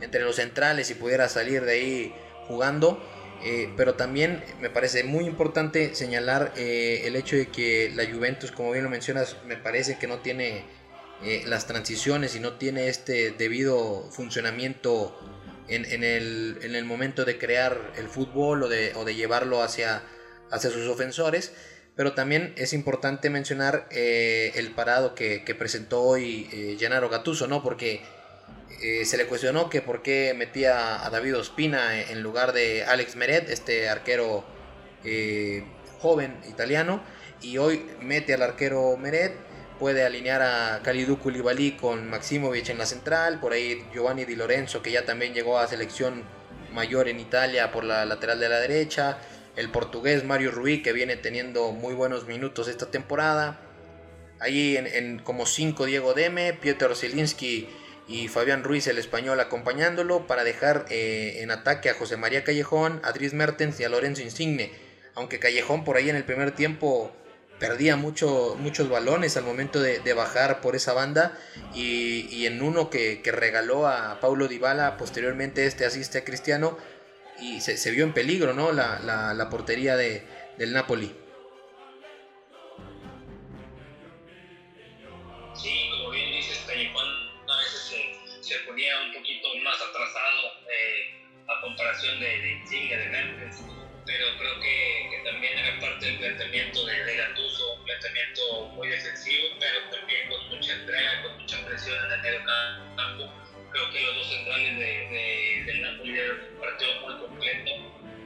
entre 0.00 0.22
los 0.22 0.36
centrales 0.36 0.90
y 0.90 0.94
pudiera 0.94 1.28
salir 1.28 1.64
de 1.64 1.72
ahí 1.72 2.14
jugando. 2.46 3.02
Eh, 3.42 3.70
pero 3.76 3.94
también 3.94 4.42
me 4.60 4.70
parece 4.70 5.04
muy 5.04 5.26
importante 5.26 5.94
señalar 5.94 6.54
eh, 6.56 7.02
el 7.04 7.14
hecho 7.14 7.36
de 7.36 7.48
que 7.48 7.92
la 7.94 8.06
Juventus, 8.06 8.52
como 8.52 8.72
bien 8.72 8.84
lo 8.84 8.90
mencionas, 8.90 9.36
me 9.44 9.56
parece 9.56 9.98
que 9.98 10.06
no 10.06 10.20
tiene 10.20 10.64
eh, 11.22 11.42
las 11.46 11.66
transiciones 11.66 12.34
y 12.36 12.40
no 12.40 12.54
tiene 12.54 12.88
este 12.88 13.32
debido 13.32 14.10
funcionamiento 14.10 15.18
en, 15.68 15.84
el, 16.04 16.58
en, 16.62 16.74
el, 16.74 16.84
momento 16.84 17.24
de 17.24 17.38
crear 17.38 17.92
el 17.96 18.08
fútbol 18.08 18.62
o 18.62 18.68
de, 18.68 18.92
o 18.94 19.04
de 19.04 19.14
llevarlo 19.14 19.62
hacia, 19.62 20.02
hacia 20.50 20.70
sus 20.70 20.86
ofensores. 20.88 21.52
Pero 21.96 22.14
también 22.14 22.54
es 22.56 22.72
importante 22.72 23.30
mencionar 23.30 23.86
el 23.90 24.70
parado 24.72 25.14
que, 25.14 25.44
que 25.44 25.54
presentó 25.54 26.02
hoy 26.02 26.76
Gennaro 26.78 27.08
Gattuso, 27.08 27.46
¿no? 27.46 27.62
Porque 27.62 28.02
eh, 28.82 29.04
se 29.04 29.16
le 29.16 29.26
cuestionó 29.26 29.68
que 29.70 29.80
por 29.80 30.02
qué 30.02 30.34
metía 30.36 31.04
a 31.04 31.10
David 31.10 31.36
Ospina 31.36 32.00
en 32.00 32.22
lugar 32.22 32.52
de 32.52 32.84
Alex 32.84 33.16
Meret, 33.16 33.48
este 33.50 33.88
arquero 33.88 34.44
eh, 35.04 35.64
joven 35.98 36.36
italiano, 36.48 37.02
y 37.40 37.58
hoy 37.58 37.84
mete 38.00 38.34
al 38.34 38.42
arquero 38.42 38.96
Meret, 38.96 39.34
puede 39.78 40.04
alinear 40.04 40.42
a 40.42 40.80
Kalidou 40.82 41.18
Koulibaly 41.18 41.72
con 41.72 42.08
Maximovic 42.08 42.68
en 42.68 42.78
la 42.78 42.86
central, 42.86 43.40
por 43.40 43.52
ahí 43.52 43.84
Giovanni 43.92 44.24
Di 44.24 44.36
Lorenzo 44.36 44.82
que 44.82 44.90
ya 44.90 45.04
también 45.04 45.34
llegó 45.34 45.58
a 45.58 45.66
selección 45.66 46.22
mayor 46.72 47.08
en 47.08 47.20
Italia 47.20 47.70
por 47.72 47.84
la 47.84 48.04
lateral 48.04 48.40
de 48.40 48.48
la 48.48 48.60
derecha, 48.60 49.18
el 49.56 49.70
portugués 49.70 50.24
Mario 50.24 50.50
Rui 50.50 50.82
que 50.82 50.92
viene 50.92 51.16
teniendo 51.16 51.72
muy 51.72 51.94
buenos 51.94 52.26
minutos 52.26 52.68
esta 52.68 52.90
temporada, 52.90 53.60
ahí 54.40 54.76
en, 54.76 55.18
como 55.20 55.46
5 55.46 55.86
Diego 55.86 56.14
Deme, 56.14 56.52
Piotr 56.54 56.94
Zielinski 56.96 57.68
y 58.06 58.28
Fabián 58.28 58.64
Ruiz, 58.64 58.86
el 58.86 58.98
español, 58.98 59.40
acompañándolo 59.40 60.26
para 60.26 60.44
dejar 60.44 60.86
eh, 60.90 61.38
en 61.40 61.50
ataque 61.50 61.88
a 61.88 61.94
José 61.94 62.16
María 62.16 62.44
Callejón, 62.44 63.00
a 63.02 63.12
Dries 63.12 63.32
Mertens 63.32 63.80
y 63.80 63.84
a 63.84 63.88
Lorenzo 63.88 64.22
Insigne. 64.22 64.72
Aunque 65.14 65.38
Callejón 65.38 65.84
por 65.84 65.96
ahí 65.96 66.10
en 66.10 66.16
el 66.16 66.24
primer 66.24 66.52
tiempo 66.52 67.14
perdía 67.58 67.96
mucho, 67.96 68.56
muchos 68.58 68.88
balones 68.88 69.36
al 69.36 69.44
momento 69.44 69.80
de, 69.80 70.12
bajar 70.12 70.60
por 70.60 70.76
esa 70.76 70.92
banda 70.92 71.38
y, 71.74 72.46
en 72.46 72.62
uno 72.62 72.90
que, 72.90 73.22
regaló 73.24 73.86
a 73.86 74.20
Paulo 74.20 74.48
Dybala, 74.48 74.96
posteriormente 74.96 75.66
este 75.66 75.86
asiste 75.86 76.18
a 76.18 76.24
Cristiano 76.24 76.76
y 77.40 77.60
se, 77.60 77.90
vio 77.90 78.04
en 78.04 78.12
peligro 78.12 78.52
¿no? 78.52 78.72
la, 78.72 79.00
la, 79.02 79.50
portería 79.50 79.96
de, 79.96 80.22
del 80.58 80.72
Napoli. 80.72 81.14
Comparación 91.74 92.20
de, 92.20 92.26
de 92.26 92.52
Insigne, 92.52 92.96
de 92.96 93.08
Mertens, 93.08 93.64
pero 94.06 94.26
creo 94.38 94.60
que, 94.60 95.08
que, 95.10 95.18
también 95.24 95.58
era 95.58 95.80
parte 95.80 96.06
del 96.06 96.18
planteamiento 96.18 96.86
de, 96.86 97.04
de 97.04 97.16
Gattuso, 97.16 97.74
un 97.74 97.84
planteamiento 97.84 98.66
muy 98.76 98.88
defensivo, 98.88 99.48
pero 99.58 99.90
también 99.90 100.28
con 100.28 100.48
mucha 100.50 100.72
entrega, 100.72 101.22
con 101.22 101.36
mucha 101.38 101.66
presión 101.66 101.96
en 102.04 102.12
el 102.12 102.20
medio 102.20 102.44
campo. 102.44 103.32
Creo 103.72 103.90
que 103.90 104.00
los 104.02 104.14
dos 104.14 104.30
centrales 104.30 104.78
de, 104.78 105.62
del 105.66 105.82
Napoli 105.82 106.20
un 106.20 106.60
partido 106.60 107.00
muy 107.00 107.18
completo. 107.18 107.70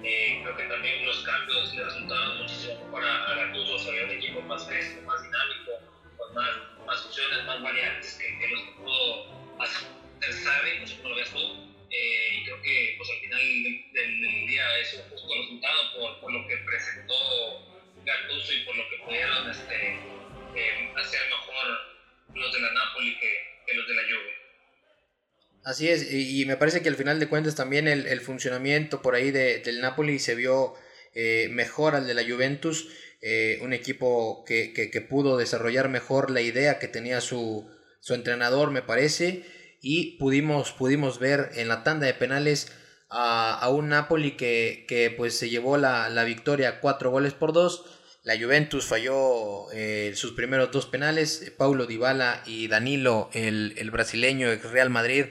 Eh, 0.04 0.40
creo 0.42 0.56
que 0.56 0.64
también 0.64 1.06
los 1.06 1.22
cambios 1.22 1.74
le 1.74 1.84
resultaron 1.84 2.38
muchísimo 2.38 2.74
mejor 2.84 3.04
a, 3.04 3.32
a 3.32 3.34
Gattuso, 3.34 3.78
se 3.78 4.04
un 4.04 4.10
equipo 4.10 4.42
más 4.42 4.66
fresco, 4.66 5.00
más 5.02 5.22
dinámico, 5.22 5.72
con 6.18 6.34
más, 6.34 6.50
más 6.86 7.06
opciones, 7.06 7.44
más 7.46 7.62
variantes 7.62 8.14
que, 8.14 8.38
que 8.38 8.48
los 8.48 8.62
que 8.62 8.70
pudo 8.72 9.26
hacer 9.60 9.88
sabe, 10.32 10.80
no 10.80 10.86
sé 10.86 10.96
cómo 10.96 11.08
lo 11.08 11.16
ves 11.16 11.30
tú, 11.30 11.68
eh, 11.90 12.17
final 13.38 13.92
del, 13.92 14.20
del, 14.20 14.46
día 14.46 14.64
es 14.80 14.94
un 14.94 15.10
poco 15.10 15.34
resultado 15.34 15.78
por, 15.98 16.20
por, 16.20 16.32
lo 16.32 16.46
que 16.48 16.56
presentó 16.58 17.14
Gattuso 18.04 18.52
y 18.52 18.64
por 18.64 18.76
lo 18.76 18.82
que 18.88 19.04
pudieron 19.04 19.50
este, 19.50 19.94
eh, 20.56 20.92
hacer 20.96 21.20
mejor 21.28 21.78
los 22.34 22.52
de 22.52 22.60
la 22.60 22.72
Napoli 22.72 23.18
que, 23.18 23.32
que 23.66 23.74
los 23.74 23.88
de 23.88 23.94
la 23.94 24.02
Juve. 24.02 24.38
Así 25.64 25.88
es, 25.88 26.12
y, 26.12 26.44
me 26.46 26.56
parece 26.56 26.82
que 26.82 26.88
al 26.88 26.96
final 26.96 27.20
de 27.20 27.28
cuentas 27.28 27.54
también 27.54 27.88
el, 27.88 28.06
el 28.06 28.20
funcionamiento 28.20 29.02
por 29.02 29.14
ahí 29.14 29.30
de, 29.30 29.58
del 29.58 29.80
Napoli 29.80 30.18
se 30.18 30.34
vio 30.34 30.74
eh, 31.14 31.48
mejor 31.50 31.94
al 31.94 32.06
de 32.06 32.14
la 32.14 32.22
Juventus, 32.22 32.88
eh, 33.20 33.58
un 33.62 33.72
equipo 33.72 34.44
que, 34.46 34.72
que, 34.72 34.90
que, 34.90 35.00
pudo 35.00 35.36
desarrollar 35.36 35.88
mejor 35.88 36.30
la 36.30 36.40
idea 36.40 36.78
que 36.78 36.88
tenía 36.88 37.20
su, 37.20 37.68
su 38.00 38.14
entrenador, 38.14 38.70
me 38.70 38.82
parece, 38.82 39.44
y 39.82 40.16
pudimos, 40.18 40.72
pudimos 40.72 41.18
ver 41.18 41.50
en 41.54 41.68
la 41.68 41.82
tanda 41.82 42.06
de 42.06 42.14
penales 42.14 42.72
a, 43.10 43.68
un 43.70 43.88
Napoli 43.88 44.32
que, 44.32 44.84
que, 44.88 45.10
pues 45.10 45.38
se 45.38 45.50
llevó 45.50 45.76
la, 45.76 46.08
la, 46.08 46.24
victoria 46.24 46.80
cuatro 46.80 47.10
goles 47.10 47.34
por 47.34 47.52
dos. 47.52 47.84
La 48.22 48.38
Juventus 48.38 48.84
falló 48.84 49.70
eh, 49.72 50.12
sus 50.14 50.32
primeros 50.32 50.70
dos 50.70 50.86
penales. 50.86 51.52
Paulo 51.56 51.86
Dybala 51.86 52.42
y 52.46 52.68
Danilo, 52.68 53.30
el, 53.32 53.74
el 53.78 53.90
brasileño 53.90 54.50
del 54.50 54.60
Real 54.60 54.90
Madrid, 54.90 55.26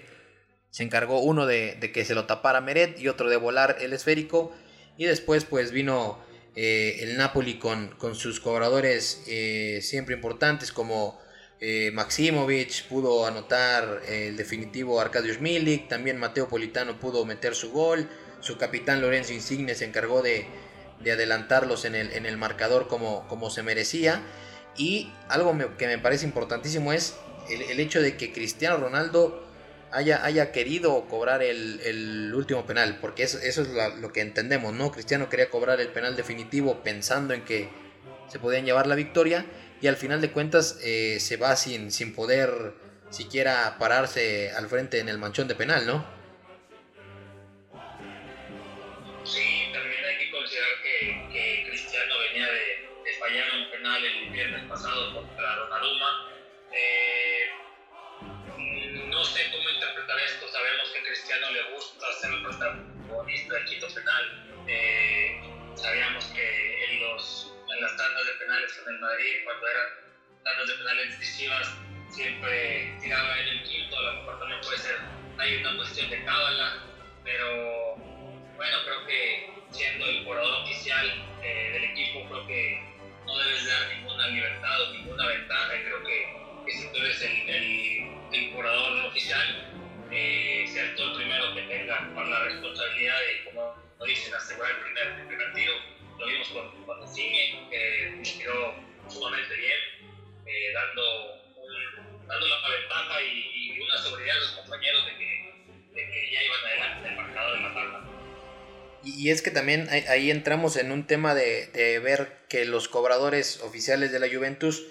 se 0.71 0.83
encargó 0.83 1.19
uno 1.19 1.45
de, 1.45 1.77
de, 1.79 1.91
que 1.91 2.05
se 2.05 2.15
lo 2.15 2.25
tapara 2.25 2.61
Meret 2.61 2.99
y 2.99 3.07
otro 3.07 3.29
de 3.29 3.37
volar 3.37 3.77
el 3.81 3.93
esférico. 3.93 4.51
Y 4.97 5.05
después 5.05 5.45
pues 5.45 5.71
vino 5.71 6.19
eh, 6.59 7.03
el 7.03 7.17
Napoli 7.17 7.59
con, 7.59 7.89
con 7.99 8.15
sus 8.15 8.39
cobradores 8.39 9.23
eh, 9.27 9.79
siempre 9.83 10.15
importantes 10.15 10.71
como 10.71 11.19
eh, 11.59 11.91
Maximovic 11.91 12.87
pudo 12.87 13.25
anotar 13.25 14.01
el 14.07 14.37
definitivo 14.37 15.01
Arkadiusz 15.01 15.39
Milik, 15.39 15.87
también 15.87 16.17
Mateo 16.17 16.47
Politano 16.47 16.99
pudo 16.99 17.25
meter 17.25 17.55
su 17.55 17.71
gol, 17.71 18.07
su 18.41 18.57
capitán 18.57 19.01
Lorenzo 19.01 19.33
Insigne 19.33 19.73
se 19.73 19.85
encargó 19.85 20.21
de, 20.21 20.45
de 20.99 21.11
adelantarlos 21.11 21.85
en 21.85 21.95
el, 21.95 22.11
en 22.13 22.25
el 22.25 22.37
marcador 22.37 22.87
como, 22.87 23.27
como, 23.27 23.49
se 23.49 23.63
merecía. 23.63 24.21
Y 24.77 25.11
algo 25.27 25.57
que 25.77 25.87
me 25.87 25.97
parece 25.97 26.25
importantísimo 26.25 26.93
es 26.93 27.15
el, 27.49 27.79
hecho 27.79 28.01
de 28.01 28.15
que 28.15 28.31
Cristiano 28.31 28.77
Ronaldo 28.77 29.43
haya, 29.91 30.23
haya 30.23 30.51
querido 30.51 31.07
cobrar 31.07 31.41
el, 31.41 31.81
el 31.83 32.33
último 32.35 32.67
penal, 32.67 32.99
porque 33.01 33.23
eso, 33.23 33.39
es 33.41 33.57
lo 33.99 34.13
que 34.13 34.21
entendemos, 34.21 34.73
¿no? 34.73 34.91
Cristiano 34.91 35.29
quería 35.29 35.49
cobrar 35.49 35.81
el 35.81 35.87
penal 35.87 36.15
definitivo 36.15 36.83
pensando 36.83 37.33
en 37.33 37.43
que 37.43 37.69
se 38.27 38.37
podían 38.37 38.65
llevar 38.65 38.85
la 38.85 38.95
victoria 38.95 39.45
y 39.81 39.87
al 39.87 39.95
final 39.95 40.21
de 40.21 40.31
cuentas 40.31 40.79
eh, 40.83 41.19
se 41.19 41.37
va 41.37 41.55
sin, 41.55 41.91
sin 41.91 42.13
poder 42.13 42.73
siquiera 43.09 43.77
pararse 43.79 44.51
al 44.51 44.67
frente 44.67 44.99
en 44.99 45.09
el 45.09 45.17
manchón 45.17 45.47
de 45.47 45.55
penal, 45.55 45.85
¿no? 45.85 46.05
Sí, 49.23 49.69
también 49.73 50.03
hay 50.03 50.17
que 50.17 50.31
considerar 50.31 50.69
que, 50.83 51.65
Cristiano 51.69 52.13
venía 52.29 52.47
de, 52.47 52.89
de, 53.05 53.19
fallar 53.19 53.47
un 53.59 53.71
penal 53.71 54.03
el 54.03 54.29
viernes 54.31 54.63
pasado 54.67 55.13
contra 55.13 55.55
Donnarumma. 55.55 56.31
Eh, 56.71 57.49
no 59.09 59.23
sé 59.23 59.41
cómo 59.51 59.69
interpretar 59.69 60.19
esto, 60.19 60.47
sabemos 60.47 60.89
que 60.91 60.99
a 60.99 61.03
Cristiano 61.03 61.51
le 61.51 61.73
gusta 61.73 62.05
ser 62.19 62.33
el 62.33 62.43
protagonista 62.43 63.53
del 63.53 63.65
quinto 63.65 63.87
penal. 63.93 64.65
Eh, 64.67 65.41
sabíamos 65.75 66.25
que 66.25 66.36
en 67.77 67.83
las 67.83 67.95
tandas 67.95 68.25
de 68.25 68.33
penales 68.33 68.73
con 68.73 68.93
el 68.93 68.99
Madrid, 68.99 69.33
cuando 69.43 69.67
eran 69.67 69.87
tandas 70.43 70.67
de 70.67 70.73
penales 70.73 71.19
decisivas, 71.19 71.77
siempre 72.09 72.97
tiraba 73.01 73.39
en 73.39 73.47
el 73.47 73.63
quinto, 73.63 73.97
a 73.97 74.01
lo 74.01 74.13
mejor 74.13 74.39
también 74.39 74.61
puede 74.61 74.77
ser, 74.79 74.97
hay 75.37 75.57
una 75.57 75.77
cuestión 75.77 76.09
de 76.09 76.23
cábala, 76.25 76.83
pero 77.23 77.95
bueno, 78.55 78.77
creo 78.83 79.05
que 79.05 79.49
siendo 79.71 80.05
el 80.05 80.23
jugador 80.23 80.63
oficial 80.63 81.05
eh, 81.43 81.69
del 81.73 81.83
equipo, 81.83 82.27
creo 82.27 82.47
que 82.47 82.81
no 83.25 83.37
debes 83.37 83.67
dar 83.67 83.87
ninguna 83.89 84.27
libertad 84.27 84.81
o 84.81 84.93
ninguna 84.93 85.27
ventaja, 85.27 85.75
y 85.75 85.83
creo 85.83 86.03
que, 86.03 86.71
si 86.71 86.91
tú 86.91 86.97
eres 86.97 87.21
el, 87.21 87.49
el, 87.49 88.07
el 88.33 89.05
oficial, 89.05 89.69
eh, 90.09 90.65
seas 90.67 90.95
tú 90.95 91.03
el 91.03 91.13
primero 91.13 91.53
que 91.53 91.61
tenga 91.63 92.01
la 92.01 92.43
responsabilidad 92.45 93.19
de, 93.19 93.43
como 93.45 93.75
dicen, 94.05 94.33
asegurar 94.33 94.71
el 94.71 94.77
primer, 94.79 95.07
el 95.19 95.27
primer 95.27 95.53
tiro 95.53 95.96
lo 96.17 96.25
vimos 96.25 96.47
con, 96.49 96.85
con 96.85 97.01
Insigne, 97.01 97.67
que 97.69 98.21
quedó 98.39 98.73
sumamente 99.07 99.55
bien, 99.55 99.77
eh, 100.45 100.73
dando, 100.73 101.03
dando 102.27 102.47
la 102.47 102.69
ventaja 102.69 103.21
y, 103.21 103.75
y, 103.75 103.79
una 103.79 104.01
seguridad 104.01 104.37
a 104.37 104.39
los 104.39 104.51
compañeros 104.51 105.05
de 105.05 105.17
que, 105.17 105.93
de 105.93 106.11
que 106.11 106.31
ya 106.33 106.43
iban 106.43 106.65
adelante 106.65 107.07
del 107.07 107.17
marcador 107.17 107.57
de 107.57 107.63
la 107.63 107.73
tabla. 107.73 108.03
Y 109.03 109.29
es 109.29 109.41
que 109.41 109.51
también 109.51 109.87
ahí 109.89 110.31
entramos 110.31 110.75
en 110.75 110.91
un 110.91 111.07
tema 111.07 111.33
de, 111.33 111.67
de, 111.67 111.99
ver 111.99 112.45
que 112.49 112.65
los 112.65 112.89
cobradores 112.89 113.61
oficiales 113.61 114.11
de 114.11 114.19
la 114.19 114.27
Juventus, 114.27 114.85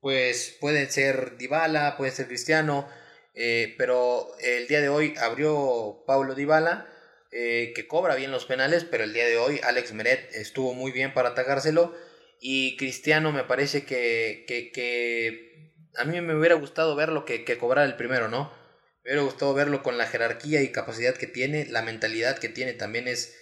pues 0.00 0.56
pueden 0.60 0.90
ser 0.90 1.36
Dybala, 1.36 1.96
puede 1.96 2.10
ser 2.10 2.26
Cristiano, 2.26 2.88
eh, 3.34 3.74
pero 3.78 4.28
el 4.40 4.66
día 4.66 4.80
de 4.80 4.88
hoy 4.88 5.14
abrió 5.18 6.02
Paulo 6.06 6.34
Dybala 6.34 6.88
eh, 7.36 7.72
que 7.74 7.88
cobra 7.88 8.14
bien 8.14 8.30
los 8.30 8.44
penales, 8.44 8.84
pero 8.84 9.02
el 9.02 9.12
día 9.12 9.26
de 9.26 9.38
hoy 9.38 9.60
Alex 9.64 9.92
Meret 9.92 10.32
estuvo 10.36 10.72
muy 10.72 10.92
bien 10.92 11.12
para 11.12 11.30
atacárselo 11.30 11.92
y 12.38 12.76
Cristiano 12.76 13.32
me 13.32 13.42
parece 13.42 13.84
que, 13.84 14.44
que, 14.46 14.70
que 14.70 15.72
a 15.96 16.04
mí 16.04 16.20
me 16.20 16.36
hubiera 16.36 16.54
gustado 16.54 16.94
verlo 16.94 17.24
que, 17.24 17.44
que 17.44 17.58
cobrar 17.58 17.86
el 17.86 17.96
primero, 17.96 18.28
¿no? 18.28 18.52
Me 19.02 19.10
hubiera 19.10 19.24
gustado 19.24 19.52
verlo 19.52 19.82
con 19.82 19.98
la 19.98 20.06
jerarquía 20.06 20.62
y 20.62 20.70
capacidad 20.70 21.16
que 21.16 21.26
tiene, 21.26 21.66
la 21.66 21.82
mentalidad 21.82 22.38
que 22.38 22.48
tiene 22.48 22.72
también 22.72 23.08
es, 23.08 23.36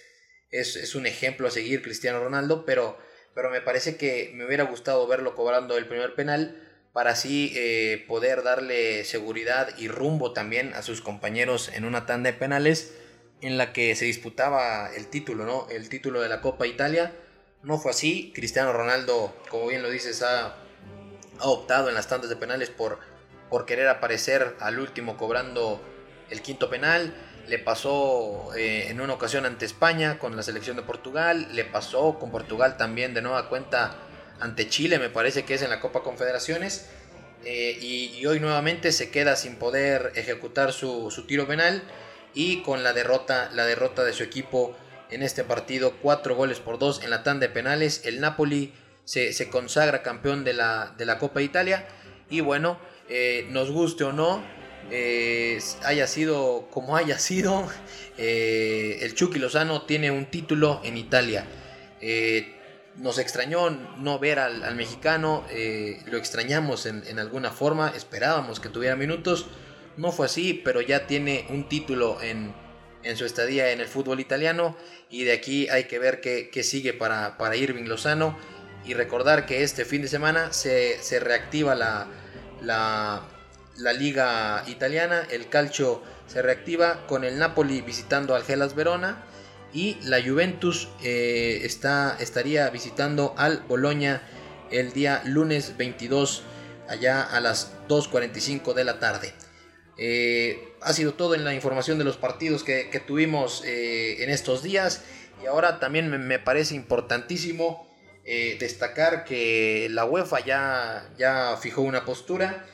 es, 0.49 0.75
es 0.75 0.95
un 0.95 1.05
ejemplo 1.05 1.47
a 1.47 1.51
seguir 1.51 1.83
Cristiano 1.83 2.19
Ronaldo, 2.19 2.65
pero, 2.65 2.97
pero 3.35 3.51
me 3.51 3.61
parece 3.61 3.95
que 3.95 4.31
me 4.33 4.47
hubiera 4.47 4.63
gustado 4.63 5.05
verlo 5.05 5.35
cobrando 5.35 5.77
el 5.77 5.85
primer 5.85 6.15
penal 6.15 6.59
para 6.93 7.11
así 7.11 7.53
eh, 7.55 8.05
poder 8.07 8.41
darle 8.41 9.03
seguridad 9.03 9.77
y 9.77 9.87
rumbo 9.87 10.33
también 10.33 10.73
a 10.73 10.81
sus 10.81 11.01
compañeros 11.01 11.69
en 11.75 11.85
una 11.85 12.07
tanda 12.07 12.31
de 12.31 12.39
penales 12.39 12.95
en 13.43 13.57
la 13.57 13.73
que 13.73 13.93
se 13.95 14.05
disputaba 14.05 14.89
el 14.95 15.07
título, 15.07 15.45
¿no? 15.45 15.67
El 15.69 15.89
título 15.89 16.21
de 16.21 16.29
la 16.29 16.39
Copa 16.39 16.65
Italia. 16.65 17.13
No 17.61 17.77
fue 17.77 17.91
así. 17.91 18.31
Cristiano 18.33 18.71
Ronaldo, 18.71 19.35
como 19.49 19.67
bien 19.67 19.83
lo 19.83 19.89
dices, 19.89 20.21
ha, 20.21 20.55
ha 21.39 21.47
optado 21.47 21.89
en 21.89 21.95
las 21.95 22.07
tandas 22.07 22.29
de 22.29 22.37
penales 22.37 22.69
por, 22.69 22.99
por 23.49 23.65
querer 23.65 23.89
aparecer 23.89 24.55
al 24.61 24.79
último 24.79 25.17
cobrando 25.17 25.81
el 26.29 26.41
quinto 26.41 26.69
penal. 26.69 27.13
Le 27.47 27.59
pasó 27.59 28.55
eh, 28.55 28.87
en 28.87 29.01
una 29.01 29.13
ocasión 29.13 29.45
ante 29.45 29.65
España 29.65 30.19
con 30.19 30.37
la 30.37 30.43
selección 30.43 30.77
de 30.77 30.83
Portugal. 30.83 31.49
Le 31.51 31.65
pasó 31.65 32.17
con 32.19 32.31
Portugal 32.31 32.77
también 32.77 33.13
de 33.13 33.21
nueva 33.21 33.49
cuenta 33.49 33.97
ante 34.39 34.69
Chile, 34.69 34.99
me 34.99 35.09
parece 35.09 35.43
que 35.43 35.53
es 35.53 35.61
en 35.61 35.69
la 35.69 35.81
Copa 35.81 36.01
Confederaciones. 36.01 36.89
Eh, 37.43 37.77
y, 37.81 38.05
y, 38.17 38.25
hoy 38.25 38.39
nuevamente 38.39 38.93
se 38.93 39.11
queda 39.11 39.35
sin 39.35 39.57
poder 39.57 40.13
ejecutar 40.15 40.71
su, 40.71 41.11
su 41.11 41.27
tiro 41.27 41.45
penal 41.45 41.83
y 42.33 42.61
con 42.61 42.83
la 42.83 42.93
derrota, 42.93 43.49
la 43.53 43.65
derrota 43.65 44.03
de 44.03 44.13
su 44.13 44.23
equipo 44.23 44.75
en 45.09 45.21
este 45.21 45.43
partido, 45.43 45.93
cuatro 46.01 46.35
goles 46.35 46.59
por 46.59 46.79
dos 46.79 47.03
en 47.03 47.09
la 47.09 47.23
tanda 47.23 47.47
de 47.47 47.53
penales, 47.53 48.01
el 48.05 48.19
Napoli 48.19 48.73
se, 49.05 49.49
consagra 49.49 50.01
campeón 50.01 50.43
de 50.43 50.53
la, 50.53 50.93
de 50.97 51.05
la 51.05 51.19
Copa 51.19 51.41
Italia 51.41 51.87
y 52.29 52.41
bueno, 52.41 52.79
eh, 53.09 53.47
nos 53.49 53.69
guste 53.69 54.03
o 54.05 54.13
no, 54.13 54.43
eh, 54.89 55.59
haya 55.83 56.07
sido 56.07 56.67
como 56.71 56.97
haya 56.97 57.19
sido, 57.19 57.67
eh, 58.17 58.99
el 59.01 59.13
Chucky 59.13 59.39
Lozano 59.39 59.83
tiene 59.83 60.11
un 60.11 60.25
título 60.25 60.81
en 60.83 60.97
Italia. 60.97 61.45
Nos 62.95 63.17
extrañó 63.17 63.71
no 63.71 64.19
ver 64.19 64.37
al, 64.37 64.63
al 64.63 64.75
mexicano, 64.75 65.43
lo 66.05 66.17
extrañamos 66.17 66.85
en, 66.85 67.03
en 67.07 67.17
alguna 67.17 67.49
forma, 67.49 67.91
esperábamos 67.95 68.59
que 68.59 68.69
tuviera 68.69 68.95
minutos 68.95 69.47
no 69.97 70.11
fue 70.11 70.25
así, 70.25 70.53
pero 70.63 70.81
ya 70.81 71.07
tiene 71.07 71.45
un 71.49 71.67
título 71.67 72.21
en, 72.21 72.53
en 73.03 73.17
su 73.17 73.25
estadía 73.25 73.71
en 73.71 73.79
el 73.79 73.87
fútbol 73.87 74.19
italiano 74.19 74.75
y 75.09 75.23
de 75.23 75.33
aquí 75.33 75.69
hay 75.69 75.85
que 75.85 75.99
ver 75.99 76.21
qué, 76.21 76.49
qué 76.51 76.63
sigue 76.63 76.93
para, 76.93 77.37
para, 77.37 77.55
Irving 77.55 77.85
Lozano 77.85 78.37
y 78.85 78.93
recordar 78.93 79.45
que 79.45 79.63
este 79.63 79.85
fin 79.85 80.01
de 80.01 80.07
semana 80.07 80.51
se, 80.51 80.97
se 81.01 81.19
reactiva 81.19 81.75
la, 81.75 82.07
la, 82.61 83.21
la, 83.77 83.93
liga 83.93 84.63
italiana, 84.67 85.27
el 85.29 85.49
calcio 85.49 86.01
se 86.27 86.41
reactiva 86.41 87.05
con 87.07 87.23
el 87.23 87.37
Napoli 87.37 87.81
visitando 87.81 88.35
al 88.35 88.43
Gelas 88.43 88.75
Verona 88.75 89.23
y 89.73 89.97
la 90.03 90.21
Juventus 90.21 90.89
eh, 91.03 91.61
está, 91.63 92.17
estaría 92.19 92.69
visitando 92.69 93.33
al 93.37 93.59
Boloña 93.67 94.21
el 94.71 94.93
día 94.93 95.21
lunes 95.25 95.77
22 95.77 96.43
allá 96.89 97.23
a 97.23 97.39
las 97.39 97.73
2.45 97.87 98.73
de 98.73 98.83
la 98.83 98.99
tarde. 98.99 99.33
Eh, 99.97 100.73
ha 100.81 100.93
sido 100.93 101.13
todo 101.13 101.35
en 101.35 101.43
la 101.43 101.53
información 101.53 101.97
de 101.97 102.03
los 102.03 102.17
partidos 102.17 102.63
que, 102.63 103.01
tuvimos 103.05 103.63
eh, 103.65 104.23
en 104.23 104.29
estos 104.29 104.63
días. 104.63 105.03
Y 105.41 105.45
ahora 105.45 105.79
también 105.79 106.09
me, 106.09 106.39
parece 106.39 106.75
importantísimo 106.75 107.87
eh, 108.25 108.57
destacar 108.59 109.25
que 109.25 109.87
la 109.91 110.05
UEFA 110.05 110.39
ya, 110.45 111.09
ya 111.17 111.57
fijó 111.57 111.81
una 111.81 112.05
postura 112.05 112.65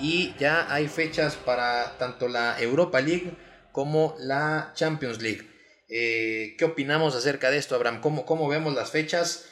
y 0.00 0.34
ya 0.38 0.72
hay 0.72 0.88
fechas 0.88 1.36
para 1.36 1.96
tanto 1.98 2.28
la 2.28 2.60
Europa 2.60 3.00
League 3.00 3.32
como 3.72 4.16
la 4.18 4.72
Champions 4.74 5.22
League. 5.22 5.46
¿Qué 5.88 6.64
opinamos 6.64 7.14
acerca 7.14 7.50
de 7.50 7.56
esto, 7.56 7.74
Abraham? 7.74 8.00
¿Cómo, 8.02 8.26
cómo 8.26 8.46
vemos 8.46 8.74
las 8.74 8.90
fechas 8.90 9.46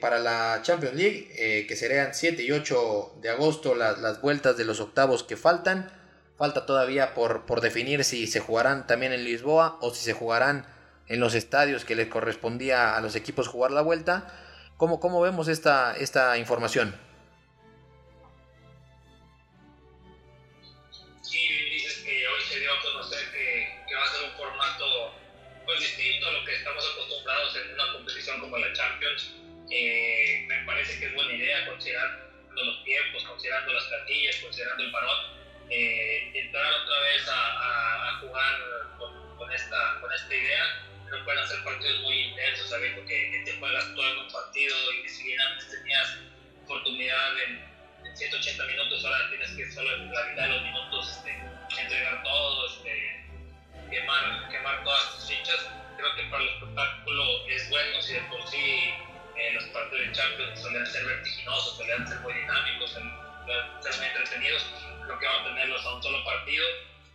para 0.00 0.18
la 0.18 0.60
Champions 0.62 0.96
League? 0.96 1.66
Que 1.68 1.76
serían 1.76 2.12
7 2.12 2.42
y 2.42 2.50
8 2.50 3.18
de 3.22 3.28
agosto 3.28 3.74
las, 3.74 4.00
las, 4.00 4.20
vueltas 4.20 4.56
de 4.56 4.64
los 4.64 4.80
octavos 4.80 5.22
que 5.22 5.36
faltan. 5.36 5.92
Falta 6.38 6.66
todavía 6.66 7.14
por, 7.14 7.46
por 7.46 7.60
definir 7.60 8.04
si 8.04 8.26
se 8.26 8.40
jugarán 8.40 8.86
también 8.86 9.12
en 9.12 9.24
Lisboa 9.24 9.76
o 9.80 9.92
si 9.92 10.04
se 10.04 10.12
jugarán 10.12 10.66
en 11.08 11.20
los 11.20 11.34
estadios 11.34 11.84
que 11.84 11.96
les 11.96 12.08
correspondía 12.08 12.96
a 12.96 13.00
los 13.00 13.16
equipos 13.16 13.48
jugar 13.48 13.72
la 13.72 13.82
vuelta. 13.82 14.32
¿Cómo, 14.76 15.00
cómo 15.00 15.20
vemos 15.20 15.48
esta, 15.48 15.96
esta 15.96 16.38
información? 16.38 16.94
como 28.40 28.58
la 28.58 28.72
Champions, 28.72 29.34
eh, 29.70 30.44
me 30.46 30.64
parece 30.64 30.98
que 30.98 31.06
es 31.06 31.14
buena 31.14 31.32
idea 31.32 31.66
considerando 31.66 32.64
los 32.64 32.84
tiempos, 32.84 33.24
considerando 33.24 33.72
las 33.72 33.84
plantillas, 33.84 34.36
considerando 34.36 34.84
el 34.84 34.90
parón, 34.90 35.37
eh, 35.70 36.30
entrar 36.34 36.72
otra 36.72 37.00
vez 37.00 37.28
a, 37.28 38.18
jugar 38.20 38.54
con, 39.36 39.52
esta, 39.52 40.00
con 40.00 40.12
esta 40.12 40.34
idea. 40.34 40.84
No 41.10 41.24
pueden 41.24 41.42
hacer 41.42 41.62
partidos 41.64 42.00
muy 42.02 42.20
intensos, 42.24 42.68
sabiendo 42.68 43.04
que, 43.06 43.30
que, 43.30 43.42
te 43.44 43.58
juegas 43.58 43.94
todo 43.94 44.10
en 44.10 44.18
un 44.18 44.32
partido 44.32 44.76
y 44.92 45.02
que 45.02 45.08
si 45.08 45.24
bien 45.24 45.40
antes 45.40 45.70
tenías 45.70 46.18
oportunidad 46.64 47.42
en, 47.42 47.64
en 48.04 48.16
180 48.16 48.64
minutos, 48.66 49.04
ahora 49.04 49.30
tienes 49.30 49.50
que 49.52 49.70
solo 49.72 49.94
en 49.94 50.12
la 50.12 50.24
mitad 50.24 50.42
de 50.42 50.48
los 50.48 50.62
minutos 50.62 51.16
este, 51.16 51.30
entregar 51.80 52.22
todo, 52.22 52.66
este, 52.66 53.24
quemar, 53.90 54.48
quemar 54.50 54.84
todas 54.84 55.14
tus 55.14 55.28
fichas 55.28 55.68
creo 55.98 56.14
que 56.14 56.22
para 56.30 56.42
el 56.42 56.48
espectáculo 56.50 57.46
es 57.48 57.68
bueno, 57.70 58.00
si 58.00 58.14
de 58.14 58.20
por 58.22 58.46
sí 58.48 58.94
eh, 59.36 59.52
los 59.54 59.64
partidos 59.64 60.06
de 60.06 60.12
Champions 60.12 60.60
suelen 60.60 60.86
ser 60.86 61.04
vertiginosos, 61.04 61.76
suelen 61.76 62.06
ser 62.06 62.20
muy 62.20 62.32
dinámicos, 62.32 62.96
muy 63.96 64.06
entretenidos, 64.06 64.66
creo 65.04 65.18
que 65.18 65.26
van 65.26 65.40
a 65.40 65.44
tenerlos 65.44 65.84
a 65.84 65.94
un 65.94 66.02
solo 66.02 66.24
partido 66.24 66.64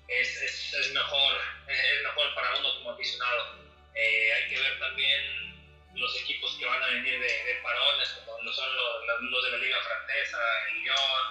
es, 0.08 0.42
es, 0.42 0.74
es 0.74 0.94
mejor, 0.94 1.36
es 1.68 2.04
mejor 2.04 2.36
para 2.36 2.56
uno 2.58 2.76
como 2.78 2.92
aficionado. 2.92 3.56
Eh, 3.96 4.34
hay 4.34 4.50
que 4.50 4.60
ver 4.60 4.80
también 4.80 5.54
los 5.96 6.22
equipos 6.22 6.56
que 6.58 6.66
van 6.66 6.82
a 6.82 6.88
venir 6.88 7.20
de, 7.20 7.28
de 7.28 7.60
parones, 7.62 8.10
como 8.10 8.42
lo 8.42 8.54
son 8.54 8.76
los, 8.76 9.22
los, 9.22 9.44
de 9.46 9.52
la 9.52 9.58
Liga 9.58 9.78
Francesa, 9.82 10.40
el 10.70 10.82
Lyon, 10.82 11.26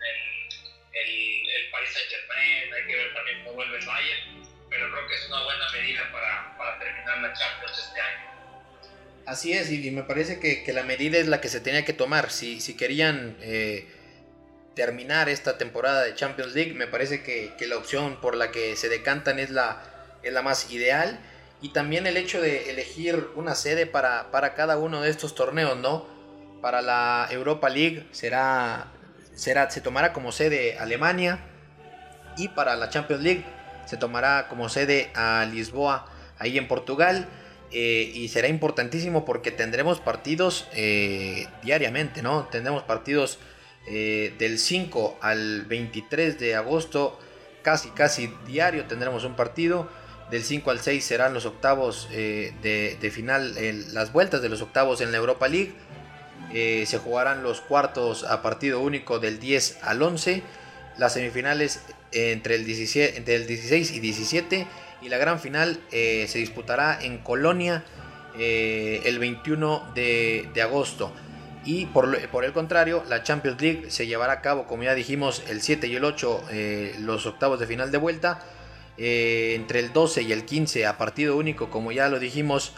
el, 0.00 0.48
el, 0.92 1.50
el 1.50 1.70
Paris 1.70 1.90
Saint 1.92 2.08
Germain, 2.08 2.74
hay 2.74 2.86
que 2.86 2.96
ver 2.96 3.14
también 3.14 3.44
cómo 3.44 3.56
vuelve 3.56 3.78
el 3.78 3.86
Bayern 3.86 4.46
pero 4.68 4.90
creo 4.90 5.08
que 5.08 5.14
es 5.14 5.26
una 5.28 5.44
buena 5.44 5.70
medida 5.70 6.10
para, 6.10 6.56
para 6.58 6.78
terminar 6.80 7.18
la 7.18 7.32
Champions 7.32 7.78
este 7.78 8.00
año. 8.00 8.26
Así 9.24 9.52
es, 9.52 9.70
y 9.70 9.90
me 9.90 10.02
parece 10.02 10.40
que, 10.40 10.64
que, 10.64 10.72
la 10.72 10.82
medida 10.82 11.18
es 11.18 11.28
la 11.28 11.40
que 11.40 11.48
se 11.48 11.60
tenía 11.60 11.84
que 11.84 11.92
tomar. 11.92 12.30
Si, 12.30 12.60
si 12.60 12.76
querían 12.76 13.36
eh, 13.40 13.88
terminar 14.76 15.30
esta 15.30 15.56
temporada 15.58 16.04
de 16.04 16.14
Champions 16.14 16.54
League, 16.54 16.74
me 16.74 16.86
parece 16.86 17.22
que, 17.22 17.56
la 17.66 17.78
opción 17.78 18.20
por 18.20 18.36
la 18.36 18.52
que 18.52 18.76
se 18.76 18.88
decantan 18.88 19.40
es 19.40 19.50
la, 19.50 19.82
es 20.22 20.32
la 20.32 20.42
más 20.42 20.70
ideal. 20.70 21.18
Y 21.62 21.70
también 21.70 22.06
el 22.06 22.18
hecho 22.18 22.40
de 22.40 22.70
elegir 22.70 23.28
una 23.34 23.54
sede 23.54 23.86
para, 23.86 24.30
para 24.30 24.54
cada 24.54 24.78
uno 24.78 25.00
de 25.00 25.08
estos 25.08 25.34
torneos, 25.34 25.78
¿no? 25.78 26.06
Para 26.60 26.82
la 26.82 27.26
Europa 27.30 27.70
League 27.70 28.06
será, 28.12 28.88
será, 29.34 29.70
se 29.70 29.80
tomará 29.80 30.12
como 30.12 30.30
sede 30.30 30.78
Alemania. 30.78 31.40
Y 32.36 32.48
para 32.48 32.76
la 32.76 32.90
Champions 32.90 33.22
League 33.22 33.44
se 33.86 33.96
tomará 33.96 34.46
como 34.48 34.68
sede 34.68 35.10
a 35.14 35.46
Lisboa, 35.50 36.06
ahí 36.38 36.58
en 36.58 36.68
Portugal. 36.68 37.26
Eh, 37.72 38.12
y 38.14 38.28
será 38.28 38.48
importantísimo 38.48 39.24
porque 39.24 39.50
tendremos 39.50 40.00
partidos 40.00 40.68
eh, 40.74 41.48
diariamente, 41.62 42.20
¿no? 42.20 42.44
Tendremos 42.44 42.82
partidos 42.82 43.38
eh, 43.86 44.34
del 44.38 44.58
5 44.58 45.18
al 45.20 45.62
23 45.62 46.38
de 46.38 46.54
agosto, 46.54 47.18
casi, 47.62 47.90
casi 47.90 48.32
diario 48.46 48.86
tendremos 48.86 49.24
un 49.24 49.36
partido. 49.36 49.88
Del 50.30 50.42
5 50.42 50.72
al 50.72 50.80
6 50.80 51.04
serán 51.04 51.34
los 51.34 51.46
octavos 51.46 52.08
de, 52.10 52.96
de, 53.00 53.10
final, 53.12 53.54
las 53.92 54.12
vueltas 54.12 54.42
de 54.42 54.48
los 54.48 54.60
octavos 54.60 55.00
en 55.00 55.12
la 55.12 55.18
Europa 55.18 55.46
League. 55.46 55.72
se 56.52 56.98
jugarán 56.98 57.44
los 57.44 57.60
cuartos 57.60 58.24
a 58.24 58.42
partido 58.42 58.80
único 58.80 59.20
del 59.20 59.38
10 59.38 59.78
al 59.82 60.02
11. 60.02 60.42
Las 60.98 61.12
semifinales 61.12 61.80
entre 62.10 62.56
el, 62.56 62.64
17, 62.64 63.18
entre 63.18 63.36
el 63.36 63.46
16 63.46 63.92
y 63.92 64.00
17 64.00 64.66
y 65.02 65.08
la 65.08 65.18
gran 65.18 65.40
final 65.40 65.78
eh, 65.92 66.26
se 66.28 66.38
disputará 66.38 66.98
en 67.00 67.18
Colonia 67.18 67.84
eh, 68.38 69.02
el 69.04 69.18
21 69.18 69.92
de, 69.94 70.48
de 70.54 70.62
agosto. 70.62 71.12
Y 71.66 71.86
por, 71.86 72.44
el 72.44 72.52
contrario, 72.52 73.02
la 73.08 73.22
Champions 73.22 73.60
League 73.60 73.90
se 73.90 74.06
llevará 74.06 74.34
a 74.34 74.40
cabo, 74.40 74.66
como 74.66 74.84
ya 74.84 74.94
dijimos, 74.94 75.42
el 75.48 75.60
7 75.60 75.88
y 75.88 75.96
el 75.96 76.04
8, 76.04 76.44
eh, 76.50 76.96
los 77.00 77.26
octavos 77.26 77.60
de 77.60 77.66
final 77.66 77.90
de 77.90 77.98
vuelta. 77.98 78.40
Eh, 78.96 79.52
entre 79.56 79.80
el 79.80 79.92
12 79.92 80.22
y 80.22 80.32
el 80.32 80.46
15 80.46 80.86
a 80.86 80.96
partido 80.96 81.36
único, 81.36 81.68
como 81.68 81.92
ya 81.92 82.08
lo 82.08 82.18
dijimos, 82.18 82.72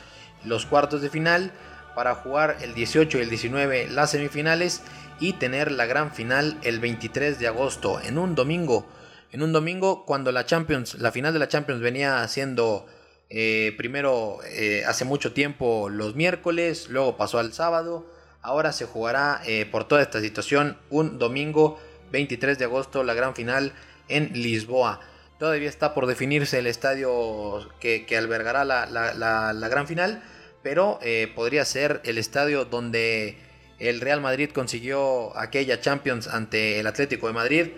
los 0.45 0.67
cuartos 0.67 1.03
de 1.03 1.11
final. 1.11 1.53
Para 1.95 2.15
jugar 2.15 2.57
el 2.63 2.75
18 2.75 3.19
y 3.19 3.21
el 3.23 3.29
19 3.29 3.89
las 3.91 4.11
semifinales. 4.11 4.83
Y 5.21 5.35
tener 5.35 5.71
la 5.71 5.85
gran 5.85 6.13
final 6.13 6.59
el 6.63 6.81
23 6.81 7.39
de 7.39 7.47
agosto 7.47 8.01
en 8.01 8.19
un 8.19 8.35
domingo 8.35 8.87
en 9.33 9.43
un 9.43 9.53
domingo 9.53 10.05
cuando 10.07 10.33
la 10.33 10.47
Champions, 10.47 10.95
la 10.95 11.13
final 11.13 11.33
de 11.33 11.39
la 11.39 11.49
Champions 11.49 11.81
venía 11.81 12.27
siendo 12.29 12.87
eh, 13.31 13.75
primero 13.77 14.39
eh, 14.47 14.85
hace 14.87 15.05
mucho 15.05 15.33
tiempo 15.33 15.89
los 15.91 16.15
miércoles, 16.15 16.89
luego 16.89 17.17
pasó 17.17 17.39
al 17.39 17.53
sábado, 17.53 18.07
ahora 18.43 18.73
se 18.73 18.85
jugará 18.85 19.41
eh, 19.47 19.67
por 19.71 19.85
toda 19.85 20.03
esta 20.03 20.21
situación 20.21 20.79
un 20.91 21.19
domingo 21.19 21.81
23 22.13 22.59
de 22.59 22.65
agosto 22.65 23.05
la 23.05 23.15
gran 23.15 23.35
final 23.35 23.73
en 24.09 24.33
Lisboa. 24.33 25.01
Todavía 25.39 25.69
está 25.69 25.95
por 25.95 26.07
definirse 26.07 26.59
el 26.59 26.67
estadio 26.67 27.69
que, 27.81 28.07
albergará 28.17 28.65
la, 28.65 29.69
gran 29.71 29.87
final, 29.87 30.23
pero 30.65 30.99
podría 31.37 31.65
ser 31.65 32.01
el 32.05 32.19
estadio 32.19 32.65
donde 32.65 33.39
el 33.79 34.01
Real 34.01 34.21
Madrid 34.21 34.51
consiguió 34.53 35.37
aquella 35.39 35.81
Champions 35.81 36.27
ante 36.27 36.81
el 36.81 36.89
Atlético 36.89 37.29
de 37.29 37.33
Madrid 37.35 37.69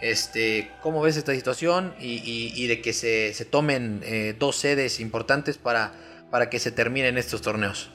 este, 0.00 0.70
¿Cómo 0.82 1.00
ves 1.00 1.16
esta 1.16 1.34
situación 1.34 1.94
y, 1.98 2.66
de 2.66 2.80
que 2.82 2.92
se, 2.92 3.32
tomen 3.46 4.02
eh, 4.04 4.34
dos 4.38 4.56
sedes 4.56 5.00
importantes 5.00 5.56
para, 5.56 5.92
para 6.30 6.50
que 6.50 6.58
se 6.58 6.70
terminen 6.70 7.16
estos 7.16 7.40
torneos? 7.40 7.90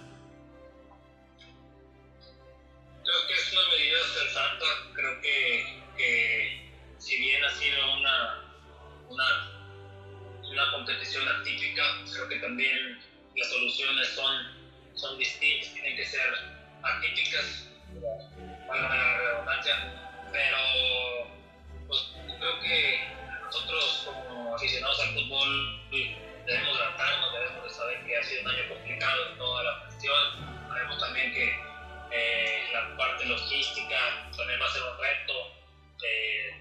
Que 3.31 3.39
es 3.39 3.53
una 3.53 3.65
medida 3.69 3.99
sensata. 4.13 4.65
Creo 4.93 5.21
que, 5.21 6.69
si 6.97 7.17
bien 7.17 7.43
ha 7.43 7.49
sido 7.51 7.93
una, 7.93 8.43
una, 9.09 9.51
una, 10.43 10.71
competición 10.71 11.27
atípica, 11.27 11.83
creo 12.11 12.27
que 12.27 12.35
también 12.37 12.99
las 13.35 13.49
soluciones 13.49 14.09
son, 14.09 14.47
son 14.95 15.17
distintas, 15.17 15.73
tienen 15.73 15.95
que 15.95 16.05
ser 16.05 16.29
atípicas, 16.83 17.67
para 18.67 18.81
la 18.81 19.17
redundancia, 19.17 19.75
pero 20.31 20.57
pues 21.87 22.13
creo 22.39 22.59
que 22.61 22.99
nosotros 23.43 24.03
como 24.05 24.55
aficionados 24.55 24.99
al 25.01 25.13
fútbol 25.13 25.81
debemos 26.45 26.79
adaptarnos, 26.79 27.33
debemos 27.33 27.63
de 27.63 27.69
saber 27.69 28.05
que 28.05 28.17
ha 28.17 28.23
sido 28.23 28.41
un 28.41 28.47
año 28.47 28.69
complicado 28.69 29.29
en 29.29 29.37
toda 29.37 29.63
la 29.63 29.79
cuestión, 29.83 30.67
sabemos 30.69 30.99
también 30.99 31.33
que 31.33 31.70
eh, 32.11 32.69
la 32.73 32.95
parte 32.97 33.25
logística 33.25 34.29
también 34.35 34.61
va 34.61 34.65
a 34.65 34.73
ser 34.73 34.83
un 34.83 34.97
reto, 34.97 35.55
eh, 36.03 36.55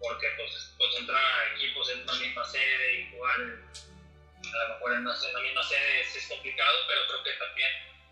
porque 0.00 0.26
pues, 0.36 0.74
concentrar 0.78 1.22
a 1.22 1.54
equipos 1.54 1.90
en 1.90 2.02
una 2.02 2.14
misma 2.14 2.44
sede 2.44 3.00
y 3.00 3.10
jugar 3.10 3.36
a 3.40 4.68
lo 4.68 4.74
mejor 4.74 4.92
en 4.92 4.98
en 4.98 5.42
misma 5.42 5.62
sede 5.62 6.00
es, 6.00 6.26
complicado, 6.28 6.78
pero 6.88 7.00
creo 7.08 7.22
que 7.24 7.32
también 7.44 7.70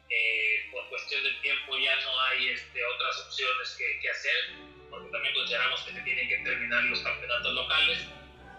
eh, 0.08 0.68
por 0.72 0.88
cuestión 0.88 1.22
del 1.22 1.40
tiempo 1.40 1.76
ya 1.78 1.96
no 1.96 2.20
hay 2.22 2.48
este, 2.48 2.84
otras 2.84 3.18
opciones 3.26 3.74
que, 3.76 4.00
que 4.00 4.10
hacer 4.10 4.70
porque 4.90 5.08
también 5.10 5.34
consideramos 5.34 5.80
que 5.82 5.92
se 5.92 6.00
tienen 6.02 6.28
que 6.28 6.38
terminar 6.38 6.82
los 6.84 7.00
campeonatos 7.00 7.54
locales. 7.54 8.06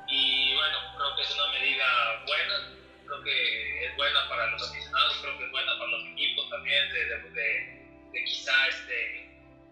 Y 0.07 0.53
bueno, 0.55 0.77
creo 0.97 1.15
que 1.15 1.21
es 1.21 1.35
una 1.35 1.47
medida 1.51 2.23
buena, 2.25 2.73
creo 3.05 3.23
que 3.23 3.85
es 3.85 3.95
buena 3.97 4.27
para 4.29 4.47
los 4.47 4.69
aficionados, 4.69 5.17
creo 5.21 5.37
que 5.37 5.45
es 5.45 5.51
buena 5.51 5.77
para 5.77 5.91
los 5.91 6.05
equipos 6.07 6.49
también, 6.49 6.93
de, 6.93 7.05
de, 7.05 7.29
de, 7.31 7.80
quizá 8.19 8.67
este, 8.67 9.29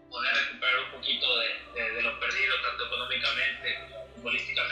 poder 0.08 0.34
recuperar 0.34 0.78
un 0.84 0.90
poquito 0.92 1.26
de, 1.38 1.92
de, 1.92 2.02
lo 2.02 2.18
perdido, 2.18 2.54
tanto 2.62 2.86
económicamente 2.86 3.78
como 3.80 4.06
futbolísticamente. 4.14 4.69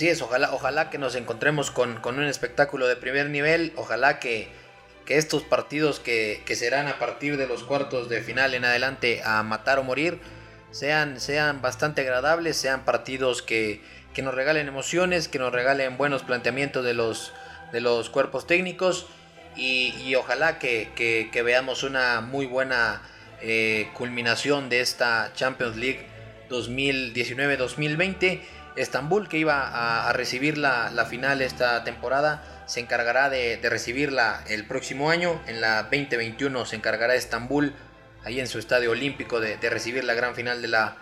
Así 0.00 0.08
es, 0.08 0.22
ojalá, 0.22 0.54
ojalá 0.54 0.88
que 0.88 0.96
nos 0.96 1.14
encontremos 1.14 1.70
con, 1.70 2.00
un 2.02 2.24
espectáculo 2.24 2.88
de 2.88 2.96
primer 2.96 3.28
nivel, 3.28 3.74
ojalá 3.76 4.18
que, 4.18 4.48
estos 5.06 5.42
partidos 5.42 6.00
que, 6.00 6.42
serán 6.54 6.88
a 6.88 6.98
partir 6.98 7.36
de 7.36 7.46
los 7.46 7.64
cuartos 7.64 8.08
de 8.08 8.22
final 8.22 8.54
en 8.54 8.64
adelante 8.64 9.20
a 9.26 9.42
matar 9.42 9.78
o 9.78 9.82
morir 9.82 10.18
sean, 10.70 11.20
sean 11.20 11.60
bastante 11.60 12.00
agradables, 12.00 12.56
sean 12.56 12.86
partidos 12.86 13.42
que, 13.42 13.82
nos 14.22 14.34
regalen 14.34 14.68
emociones, 14.68 15.28
que 15.28 15.38
nos 15.38 15.52
regalen 15.52 15.98
buenos 15.98 16.22
planteamientos 16.22 16.82
de 16.82 16.94
los, 16.94 17.34
de 17.70 17.82
los 17.82 18.08
cuerpos 18.08 18.46
técnicos 18.46 19.06
y, 19.54 20.14
ojalá 20.14 20.58
que, 20.58 21.30
veamos 21.44 21.82
una 21.82 22.22
muy 22.22 22.46
buena 22.46 23.02
eh, 23.42 23.90
culminación 23.92 24.70
de 24.70 24.80
esta 24.80 25.32
Champions 25.34 25.76
League 25.76 26.06
2019-2020 26.48 28.40
Estambul, 28.80 29.28
que 29.28 29.38
iba 29.38 30.08
a, 30.08 30.12
recibir 30.12 30.58
la, 30.58 31.06
final 31.08 31.42
esta 31.42 31.84
temporada, 31.84 32.42
se 32.66 32.80
encargará 32.80 33.30
de, 33.30 33.58
recibirla 33.62 34.42
el 34.48 34.66
próximo 34.66 35.10
año. 35.10 35.40
En 35.46 35.60
la 35.60 35.84
2021 35.84 36.66
se 36.66 36.76
encargará 36.76 37.14
Estambul, 37.14 37.74
ahí 38.24 38.40
en 38.40 38.46
su 38.46 38.58
estadio 38.58 38.90
olímpico, 38.90 39.40
de, 39.40 39.56
recibir 39.70 40.04
la 40.04 40.14
gran 40.14 40.34
final 40.34 40.62
de 40.62 40.68
la, 40.68 40.96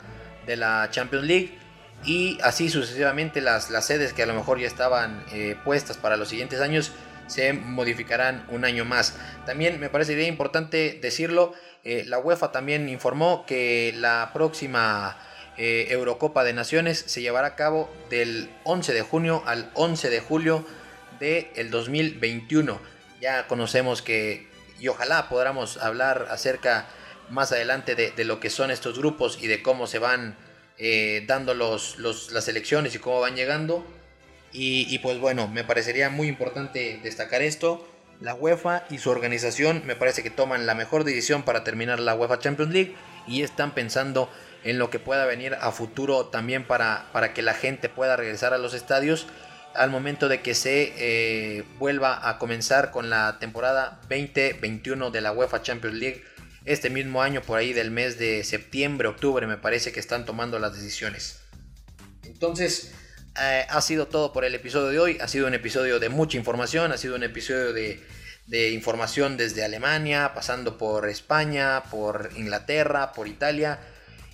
de 0.46 0.56
la 0.56 0.88
Champions 0.90 1.26
League. 1.26 1.58
Y 2.04 2.38
así 2.42 2.68
sucesivamente 2.68 3.40
las, 3.40 3.70
las 3.70 3.86
sedes 3.86 4.12
que 4.12 4.22
a 4.22 4.26
lo 4.26 4.34
mejor 4.34 4.60
ya 4.60 4.68
estaban 4.68 5.24
eh, 5.32 5.56
puestas 5.64 5.96
para 5.96 6.16
los 6.16 6.28
siguientes 6.28 6.60
años 6.60 6.92
se 7.28 7.52
modificarán 7.52 8.44
un 8.48 8.64
año 8.64 8.84
más. 8.84 9.16
También 9.46 9.78
me 9.78 9.90
parece 9.90 10.20
importante 10.26 10.98
decirlo, 11.00 11.52
eh, 11.84 12.04
la 12.06 12.18
UEFA 12.18 12.50
también 12.50 12.88
informó 12.88 13.44
que 13.46 13.92
la 13.96 14.30
próxima 14.32 15.16
eh, 15.58 15.88
Eurocopa 15.90 16.44
de 16.44 16.52
Naciones 16.52 17.04
se 17.06 17.20
llevará 17.20 17.48
a 17.48 17.56
cabo 17.56 17.90
del 18.10 18.50
11 18.64 18.92
de 18.92 19.02
junio 19.02 19.42
al 19.46 19.70
11 19.74 20.08
de 20.10 20.20
julio 20.20 20.64
del 21.18 21.48
el 21.56 21.70
2021. 21.70 22.80
Ya 23.20 23.46
conocemos 23.48 24.00
que 24.00 24.48
y 24.80 24.88
ojalá 24.88 25.28
podamos 25.28 25.76
hablar 25.78 26.28
acerca 26.30 26.86
más 27.30 27.52
adelante 27.52 27.94
de, 27.94 28.24
lo 28.24 28.40
que 28.40 28.50
son 28.50 28.70
estos 28.70 28.98
grupos 28.98 29.38
y 29.40 29.46
de 29.48 29.62
cómo 29.62 29.86
se 29.86 29.98
van 29.98 30.36
eh, 30.78 31.24
dando 31.26 31.54
los, 31.54 31.98
las 31.98 32.48
elecciones 32.48 32.94
y 32.94 32.98
cómo 32.98 33.20
van 33.20 33.36
llegando. 33.36 33.84
Y, 34.50 34.98
pues 35.00 35.18
bueno, 35.18 35.46
me 35.46 35.62
parecería 35.62 36.08
muy 36.08 36.26
importante 36.26 37.00
destacar 37.02 37.42
esto. 37.42 37.86
La 38.20 38.34
UEFA 38.34 38.84
y 38.90 38.98
su 38.98 39.10
organización 39.10 39.82
me 39.86 39.94
parece 39.94 40.22
que 40.22 40.30
toman 40.30 40.66
la 40.66 40.74
mejor 40.74 41.04
decisión 41.04 41.44
para 41.44 41.62
terminar 41.62 42.00
la 42.00 42.14
UEFA 42.14 42.40
Champions 42.40 42.72
League 42.72 42.96
y 43.26 43.42
están 43.42 43.74
pensando 43.74 44.28
en 44.64 44.78
lo 44.78 44.90
que 44.90 44.98
pueda 44.98 45.24
venir 45.24 45.54
a 45.60 45.70
futuro 45.70 46.26
también 46.26 46.66
para, 46.66 47.06
para 47.12 47.32
que 47.32 47.42
la 47.42 47.54
gente 47.54 47.88
pueda 47.88 48.16
regresar 48.16 48.52
a 48.54 48.58
los 48.58 48.74
estadios 48.74 49.26
al 49.74 49.90
momento 49.90 50.28
de 50.28 50.40
que 50.40 50.54
se 50.54 50.92
eh, 50.96 51.64
vuelva 51.78 52.28
a 52.28 52.38
comenzar 52.38 52.90
con 52.90 53.10
la 53.10 53.38
temporada 53.38 54.00
2021 54.08 55.10
de 55.10 55.20
la 55.20 55.32
UEFA 55.32 55.62
Champions 55.62 55.96
League. 55.96 56.24
Este 56.64 56.90
mismo 56.90 57.22
año, 57.22 57.40
por 57.42 57.58
ahí 57.58 57.72
del 57.72 57.90
mes 57.90 58.18
de 58.18 58.42
septiembre, 58.44 59.08
octubre, 59.08 59.46
me 59.46 59.56
parece 59.56 59.92
que 59.92 60.00
están 60.00 60.26
tomando 60.26 60.58
las 60.58 60.74
decisiones. 60.74 61.40
Entonces, 62.24 62.92
eh, 63.40 63.66
ha 63.68 63.80
sido 63.80 64.06
todo 64.06 64.32
por 64.32 64.44
el 64.44 64.54
episodio 64.54 64.88
de 64.88 64.98
hoy. 64.98 65.18
Ha 65.20 65.28
sido 65.28 65.46
un 65.46 65.54
episodio 65.54 65.98
de 65.98 66.08
mucha 66.08 66.36
información, 66.36 66.92
ha 66.92 66.96
sido 66.96 67.16
un 67.16 67.22
episodio 67.22 67.72
de, 67.72 68.00
de 68.48 68.70
información 68.70 69.36
desde 69.36 69.64
Alemania, 69.64 70.32
pasando 70.34 70.78
por 70.78 71.08
España, 71.08 71.82
por 71.90 72.30
Inglaterra, 72.36 73.12
por 73.12 73.28
Italia 73.28 73.78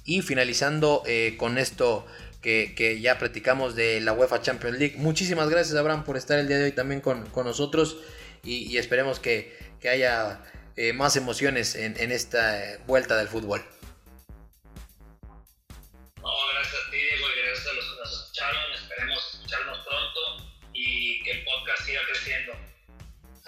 y 0.05 0.23
finalizando 0.23 1.03
eh, 1.07 1.35
con 1.37 1.59
esto 1.59 2.07
que, 2.41 3.01
ya 3.01 3.19
platicamos 3.19 3.75
de 3.75 4.01
la 4.01 4.13
UEFA 4.13 4.43
Champions 4.43 4.79
League. 4.79 4.95
Muchísimas 4.99 5.49
gracias 5.49 5.77
Abraham 5.77 6.05
por 6.05 6.17
estar 6.17 6.39
el 6.39 6.47
día 6.47 6.59
de 6.59 6.65
hoy 6.65 6.73
también 6.73 7.01
con, 7.01 7.25
nosotros 7.35 7.97
y, 8.43 8.77
esperemos 8.77 9.19
que, 9.19 9.53
haya 9.91 10.41
eh, 10.77 10.93
más 10.93 11.17
emociones 11.17 11.75
en, 11.75 12.11
esta 12.11 12.63
eh, 12.63 12.79
vuelta 12.87 13.17
del 13.17 13.29
fútbol. 13.29 13.63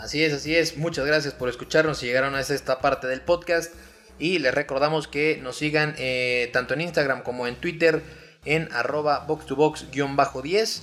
Así 0.07 0.22
es, 0.22 0.32
así 0.32 0.54
es. 0.54 0.76
Muchas 0.76 1.04
gracias 1.04 1.34
por 1.34 1.48
escucharnos 1.48 2.00
y 2.00 2.07
llegaron 2.07 2.36
a 2.36 2.40
esta 2.40 2.80
parte 2.80 3.09
del 3.09 3.22
podcast. 3.22 3.74
Y 4.20 4.38
les 4.38 4.54
recordamos 4.54 5.09
que 5.09 5.40
nos 5.42 5.57
sigan 5.57 5.96
eh, 5.98 6.48
tanto 6.52 6.74
en 6.74 6.82
Instagram 6.82 7.24
como 7.24 7.48
en 7.48 7.57
Twitter 7.57 8.04
en 8.44 8.68
arroba 8.72 9.26
box2box-10. 9.26 10.82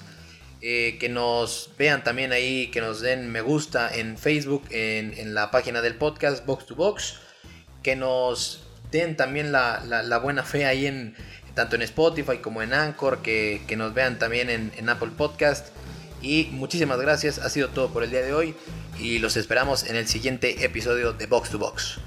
Eh, 0.59 0.97
que 0.99 1.07
nos 1.07 1.69
vean 1.77 2.03
también 2.03 2.33
ahí, 2.33 2.67
que 2.67 2.81
nos 2.81 2.99
den 2.99 3.31
me 3.31 3.39
gusta 3.39 3.95
en 3.95 4.17
Facebook, 4.17 4.63
en, 4.71 5.33
la 5.33 5.51
página 5.51 5.81
del 5.81 5.95
podcast 5.95 6.45
Box 6.45 6.65
to 6.65 6.75
Box. 6.75 7.19
Que 7.81 7.95
nos 7.95 8.65
den 8.91 9.15
también 9.15 9.53
la, 9.53 10.19
buena 10.21 10.43
fe 10.43 10.65
ahí 10.65 10.85
en 10.85 11.15
tanto 11.55 11.77
en 11.77 11.81
Spotify 11.83 12.39
como 12.39 12.61
en 12.61 12.73
Anchor. 12.73 13.21
Que, 13.21 13.63
nos 13.77 13.93
vean 13.93 14.19
también 14.19 14.49
en 14.49 14.89
Apple 14.89 15.11
Podcast. 15.15 15.69
Y 16.23 16.47
muchísimas 16.51 16.99
gracias, 16.99 17.37
ha 17.37 17.49
sido 17.49 17.67
todo 17.67 17.89
por 17.89 18.03
el 18.03 18.09
día 18.09 18.21
de 18.21 18.33
hoy. 18.33 18.55
Y 18.97 19.19
los 19.19 19.37
esperamos 19.37 19.83
en 19.83 19.97
el 19.97 20.07
siguiente 20.07 20.63
episodio 20.63 21.11
de 21.13 21.27
Box 21.27 21.49
to 21.49 21.59
Box. 21.59 21.99